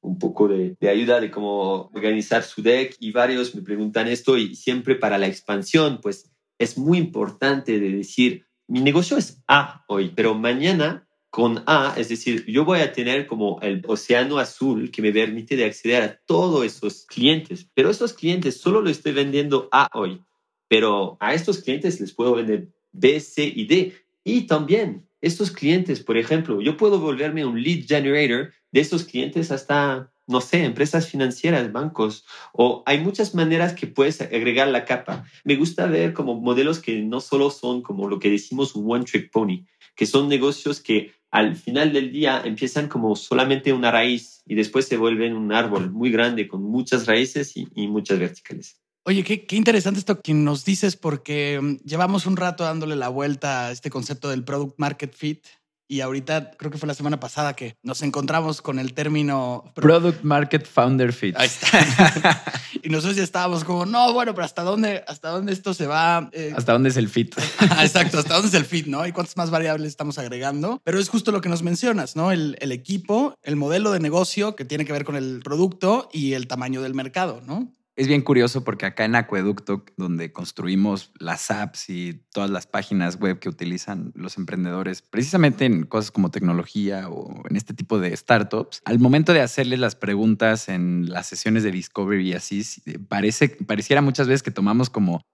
un 0.00 0.18
poco 0.18 0.48
de, 0.48 0.76
ayuda 0.88 1.20
de 1.20 1.30
cómo 1.30 1.90
organizar 1.92 2.42
su 2.44 2.62
deck 2.62 2.96
y 3.00 3.10
varios 3.10 3.54
me 3.54 3.62
preguntan 3.62 4.06
esto 4.06 4.36
y 4.36 4.54
siempre 4.54 4.94
para 4.94 5.18
la 5.18 5.26
expansión, 5.26 6.00
pues 6.00 6.30
es 6.58 6.78
muy 6.78 6.98
importante 6.98 7.80
de 7.80 7.90
decir, 7.90 8.44
mi 8.68 8.80
negocio 8.80 9.16
es 9.16 9.42
A 9.48 9.84
hoy, 9.88 10.12
pero 10.14 10.34
mañana 10.34 11.07
con 11.30 11.62
A, 11.66 11.94
es 11.96 12.08
decir, 12.08 12.46
yo 12.46 12.64
voy 12.64 12.80
a 12.80 12.92
tener 12.92 13.26
como 13.26 13.60
el 13.60 13.82
océano 13.86 14.38
azul 14.38 14.90
que 14.90 15.02
me 15.02 15.12
permite 15.12 15.56
de 15.56 15.66
acceder 15.66 16.02
a 16.02 16.20
todos 16.26 16.64
esos 16.64 17.04
clientes, 17.06 17.68
pero 17.74 17.90
esos 17.90 18.14
clientes 18.14 18.60
solo 18.60 18.80
lo 18.80 18.88
estoy 18.88 19.12
vendiendo 19.12 19.68
A 19.70 19.88
hoy, 19.92 20.22
pero 20.68 21.16
a 21.20 21.34
estos 21.34 21.58
clientes 21.58 22.00
les 22.00 22.12
puedo 22.12 22.34
vender 22.34 22.68
B, 22.92 23.20
C 23.20 23.44
y 23.44 23.66
D. 23.66 23.94
Y 24.24 24.42
también 24.42 25.06
estos 25.20 25.50
clientes, 25.50 26.00
por 26.00 26.16
ejemplo, 26.16 26.60
yo 26.60 26.76
puedo 26.76 26.98
volverme 26.98 27.44
un 27.44 27.62
lead 27.62 27.86
generator 27.86 28.52
de 28.72 28.80
estos 28.80 29.04
clientes 29.04 29.50
hasta, 29.50 30.12
no 30.26 30.40
sé, 30.40 30.64
empresas 30.64 31.08
financieras, 31.08 31.72
bancos, 31.72 32.24
o 32.52 32.82
hay 32.86 33.00
muchas 33.00 33.34
maneras 33.34 33.74
que 33.74 33.86
puedes 33.86 34.20
agregar 34.20 34.68
la 34.68 34.84
capa. 34.84 35.24
Me 35.44 35.56
gusta 35.56 35.86
ver 35.86 36.12
como 36.12 36.40
modelos 36.40 36.78
que 36.78 37.02
no 37.02 37.20
solo 37.20 37.50
son 37.50 37.82
como 37.82 38.08
lo 38.08 38.18
que 38.18 38.30
decimos 38.30 38.74
un 38.74 38.90
one 38.90 39.04
trick 39.04 39.30
pony, 39.30 39.64
que 39.98 40.06
son 40.06 40.28
negocios 40.28 40.80
que 40.80 41.12
al 41.32 41.56
final 41.56 41.92
del 41.92 42.12
día 42.12 42.40
empiezan 42.44 42.88
como 42.88 43.16
solamente 43.16 43.72
una 43.72 43.90
raíz 43.90 44.42
y 44.46 44.54
después 44.54 44.86
se 44.86 44.96
vuelven 44.96 45.36
un 45.36 45.52
árbol 45.52 45.90
muy 45.90 46.12
grande 46.12 46.46
con 46.46 46.62
muchas 46.62 47.06
raíces 47.06 47.56
y, 47.56 47.66
y 47.74 47.88
muchas 47.88 48.20
verticales. 48.20 48.80
Oye, 49.04 49.24
qué, 49.24 49.44
qué, 49.44 49.56
interesante 49.56 49.98
esto 49.98 50.20
que 50.20 50.34
nos 50.34 50.64
dices 50.64 50.96
porque 50.96 51.58
mm, 51.60 51.76
llevamos 51.84 52.26
un 52.26 52.36
rato 52.36 52.62
dándole 52.62 52.94
la 52.94 53.08
vuelta 53.08 53.66
a 53.66 53.72
este 53.72 53.90
concepto 53.90 54.30
del 54.30 54.44
product 54.44 54.78
market 54.78 55.14
fit 55.14 55.44
y 55.88 56.02
ahorita 56.02 56.50
creo 56.58 56.70
que 56.70 56.78
fue 56.78 56.86
la 56.86 56.94
semana 56.94 57.18
pasada 57.18 57.56
que 57.56 57.76
nos 57.82 58.02
encontramos 58.02 58.60
con 58.60 58.78
el 58.78 58.92
término 58.92 59.64
Product 59.74 60.22
Market 60.22 60.66
Founder 60.66 61.12
Fit. 61.12 61.34
Ahí 61.36 61.46
está. 61.46 62.42
y 62.82 62.90
nosotros 62.90 63.16
ya 63.16 63.24
estábamos 63.24 63.64
como, 63.64 63.86
no, 63.86 64.12
bueno, 64.12 64.34
pero 64.34 64.44
¿hasta 64.44 64.62
dónde, 64.62 65.02
hasta 65.08 65.30
dónde 65.30 65.52
esto 65.52 65.72
se 65.72 65.86
va? 65.86 66.28
Eh, 66.32 66.52
¿Hasta 66.54 66.72
dónde 66.72 66.90
es 66.90 66.96
el 66.98 67.08
fit? 67.08 67.34
Exacto, 67.80 68.18
¿hasta 68.18 68.34
dónde 68.34 68.48
es 68.48 68.54
el 68.54 68.66
fit, 68.66 68.86
no? 68.86 69.06
Y 69.06 69.12
cuántas 69.12 69.36
más 69.38 69.50
variables 69.50 69.88
estamos 69.88 70.18
agregando. 70.18 70.80
Pero 70.84 70.98
es 70.98 71.08
justo 71.08 71.32
lo 71.32 71.40
que 71.40 71.48
nos 71.48 71.62
mencionas, 71.62 72.16
¿no? 72.16 72.32
El, 72.32 72.58
el 72.60 72.70
equipo, 72.70 73.34
el 73.42 73.56
modelo 73.56 73.90
de 73.90 74.00
negocio 74.00 74.54
que 74.56 74.66
tiene 74.66 74.84
que 74.84 74.92
ver 74.92 75.04
con 75.04 75.16
el 75.16 75.40
producto 75.42 76.10
y 76.12 76.34
el 76.34 76.46
tamaño 76.46 76.82
del 76.82 76.94
mercado, 76.94 77.40
¿no? 77.46 77.72
Es 77.98 78.06
bien 78.06 78.22
curioso 78.22 78.62
porque 78.62 78.86
acá 78.86 79.04
en 79.06 79.16
Acueducto, 79.16 79.84
donde 79.96 80.32
construimos 80.32 81.10
las 81.18 81.50
apps 81.50 81.90
y 81.90 82.22
todas 82.32 82.48
las 82.48 82.68
páginas 82.68 83.18
web 83.18 83.40
que 83.40 83.48
utilizan 83.48 84.12
los 84.14 84.38
emprendedores, 84.38 85.02
precisamente 85.02 85.64
en 85.64 85.82
cosas 85.82 86.12
como 86.12 86.30
tecnología 86.30 87.08
o 87.08 87.42
en 87.50 87.56
este 87.56 87.74
tipo 87.74 87.98
de 87.98 88.16
startups, 88.16 88.82
al 88.84 89.00
momento 89.00 89.32
de 89.32 89.40
hacerles 89.40 89.80
las 89.80 89.96
preguntas 89.96 90.68
en 90.68 91.10
las 91.10 91.26
sesiones 91.26 91.64
de 91.64 91.72
Discovery 91.72 92.28
y 92.28 92.34
así, 92.34 92.62
parece, 93.08 93.48
pareciera 93.48 94.00
muchas 94.00 94.28
veces 94.28 94.44
que 94.44 94.52
tomamos 94.52 94.90
como 94.90 95.26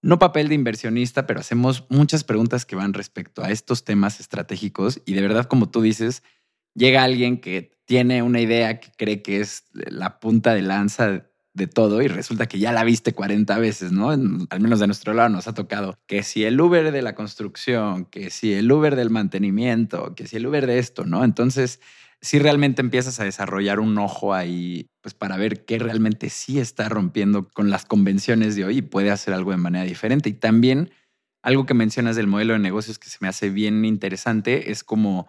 no 0.00 0.18
papel 0.18 0.48
de 0.48 0.54
inversionista, 0.54 1.26
pero 1.26 1.40
hacemos 1.40 1.84
muchas 1.90 2.24
preguntas 2.24 2.64
que 2.64 2.76
van 2.76 2.94
respecto 2.94 3.44
a 3.44 3.50
estos 3.50 3.84
temas 3.84 4.20
estratégicos 4.20 5.02
y 5.04 5.12
de 5.12 5.20
verdad, 5.20 5.44
como 5.44 5.68
tú 5.68 5.82
dices, 5.82 6.22
llega 6.74 7.04
alguien 7.04 7.42
que 7.42 7.78
tiene 7.84 8.22
una 8.22 8.40
idea 8.40 8.80
que 8.80 8.90
cree 8.96 9.20
que 9.20 9.40
es 9.40 9.64
la 9.74 10.18
punta 10.18 10.54
de 10.54 10.62
lanza 10.62 11.26
de 11.56 11.66
todo 11.66 12.02
y 12.02 12.08
resulta 12.08 12.46
que 12.46 12.58
ya 12.58 12.70
la 12.70 12.84
viste 12.84 13.14
40 13.14 13.58
veces, 13.58 13.90
¿no? 13.90 14.10
al 14.10 14.60
menos 14.60 14.78
de 14.78 14.86
nuestro 14.86 15.14
lado 15.14 15.30
nos 15.30 15.48
ha 15.48 15.54
tocado 15.54 15.98
que 16.06 16.22
si 16.22 16.44
el 16.44 16.60
Uber 16.60 16.92
de 16.92 17.00
la 17.00 17.14
construcción, 17.14 18.04
que 18.04 18.30
si 18.30 18.52
el 18.52 18.70
Uber 18.70 18.94
del 18.94 19.08
mantenimiento, 19.08 20.14
que 20.14 20.26
si 20.26 20.36
el 20.36 20.46
Uber 20.46 20.66
de 20.66 20.78
esto, 20.78 21.06
¿no? 21.06 21.24
Entonces, 21.24 21.80
si 22.20 22.38
realmente 22.38 22.82
empiezas 22.82 23.20
a 23.20 23.24
desarrollar 23.24 23.80
un 23.80 23.96
ojo 23.96 24.34
ahí, 24.34 24.90
pues 25.00 25.14
para 25.14 25.38
ver 25.38 25.64
qué 25.64 25.78
realmente 25.78 26.28
sí 26.28 26.58
está 26.58 26.90
rompiendo 26.90 27.48
con 27.48 27.70
las 27.70 27.86
convenciones 27.86 28.54
de 28.54 28.66
hoy 28.66 28.78
y 28.78 28.82
puede 28.82 29.10
hacer 29.10 29.32
algo 29.32 29.50
de 29.50 29.56
manera 29.56 29.84
diferente. 29.84 30.28
Y 30.28 30.34
también 30.34 30.90
algo 31.42 31.64
que 31.64 31.74
mencionas 31.74 32.16
del 32.16 32.26
modelo 32.26 32.52
de 32.52 32.58
negocios 32.58 32.98
que 32.98 33.08
se 33.08 33.18
me 33.20 33.28
hace 33.28 33.48
bien 33.48 33.84
interesante 33.84 34.70
es 34.70 34.84
como 34.84 35.26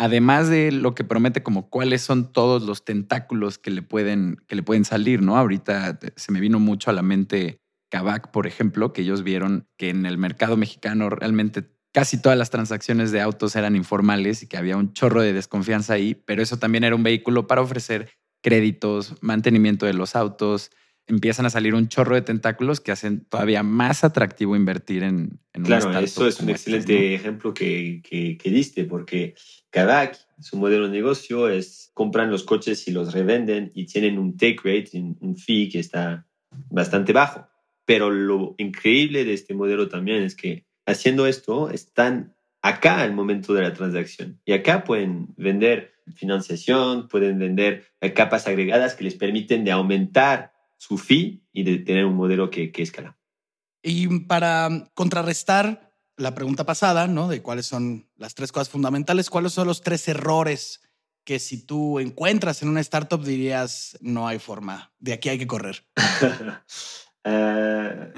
además 0.00 0.48
de 0.48 0.72
lo 0.72 0.94
que 0.94 1.04
promete 1.04 1.42
como 1.42 1.68
cuáles 1.68 2.00
son 2.00 2.32
todos 2.32 2.62
los 2.62 2.86
tentáculos 2.86 3.58
que 3.58 3.70
le 3.70 3.82
pueden, 3.82 4.38
que 4.48 4.56
le 4.56 4.62
pueden 4.62 4.86
salir, 4.86 5.20
¿no? 5.20 5.36
Ahorita 5.36 5.98
se 6.16 6.32
me 6.32 6.40
vino 6.40 6.58
mucho 6.58 6.88
a 6.88 6.94
la 6.94 7.02
mente 7.02 7.60
Kavak, 7.90 8.30
por 8.30 8.46
ejemplo, 8.46 8.94
que 8.94 9.02
ellos 9.02 9.22
vieron 9.22 9.68
que 9.76 9.90
en 9.90 10.06
el 10.06 10.16
mercado 10.16 10.56
mexicano 10.56 11.10
realmente 11.10 11.70
casi 11.92 12.16
todas 12.16 12.38
las 12.38 12.48
transacciones 12.48 13.12
de 13.12 13.20
autos 13.20 13.54
eran 13.56 13.76
informales 13.76 14.42
y 14.42 14.46
que 14.46 14.56
había 14.56 14.78
un 14.78 14.94
chorro 14.94 15.20
de 15.20 15.34
desconfianza 15.34 15.92
ahí, 15.92 16.14
pero 16.14 16.42
eso 16.42 16.58
también 16.58 16.84
era 16.84 16.96
un 16.96 17.02
vehículo 17.02 17.46
para 17.46 17.60
ofrecer 17.60 18.08
créditos, 18.42 19.16
mantenimiento 19.20 19.84
de 19.84 19.92
los 19.92 20.16
autos, 20.16 20.70
empiezan 21.10 21.44
a 21.44 21.50
salir 21.50 21.74
un 21.74 21.88
chorro 21.88 22.14
de 22.14 22.22
tentáculos 22.22 22.80
que 22.80 22.92
hacen 22.92 23.24
todavía 23.24 23.62
más 23.62 24.04
atractivo 24.04 24.56
invertir 24.56 25.02
en, 25.02 25.40
en 25.52 25.64
Claro, 25.64 25.98
eso 25.98 26.26
es 26.26 26.40
un 26.40 26.50
excelente 26.50 27.14
ejemplo 27.14 27.52
que, 27.52 28.00
que, 28.02 28.50
diste, 28.50 28.84
porque 28.84 29.34
Kavak, 29.70 30.16
su 30.40 30.56
modelo 30.56 30.86
de 30.86 30.92
negocio 30.92 31.48
es 31.48 31.90
compran 31.94 32.30
los 32.30 32.44
coches 32.44 32.86
y 32.88 32.92
los 32.92 33.12
revenden 33.12 33.72
y 33.74 33.86
tienen 33.86 34.18
un 34.18 34.36
take 34.36 34.58
rate, 34.64 34.90
un 34.94 35.36
fee 35.36 35.68
que 35.68 35.80
está 35.80 36.26
bastante 36.70 37.12
bajo. 37.12 37.46
Pero 37.84 38.10
lo 38.10 38.54
increíble 38.58 39.24
de 39.24 39.34
este 39.34 39.52
modelo 39.52 39.88
también 39.88 40.22
es 40.22 40.36
que 40.36 40.64
haciendo 40.86 41.26
esto 41.26 41.70
están 41.70 42.34
acá 42.62 43.00
al 43.00 43.12
momento 43.12 43.52
de 43.54 43.62
la 43.62 43.72
transacción 43.72 44.40
y 44.44 44.52
acá 44.52 44.84
pueden 44.84 45.34
vender 45.36 45.94
financiación, 46.14 47.08
pueden 47.08 47.38
vender 47.38 47.86
capas 48.14 48.46
agregadas 48.46 48.94
que 48.94 49.04
les 49.04 49.14
permiten 49.14 49.64
de 49.64 49.72
aumentar 49.72 50.52
su 50.80 50.96
fee 50.96 51.44
y 51.52 51.62
de 51.62 51.78
tener 51.78 52.06
un 52.06 52.16
modelo 52.16 52.48
que, 52.48 52.72
que 52.72 52.82
escala. 52.82 53.18
Y 53.82 54.20
para 54.20 54.90
contrarrestar 54.94 55.92
la 56.16 56.34
pregunta 56.34 56.64
pasada, 56.64 57.06
¿no? 57.06 57.28
De 57.28 57.42
cuáles 57.42 57.66
son 57.66 58.08
las 58.16 58.34
tres 58.34 58.50
cosas 58.50 58.70
fundamentales, 58.70 59.28
cuáles 59.28 59.52
son 59.52 59.66
los 59.66 59.82
tres 59.82 60.08
errores 60.08 60.80
que 61.24 61.38
si 61.38 61.66
tú 61.66 61.98
encuentras 61.98 62.62
en 62.62 62.70
una 62.70 62.80
startup 62.80 63.22
dirías, 63.22 63.98
no 64.00 64.26
hay 64.26 64.38
forma, 64.38 64.92
de 64.98 65.12
aquí 65.12 65.28
hay 65.28 65.38
que 65.38 65.46
correr. 65.46 65.84
Eh, 67.22 68.12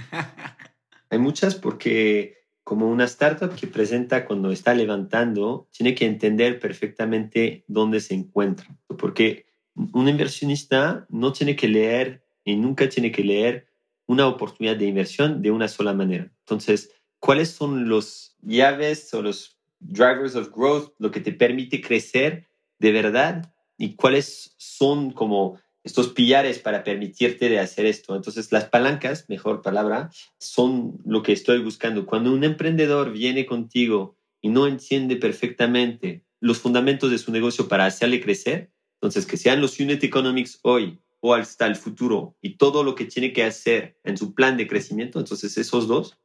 hay 1.11 1.19
muchas 1.19 1.57
porque 1.57 2.43
como 2.63 2.89
una 2.89 3.07
startup 3.07 3.53
que 3.53 3.67
presenta 3.67 4.25
cuando 4.25 4.53
está 4.53 4.75
levantando, 4.75 5.69
tiene 5.73 5.97
que 5.97 6.07
entender 6.07 6.61
perfectamente 6.61 7.65
dónde 7.67 7.99
se 7.99 8.15
encuentra. 8.15 8.69
Porque 8.87 9.47
un 9.75 10.09
inversionista 10.09 11.05
no 11.09 11.33
tiene 11.33 11.57
que 11.57 11.67
leer 11.67 12.22
y 12.45 12.57
nunca 12.57 12.89
tiene 12.89 13.13
que 13.13 13.25
leer 13.25 13.69
una 14.07 14.27
oportunidad 14.27 14.77
de 14.77 14.87
inversión 14.87 15.43
de 15.43 15.51
una 15.51 15.69
sola 15.69 15.95
manera. 15.95 16.31
Entonces, 16.41 16.91
¿cuáles 17.19 17.51
son 17.51 17.89
los 17.89 18.37
llaves 18.43 19.13
o 19.15 19.23
los 19.23 19.59
drivers 19.81 20.37
of 20.37 20.51
growth, 20.55 20.93
lo 20.99 21.11
que 21.11 21.21
te 21.21 21.33
permite 21.33 21.81
crecer 21.81 22.49
de 22.79 22.93
verdad? 22.93 23.55
¿Y 23.79 23.95
cuáles 23.95 24.55
son 24.59 25.13
como 25.13 25.59
estos 25.85 26.09
pillares 26.09 26.59
para 26.59 26.85
permitirte 26.85 27.49
de 27.49 27.59
hacer 27.59 27.87
esto? 27.87 28.15
Entonces, 28.15 28.53
las 28.53 28.65
palancas, 28.65 29.27
mejor 29.29 29.63
palabra, 29.63 30.11
son 30.39 30.99
lo 31.05 31.23
que 31.23 31.33
estoy 31.33 31.63
buscando. 31.63 32.07
Cuando 32.07 32.33
un 32.33 32.45
emprendedor 32.45 33.13
viene 33.13 33.47
contigo 33.47 34.17
y 34.41 34.49
no 34.49 34.67
entiende 34.67 35.17
perfectamente 35.17 36.25
los 36.41 36.59
fundamentos 36.59 37.11
de 37.11 37.19
su 37.19 37.31
negocio 37.31 37.69
para 37.69 37.87
hacerle 37.87 38.21
crecer, 38.21 38.73
entonces 38.95 39.27
que 39.27 39.37
sean 39.37 39.61
los 39.61 39.79
unit 39.79 40.03
economics 40.03 40.59
hoy 40.63 41.02
o 41.25 41.35
hasta 41.35 41.67
el 41.67 41.77
futuro 41.77 42.37
y 42.43 42.57
todo 42.57 42.83
lo 42.83 42.97
que 42.97 43.05
tiene 43.05 43.33
que 43.33 43.45
hacer 43.45 43.97
en 44.03 44.17
su 44.17 44.35
plan 44.35 44.57
de 44.57 44.67
crecimiento. 44.67 45.21
Entonces, 45.21 45.57
esos 45.57 45.87
dos, 45.87 46.19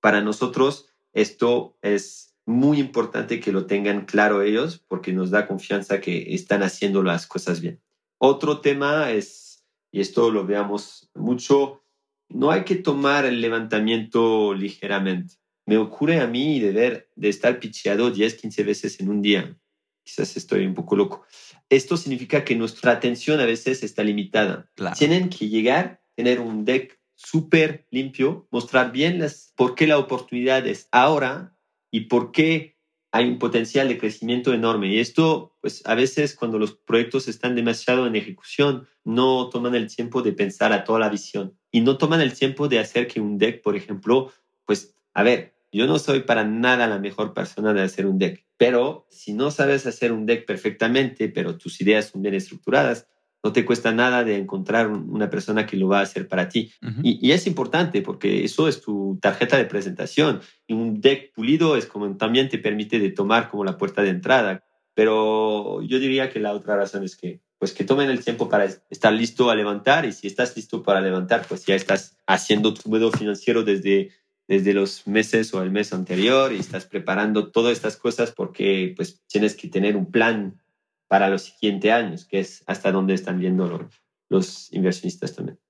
para 0.00 0.22
nosotros, 0.22 0.86
esto 1.12 1.76
es 1.82 2.34
muy 2.46 2.80
importante 2.80 3.40
que 3.40 3.52
lo 3.52 3.66
tengan 3.66 4.06
claro 4.06 4.40
ellos 4.40 4.82
porque 4.88 5.12
nos 5.12 5.30
da 5.30 5.46
confianza 5.46 6.00
que 6.00 6.34
están 6.34 6.62
haciendo 6.62 7.02
las 7.02 7.26
cosas 7.26 7.60
bien. 7.60 7.82
Otro 8.16 8.62
tema 8.62 9.10
es, 9.10 9.66
y 9.92 10.00
esto 10.00 10.30
lo 10.30 10.46
veamos 10.46 11.10
mucho, 11.14 11.84
no 12.30 12.50
hay 12.50 12.64
que 12.64 12.76
tomar 12.76 13.26
el 13.26 13.42
levantamiento 13.42 14.54
ligeramente. 14.54 15.34
Me 15.66 15.76
ocurre 15.76 16.20
a 16.20 16.26
mí 16.26 16.58
de 16.58 16.72
ver, 16.72 17.10
de 17.16 17.28
estar 17.28 17.60
picheado 17.60 18.10
10, 18.10 18.34
15 18.36 18.62
veces 18.64 18.98
en 19.00 19.10
un 19.10 19.20
día. 19.20 19.58
Quizás 20.02 20.38
estoy 20.38 20.64
un 20.64 20.74
poco 20.74 20.96
loco 20.96 21.26
esto 21.70 21.96
significa 21.96 22.44
que 22.44 22.56
nuestra 22.56 22.92
atención 22.92 23.40
a 23.40 23.46
veces 23.46 23.82
está 23.82 24.02
limitada. 24.02 24.70
Tienen 24.96 25.28
que 25.28 25.48
llegar, 25.48 26.02
tener 26.14 26.40
un 26.40 26.64
deck 26.64 26.98
súper 27.14 27.86
limpio, 27.90 28.46
mostrar 28.50 28.92
bien 28.92 29.18
las, 29.18 29.52
por 29.56 29.74
qué 29.74 29.86
la 29.86 29.98
oportunidad 29.98 30.66
es 30.66 30.88
ahora 30.92 31.56
y 31.90 32.02
por 32.02 32.32
qué 32.32 32.78
hay 33.10 33.28
un 33.28 33.38
potencial 33.38 33.88
de 33.88 33.98
crecimiento 33.98 34.52
enorme. 34.52 34.88
Y 34.88 34.98
esto, 34.98 35.56
pues 35.60 35.82
a 35.86 35.94
veces 35.94 36.34
cuando 36.34 36.58
los 36.58 36.74
proyectos 36.74 37.26
están 37.26 37.54
demasiado 37.54 38.06
en 38.06 38.16
ejecución, 38.16 38.86
no 39.04 39.48
toman 39.48 39.74
el 39.74 39.94
tiempo 39.94 40.22
de 40.22 40.32
pensar 40.32 40.72
a 40.72 40.84
toda 40.84 41.00
la 41.00 41.08
visión 41.08 41.58
y 41.70 41.80
no 41.80 41.98
toman 41.98 42.20
el 42.20 42.34
tiempo 42.34 42.68
de 42.68 42.78
hacer 42.78 43.08
que 43.08 43.20
un 43.20 43.38
deck, 43.38 43.62
por 43.62 43.76
ejemplo, 43.76 44.32
pues, 44.64 44.94
a 45.14 45.22
ver, 45.22 45.57
yo 45.72 45.86
no 45.86 45.98
soy 45.98 46.20
para 46.20 46.44
nada 46.44 46.86
la 46.86 46.98
mejor 46.98 47.34
persona 47.34 47.72
de 47.72 47.82
hacer 47.82 48.06
un 48.06 48.18
deck, 48.18 48.44
pero 48.56 49.06
si 49.10 49.32
no 49.32 49.50
sabes 49.50 49.86
hacer 49.86 50.12
un 50.12 50.26
deck 50.26 50.46
perfectamente, 50.46 51.28
pero 51.28 51.56
tus 51.56 51.80
ideas 51.80 52.06
son 52.06 52.22
bien 52.22 52.34
estructuradas, 52.34 53.06
no 53.44 53.52
te 53.52 53.64
cuesta 53.64 53.92
nada 53.92 54.24
de 54.24 54.36
encontrar 54.36 54.88
una 54.88 55.30
persona 55.30 55.64
que 55.64 55.76
lo 55.76 55.88
va 55.88 56.00
a 56.00 56.02
hacer 56.02 56.26
para 56.26 56.48
ti. 56.48 56.72
y, 57.02 57.30
es 57.30 57.46
importante 57.46 58.02
porque 58.02 58.44
eso 58.44 58.66
es 58.68 58.80
tu 58.80 59.18
tarjeta 59.22 59.56
de 59.56 59.64
presentación. 59.64 60.40
Y 60.66 60.74
un 60.74 61.00
deck 61.00 61.32
pulido 61.34 61.76
es 61.76 61.86
como 61.86 62.16
también 62.16 62.48
te 62.48 62.58
permite 62.58 62.98
de 62.98 63.10
tomar 63.10 63.48
como 63.48 63.64
la 63.64 63.78
puerta 63.78 64.02
de 64.02 64.10
entrada. 64.10 64.64
Pero 64.94 65.82
yo 65.82 66.00
diría 66.00 66.30
que 66.30 66.40
la 66.40 66.52
otra 66.52 66.76
razón 66.76 67.04
es 67.04 67.14
que 67.14 67.40
pues 67.58 67.72
que 67.72 67.84
tomen 67.84 68.08
el 68.08 68.24
tiempo 68.24 68.48
para 68.48 68.64
estar 68.64 69.12
listo 69.12 69.50
a 69.50 69.56
levantar 69.56 70.04
y 70.04 70.12
si 70.12 70.28
estás 70.28 70.56
listo 70.56 70.82
para 70.82 71.00
levantar, 71.00 71.44
pues 71.48 71.66
ya 71.66 71.74
estás 71.74 72.16
haciendo 72.26 72.72
tu 72.72 72.88
modelo 72.88 73.10
financiero 73.10 73.64
desde 73.64 74.10
desde 74.48 74.72
los 74.72 75.06
meses 75.06 75.52
o 75.52 75.62
el 75.62 75.70
mes 75.70 75.92
anterior 75.92 76.52
y 76.52 76.58
estás 76.58 76.86
preparando 76.86 77.52
todas 77.52 77.74
estas 77.74 77.96
cosas 77.96 78.32
porque 78.32 78.94
pues 78.96 79.22
tienes 79.28 79.54
que 79.54 79.68
tener 79.68 79.94
un 79.96 80.10
plan 80.10 80.60
para 81.06 81.28
los 81.28 81.42
siguientes 81.42 81.92
años, 81.92 82.24
que 82.24 82.40
es 82.40 82.64
hasta 82.66 82.90
dónde 82.90 83.14
están 83.14 83.38
viendo 83.38 83.88
los, 84.28 84.72
inversionistas 84.72 85.34
también. 85.34 85.60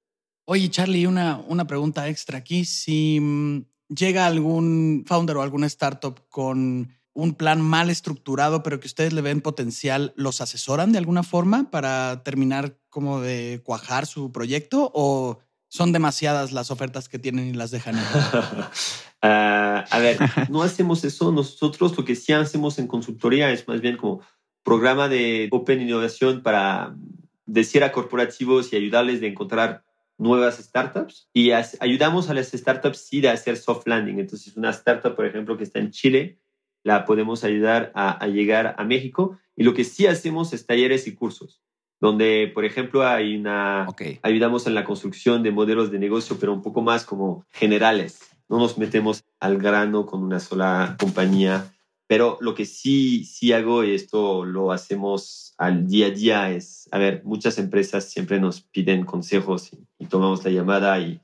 Oye, 0.45 0.71
Charlie, 0.71 1.07
una, 1.07 1.37
una 1.37 1.67
pregunta 1.67 2.09
extra 2.09 2.39
aquí. 2.39 2.65
Si 2.65 3.19
mm, 3.21 3.61
llega 3.89 4.27
algún 4.27 5.05
founder 5.07 5.37
o 5.37 5.43
alguna 5.43 5.67
startup 5.67 6.27
con 6.29 6.89
un 7.13 7.35
plan 7.35 7.61
mal 7.61 7.91
estructurado, 7.91 8.63
pero 8.63 8.79
que 8.79 8.87
ustedes 8.87 9.13
le 9.13 9.23
ven 9.23 9.41
potencial, 9.41 10.13
¿los 10.17 10.41
asesoran 10.41 10.93
de 10.93 10.99
alguna 10.99 11.25
forma 11.25 11.71
para 11.71 12.23
terminar 12.23 12.79
como 12.91 13.21
de 13.21 13.61
cuajar 13.65 14.07
su 14.07 14.31
proyecto 14.31 14.91
o 14.95 15.41
son 15.69 15.93
demasiadas 15.93 16.53
las 16.53 16.71
ofertas 16.71 17.09
que 17.09 17.19
tienen 17.19 17.49
y 17.49 17.53
las 17.53 17.71
dejan? 17.71 17.97
Ah, 19.21 19.85
a 19.91 19.99
ver, 19.99 20.17
no 20.49 20.63
hacemos 20.63 21.03
eso. 21.03 21.33
Nosotros 21.33 21.99
lo 21.99 22.05
que 22.05 22.15
sí 22.15 22.33
hacemos 22.33 22.79
en 22.79 22.87
consultoría 22.87 23.51
es 23.51 23.67
más 23.67 23.81
bien 23.81 23.97
como 23.97 24.21
programa 24.63 25.09
de 25.09 25.49
Open 25.51 25.81
Innovación 25.81 26.45
para 26.45 26.95
decir 27.45 27.83
a 27.83 27.91
corporativos 27.91 28.73
y 28.73 28.77
ayudarles 28.77 29.21
de 29.21 29.27
encontrar 29.27 29.83
nuevas 30.19 30.59
startups 30.59 31.29
y 31.33 31.53
ayudamos 31.53 32.29
a 32.29 32.35
las 32.35 32.49
startups 32.49 32.99
sí 32.99 33.21
de 33.21 33.31
hacer 33.31 33.57
soft 33.57 33.87
landing. 33.87 34.19
Entonces, 34.19 34.57
una 34.57 34.71
startup, 34.71 35.15
por 35.15 35.27
ejemplo, 35.27 35.57
que 35.57 35.65
está 35.65 35.79
en 35.79 35.91
Chile, 35.91 36.39
la 36.83 37.05
podemos 37.05 37.45
ayudar 37.45 37.93
a, 37.95 38.27
llegar 38.27 38.75
a 38.79 38.85
México. 38.85 39.39
Y 39.57 39.65
lo 39.65 39.75
que 39.75 39.85
sí 39.85 40.07
hacemos 40.07 40.53
es 40.53 40.67
talleres 40.67 41.07
y 41.07 41.15
cursos, 41.15 41.63
donde, 42.01 42.51
por 42.55 42.65
ejemplo, 42.65 43.07
hay 43.07 43.37
una, 43.37 43.87
ayudamos 44.23 44.67
en 44.67 44.75
la 44.75 44.85
construcción 44.85 45.43
de 45.43 45.51
modelos 45.51 45.91
de 45.91 45.99
negocio, 45.99 46.37
pero 46.39 46.53
un 46.53 46.63
poco 46.63 46.81
más 46.81 47.05
como 47.05 47.45
generales. 47.51 48.21
No 48.49 48.59
nos 48.59 48.79
metemos 48.79 49.25
al 49.41 49.59
grano 49.59 50.07
con 50.07 50.23
una 50.23 50.41
sola 50.41 50.97
compañía. 50.99 51.73
Pero 52.07 52.39
lo 52.41 52.55
que 52.55 52.65
sí, 52.65 53.25
sí 53.25 53.53
hago, 53.53 53.85
y 53.85 53.95
esto 53.95 54.45
lo 54.47 54.73
hacemos 54.73 55.55
al 55.59 55.87
día 55.87 56.07
a 56.07 56.11
día, 56.11 56.51
es, 56.51 56.89
a 56.91 56.99
ver, 56.99 57.23
muchas 57.25 57.59
empresas 57.59 58.05
siempre 58.05 58.41
nos 58.41 58.63
piden 58.63 59.05
consejos 59.05 59.71
y, 59.99 60.07
tomamos 60.07 60.43
la 60.43 60.51
llamada 60.51 60.99
y, 61.01 61.21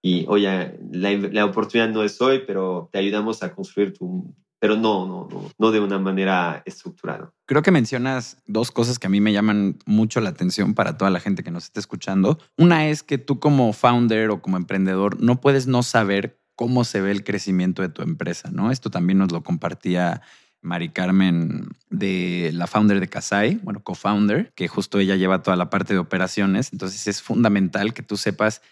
y 0.00 0.24
oye, 0.28 0.78
la, 0.90 1.12
la, 1.12 1.44
oportunidad 1.44 1.90
no 1.90 2.02
es 2.02 2.18
hoy, 2.22 2.44
pero 2.46 2.88
te 2.90 2.98
ayudamos 2.98 3.42
a 3.42 3.54
construir 3.54 3.92
tu, 3.92 4.34
pero 4.62 4.76
no, 4.76 5.08
no, 5.08 5.26
no, 5.28 5.50
no 5.58 5.70
de 5.72 5.80
una 5.80 5.98
manera 5.98 6.62
estructurada. 6.64 7.32
Creo 7.46 7.62
que 7.62 7.72
mencionas 7.72 8.40
dos 8.46 8.70
cosas 8.70 9.00
que 9.00 9.08
a 9.08 9.10
mí 9.10 9.20
me 9.20 9.32
llaman 9.32 9.80
mucho 9.86 10.20
la 10.20 10.30
atención 10.30 10.74
para 10.74 10.96
toda 10.96 11.10
la 11.10 11.18
gente 11.18 11.42
que 11.42 11.50
nos 11.50 11.64
está 11.64 11.80
escuchando. 11.80 12.38
Una 12.56 12.86
es 12.86 13.02
que 13.02 13.18
tú 13.18 13.40
como 13.40 13.72
founder 13.72 14.30
o 14.30 14.40
como 14.40 14.56
emprendedor 14.56 15.20
no 15.20 15.40
puedes 15.40 15.66
no 15.66 15.82
saber 15.82 16.38
cómo 16.54 16.84
se 16.84 17.00
ve 17.00 17.10
el 17.10 17.24
crecimiento 17.24 17.82
de 17.82 17.88
tu 17.88 18.02
empresa, 18.02 18.50
¿no? 18.52 18.70
Esto 18.70 18.88
también 18.88 19.18
nos 19.18 19.32
lo 19.32 19.42
compartía 19.42 20.22
Mari 20.60 20.90
Carmen 20.90 21.66
de 21.90 22.52
la 22.54 22.68
founder 22.68 23.00
de 23.00 23.08
Kasai, 23.08 23.58
bueno, 23.64 23.82
co-founder, 23.82 24.52
que 24.54 24.68
justo 24.68 25.00
ella 25.00 25.16
lleva 25.16 25.42
toda 25.42 25.56
la 25.56 25.70
parte 25.70 25.92
de 25.92 25.98
operaciones. 25.98 26.72
Entonces 26.72 27.08
es 27.08 27.20
fundamental 27.20 27.94
que 27.94 28.04
tú 28.04 28.16
sepas 28.16 28.62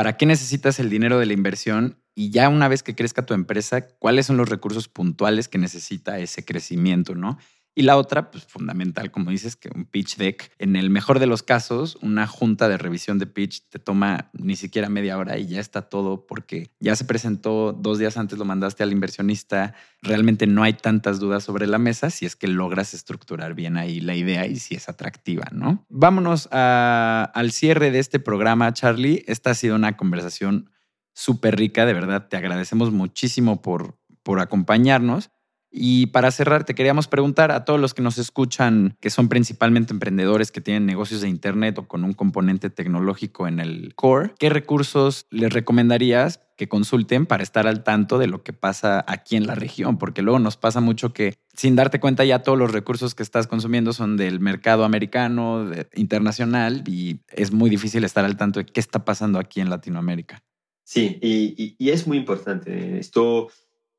para 0.00 0.16
qué 0.16 0.24
necesitas 0.24 0.78
el 0.78 0.88
dinero 0.88 1.18
de 1.18 1.26
la 1.26 1.34
inversión 1.34 1.98
y 2.14 2.30
ya 2.30 2.48
una 2.48 2.68
vez 2.68 2.82
que 2.82 2.94
crezca 2.94 3.26
tu 3.26 3.34
empresa, 3.34 3.86
cuáles 3.98 4.24
son 4.24 4.38
los 4.38 4.48
recursos 4.48 4.88
puntuales 4.88 5.46
que 5.46 5.58
necesita 5.58 6.18
ese 6.18 6.42
crecimiento, 6.42 7.14
¿no? 7.14 7.36
Y 7.74 7.82
la 7.82 7.96
otra, 7.96 8.30
pues 8.30 8.44
fundamental, 8.44 9.10
como 9.10 9.30
dices, 9.30 9.54
que 9.54 9.70
un 9.72 9.84
pitch 9.84 10.16
deck, 10.16 10.50
en 10.58 10.74
el 10.74 10.90
mejor 10.90 11.20
de 11.20 11.26
los 11.26 11.42
casos, 11.42 11.96
una 12.02 12.26
junta 12.26 12.68
de 12.68 12.76
revisión 12.76 13.18
de 13.18 13.26
pitch 13.26 13.68
te 13.68 13.78
toma 13.78 14.28
ni 14.32 14.56
siquiera 14.56 14.88
media 14.88 15.16
hora 15.16 15.38
y 15.38 15.46
ya 15.46 15.60
está 15.60 15.82
todo 15.82 16.26
porque 16.26 16.72
ya 16.80 16.96
se 16.96 17.04
presentó 17.04 17.72
dos 17.72 17.98
días 17.98 18.16
antes, 18.16 18.38
lo 18.38 18.44
mandaste 18.44 18.82
al 18.82 18.92
inversionista, 18.92 19.74
realmente 20.02 20.48
no 20.48 20.64
hay 20.64 20.72
tantas 20.72 21.20
dudas 21.20 21.44
sobre 21.44 21.68
la 21.68 21.78
mesa 21.78 22.10
si 22.10 22.26
es 22.26 22.34
que 22.34 22.48
logras 22.48 22.92
estructurar 22.92 23.54
bien 23.54 23.76
ahí 23.76 24.00
la 24.00 24.16
idea 24.16 24.46
y 24.46 24.56
si 24.56 24.74
es 24.74 24.88
atractiva, 24.88 25.44
¿no? 25.52 25.86
Vámonos 25.88 26.48
al 26.50 27.52
cierre 27.52 27.90
de 27.92 28.00
este 28.00 28.18
programa, 28.18 28.72
Charlie. 28.72 29.24
Esta 29.28 29.50
ha 29.50 29.54
sido 29.54 29.76
una 29.76 29.96
conversación 29.96 30.70
súper 31.12 31.56
rica, 31.56 31.86
de 31.86 31.92
verdad, 31.92 32.28
te 32.28 32.36
agradecemos 32.36 32.90
muchísimo 32.90 33.62
por, 33.62 33.98
por 34.22 34.40
acompañarnos. 34.40 35.30
Y 35.70 36.06
para 36.06 36.30
cerrar, 36.32 36.64
te 36.64 36.74
queríamos 36.74 37.06
preguntar 37.06 37.52
a 37.52 37.64
todos 37.64 37.78
los 37.78 37.94
que 37.94 38.02
nos 38.02 38.18
escuchan, 38.18 38.96
que 39.00 39.10
son 39.10 39.28
principalmente 39.28 39.92
emprendedores 39.92 40.50
que 40.50 40.60
tienen 40.60 40.84
negocios 40.84 41.20
de 41.20 41.28
Internet 41.28 41.78
o 41.78 41.86
con 41.86 42.04
un 42.04 42.12
componente 42.12 42.70
tecnológico 42.70 43.46
en 43.46 43.60
el 43.60 43.94
core, 43.94 44.32
¿qué 44.38 44.50
recursos 44.50 45.26
les 45.30 45.52
recomendarías 45.52 46.40
que 46.56 46.68
consulten 46.68 47.24
para 47.24 47.42
estar 47.42 47.66
al 47.66 47.84
tanto 47.84 48.18
de 48.18 48.26
lo 48.26 48.42
que 48.42 48.52
pasa 48.52 49.04
aquí 49.06 49.36
en 49.36 49.46
la 49.46 49.54
región? 49.54 49.96
Porque 49.96 50.22
luego 50.22 50.40
nos 50.40 50.56
pasa 50.56 50.80
mucho 50.80 51.12
que 51.12 51.34
sin 51.54 51.76
darte 51.76 52.00
cuenta 52.00 52.24
ya 52.24 52.42
todos 52.42 52.58
los 52.58 52.72
recursos 52.72 53.14
que 53.14 53.22
estás 53.22 53.46
consumiendo 53.46 53.92
son 53.92 54.16
del 54.16 54.40
mercado 54.40 54.84
americano, 54.84 55.70
internacional, 55.94 56.82
y 56.86 57.20
es 57.28 57.52
muy 57.52 57.70
difícil 57.70 58.04
estar 58.04 58.24
al 58.24 58.36
tanto 58.36 58.58
de 58.58 58.66
qué 58.66 58.80
está 58.80 59.04
pasando 59.04 59.38
aquí 59.38 59.60
en 59.60 59.70
Latinoamérica. 59.70 60.42
Sí, 60.84 61.20
y, 61.22 61.88
es 61.88 62.08
muy 62.08 62.18
importante. 62.18 62.98
Esto 62.98 63.48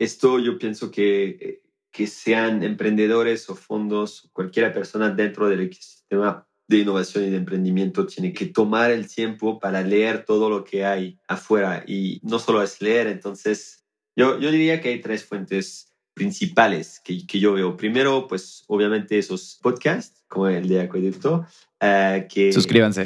esto 0.04 0.39
yo 0.39 0.58
pienso 0.58 0.89
que, 0.89 1.62
que 1.91 2.08
sean 2.08 2.64
emprendedores 2.64 3.47
o 3.52 3.56
fondos, 3.56 4.30
cualquier 4.34 4.74
persona 4.74 5.12
dentro 5.12 5.47
del 5.47 5.62
ecosistema 5.62 6.47
de 6.68 6.78
innovación 6.78 7.26
y 7.26 7.30
de 7.30 7.38
emprendimiento 7.38 8.08
tiene 8.08 8.34
que 8.34 8.47
tomar 8.47 8.89
el 8.89 9.08
tiempo 9.08 9.60
para 9.60 9.84
leer 9.84 10.26
todo 10.26 10.49
lo 10.49 10.64
que 10.64 10.86
hay 10.86 11.20
afuera 11.28 11.84
y 11.86 12.20
no 12.24 12.39
solo 12.39 12.64
es 12.64 12.82
leer, 12.82 13.08
entonces 13.08 13.86
yo, 14.16 14.39
yo 14.39 14.49
diría 14.49 14.82
que 14.82 14.89
hay 14.89 15.02
tres 15.02 15.24
fuentes 15.24 15.93
principales 16.16 16.99
que, 17.04 17.26
que 17.26 17.39
yo 17.39 17.54
veo. 17.54 17.78
Primero, 17.78 18.28
pues 18.28 18.64
obviamente 18.68 19.20
esos 19.20 19.60
podcasts 19.62 20.24
como 20.28 20.47
el 20.47 20.68
de 20.68 20.82
Acueducto, 20.82 21.45
eh, 21.80 22.28
que, 22.28 22.52
Suscríbanse. 22.52 23.04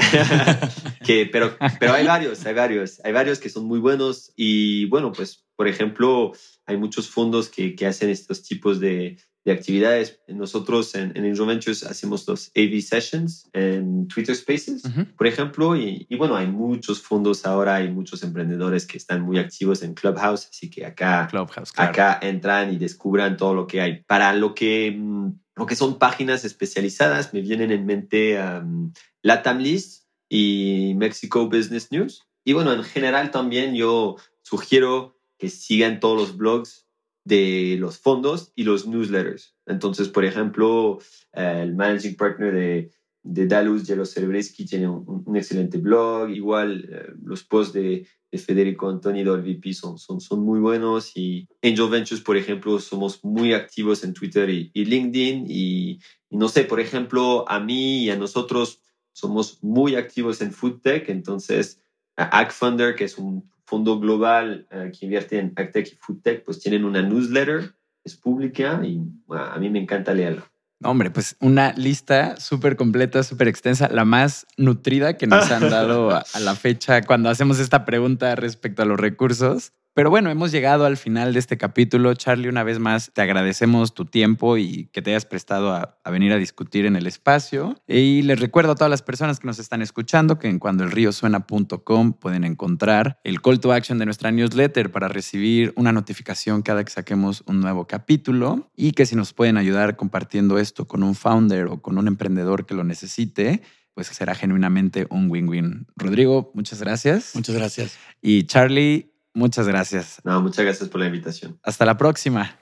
que, 1.05 1.27
pero, 1.31 1.57
pero 1.79 1.93
hay 1.93 2.05
varios, 2.05 2.45
hay 2.45 2.53
varios, 2.53 3.01
hay 3.03 3.11
varios 3.11 3.39
que 3.39 3.49
son 3.49 3.65
muy 3.65 3.79
buenos 3.79 4.31
y 4.35 4.85
bueno, 4.85 5.11
pues 5.11 5.45
por 5.55 5.67
ejemplo, 5.67 6.33
hay 6.65 6.77
muchos 6.77 7.09
fondos 7.09 7.49
que, 7.49 7.75
que 7.75 7.85
hacen 7.85 8.09
estos 8.09 8.43
tipos 8.43 8.79
de, 8.79 9.17
de, 9.43 9.51
actividades. 9.51 10.19
Nosotros 10.27 10.95
en, 10.95 11.15
en 11.15 11.47
Ventures 11.47 11.83
hacemos 11.83 12.27
los 12.27 12.51
AV 12.55 12.81
Sessions 12.81 13.49
en 13.53 14.07
Twitter 14.07 14.35
Spaces, 14.35 14.83
por 15.17 15.27
ejemplo, 15.27 15.75
y, 15.75 16.07
y, 16.09 16.15
bueno, 16.15 16.35
hay 16.35 16.47
muchos 16.47 17.01
fondos 17.01 17.45
ahora, 17.45 17.75
hay 17.75 17.91
muchos 17.91 18.23
emprendedores 18.23 18.85
que 18.85 18.97
están 18.97 19.21
muy 19.21 19.37
activos 19.37 19.83
en 19.83 19.93
Clubhouse, 19.93 20.47
así 20.49 20.69
que 20.69 20.85
acá, 20.85 21.27
Clubhouse, 21.29 21.71
acá 21.75 22.19
entran 22.21 22.73
y 22.73 22.77
descubran 22.77 23.37
todo 23.37 23.53
lo 23.53 23.67
que 23.67 23.81
hay. 23.81 24.03
Para 24.03 24.33
lo 24.33 24.55
que, 24.55 24.91
mm, 24.97 25.31
lo 25.55 25.65
que 25.65 25.75
son 25.75 25.99
páginas 25.99 26.43
especializadas, 26.45 27.33
me 27.33 27.41
vienen 27.41 27.71
en 27.71 27.85
mente 27.85 28.41
um, 28.41 28.91
Latam 29.21 29.59
List 29.59 30.05
y 30.27 30.93
Mexico 30.97 31.47
Business 31.47 31.91
News. 31.91 32.23
Y 32.43 32.53
bueno, 32.53 32.73
en 32.73 32.83
general 32.83 33.31
también 33.31 33.75
yo 33.75 34.17
sugiero 34.43 35.14
que 35.45 35.51
sigan 35.51 35.99
todos 35.99 36.17
los 36.19 36.37
blogs 36.37 36.87
de 37.23 37.77
los 37.79 37.99
fondos 37.99 38.51
y 38.55 38.63
los 38.63 38.87
newsletters. 38.87 39.55
Entonces, 39.67 40.09
por 40.09 40.25
ejemplo, 40.25 40.97
el 41.33 41.75
managing 41.75 42.15
partner 42.15 42.53
de, 42.53 42.91
de 43.21 43.45
Dalus, 43.45 43.85
Jelo 43.85 44.05
Cerebreski, 44.05 44.65
tiene 44.65 44.87
un, 44.87 45.35
excelente 45.35 45.77
blog. 45.77 46.31
Igual 46.31 46.89
eh, 46.91 47.13
los 47.23 47.43
posts 47.43 47.73
de, 47.73 48.07
de 48.31 48.37
Federico 48.39 48.89
Antonio 48.89 49.33
del 49.33 49.41
VP 49.41 49.73
son, 49.73 49.99
son, 49.99 50.43
muy 50.43 50.59
buenos. 50.59 51.11
Y 51.15 51.47
Angel 51.61 51.89
Ventures, 51.89 52.23
por 52.23 52.37
ejemplo, 52.37 52.79
somos 52.79 53.23
muy 53.23 53.53
activos 53.53 54.03
en 54.03 54.13
Twitter 54.13 54.49
y, 54.49 54.71
LinkedIn. 54.73 55.45
Y, 55.47 55.99
y, 56.29 56.37
no 56.37 56.49
sé, 56.49 56.63
por 56.63 56.79
ejemplo, 56.79 57.45
a 57.47 57.59
mí 57.59 58.05
y 58.05 58.09
a 58.09 58.17
nosotros 58.17 58.81
somos 59.13 59.63
muy 59.63 59.95
activos 59.95 60.41
en 60.41 60.51
FoodTech. 60.51 61.07
Entonces, 61.09 61.79
AgFunder, 62.15 62.95
que 62.95 63.03
es 63.03 63.19
un 63.19 63.47
fondo 63.65 63.99
global 63.99 64.67
eh, 64.71 64.91
que 64.97 65.05
invierte 65.05 65.39
en 65.39 65.53
AgTech 65.55 65.87
y 65.93 65.95
FoodTech, 65.95 66.43
pues 66.43 66.59
tienen 66.59 66.85
una 66.85 67.01
newsletter, 67.01 67.73
es 68.03 68.15
pública 68.15 68.81
y 68.83 69.01
a 69.29 69.57
mí 69.57 69.69
me 69.69 69.79
encanta 69.79 70.13
leerla. 70.13 70.49
Hombre, 70.83 71.09
pues 71.09 71.35
una 71.39 71.73
lista 71.73 72.37
súper 72.37 72.75
completa, 72.75 73.23
súper 73.23 73.47
extensa, 73.47 73.89
la 73.89 74.05
más 74.05 74.45
nutrida 74.57 75.17
que 75.17 75.25
nos 75.25 75.49
han 75.49 75.69
dado 75.69 76.11
a, 76.11 76.23
la 76.39 76.55
fecha 76.55 77.01
cuando 77.01 77.29
hacemos 77.29 77.59
esta 77.59 77.85
pregunta 77.85 78.35
respecto 78.35 78.83
a 78.83 78.85
los 78.85 78.99
recursos. 78.99 79.73
Pero 79.95 80.09
bueno, 80.09 80.29
hemos 80.29 80.51
llegado 80.51 80.83
al 80.85 80.97
final 80.97 81.31
de 81.31 81.39
este 81.39 81.57
capítulo. 81.57 82.13
Charlie, 82.15 82.49
una 82.49 82.63
vez 82.63 82.79
más, 82.79 83.11
te 83.13 83.21
agradecemos 83.21 83.93
tu 83.93 84.03
tiempo 84.03 84.57
y 84.57 84.89
que 84.91 85.01
te 85.01 85.11
hayas 85.11 85.25
prestado 85.25 85.71
a, 85.71 85.97
venir 86.11 86.33
a 86.33 86.37
discutir 86.37 86.85
en 86.85 86.97
el 86.97 87.07
espacio. 87.07 87.81
Y 87.87 88.21
les 88.23 88.41
recuerdo 88.41 88.73
a 88.73 88.75
todas 88.75 88.89
las 88.89 89.01
personas 89.01 89.39
que 89.39 89.47
nos 89.47 89.57
están 89.57 89.81
escuchando 89.81 90.37
que 90.37 90.49
en 90.49 90.59
cuandoelriosuena.com 90.59 92.11
pueden 92.11 92.43
encontrar 92.43 93.21
el 93.23 93.41
call 93.41 93.61
to 93.61 93.71
action 93.71 93.97
de 93.97 94.03
nuestra 94.03 94.33
newsletter 94.33 94.91
para 94.91 95.07
recibir 95.07 95.71
una 95.77 95.93
notificación 95.93 96.61
cada 96.61 96.83
que 96.83 96.91
saquemos 96.91 97.41
un 97.47 97.61
nuevo 97.61 97.87
capítulo 97.87 98.69
y 98.75 98.91
que 98.91 99.05
si 99.05 99.15
nos 99.15 99.31
pueden 99.31 99.55
ayudar 99.55 99.95
compartiendo 99.95 100.59
esto 100.59 100.89
con 100.89 101.03
un 101.03 101.15
founder 101.15 101.67
o 101.67 101.81
con 101.81 101.97
un 101.97 102.09
emprendedor 102.09 102.65
que 102.65 102.75
lo 102.75 102.83
necesite, 102.83 103.61
pues 103.93 104.07
será 104.07 104.35
genuinamente 104.35 105.07
un 105.09 105.31
win-win. 105.31 105.87
Rodrigo, 105.95 106.51
muchas 106.53 106.81
gracias. 106.81 107.31
Muchas 107.33 107.55
gracias. 107.55 107.97
Y 108.21 108.43
Charlie, 108.43 109.14
Muchas 109.35 109.67
gracias. 109.67 110.21
No, 110.23 110.41
muchas 110.41 110.63
gracias 110.63 110.89
por 110.89 111.01
la 111.01 111.07
invitación. 111.07 111.59
Hasta 111.61 111.85
la 111.85 111.97
próxima. 111.97 112.55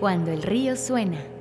Cuando 0.00 0.32
el 0.32 0.42
río 0.42 0.76
suena. 0.76 1.37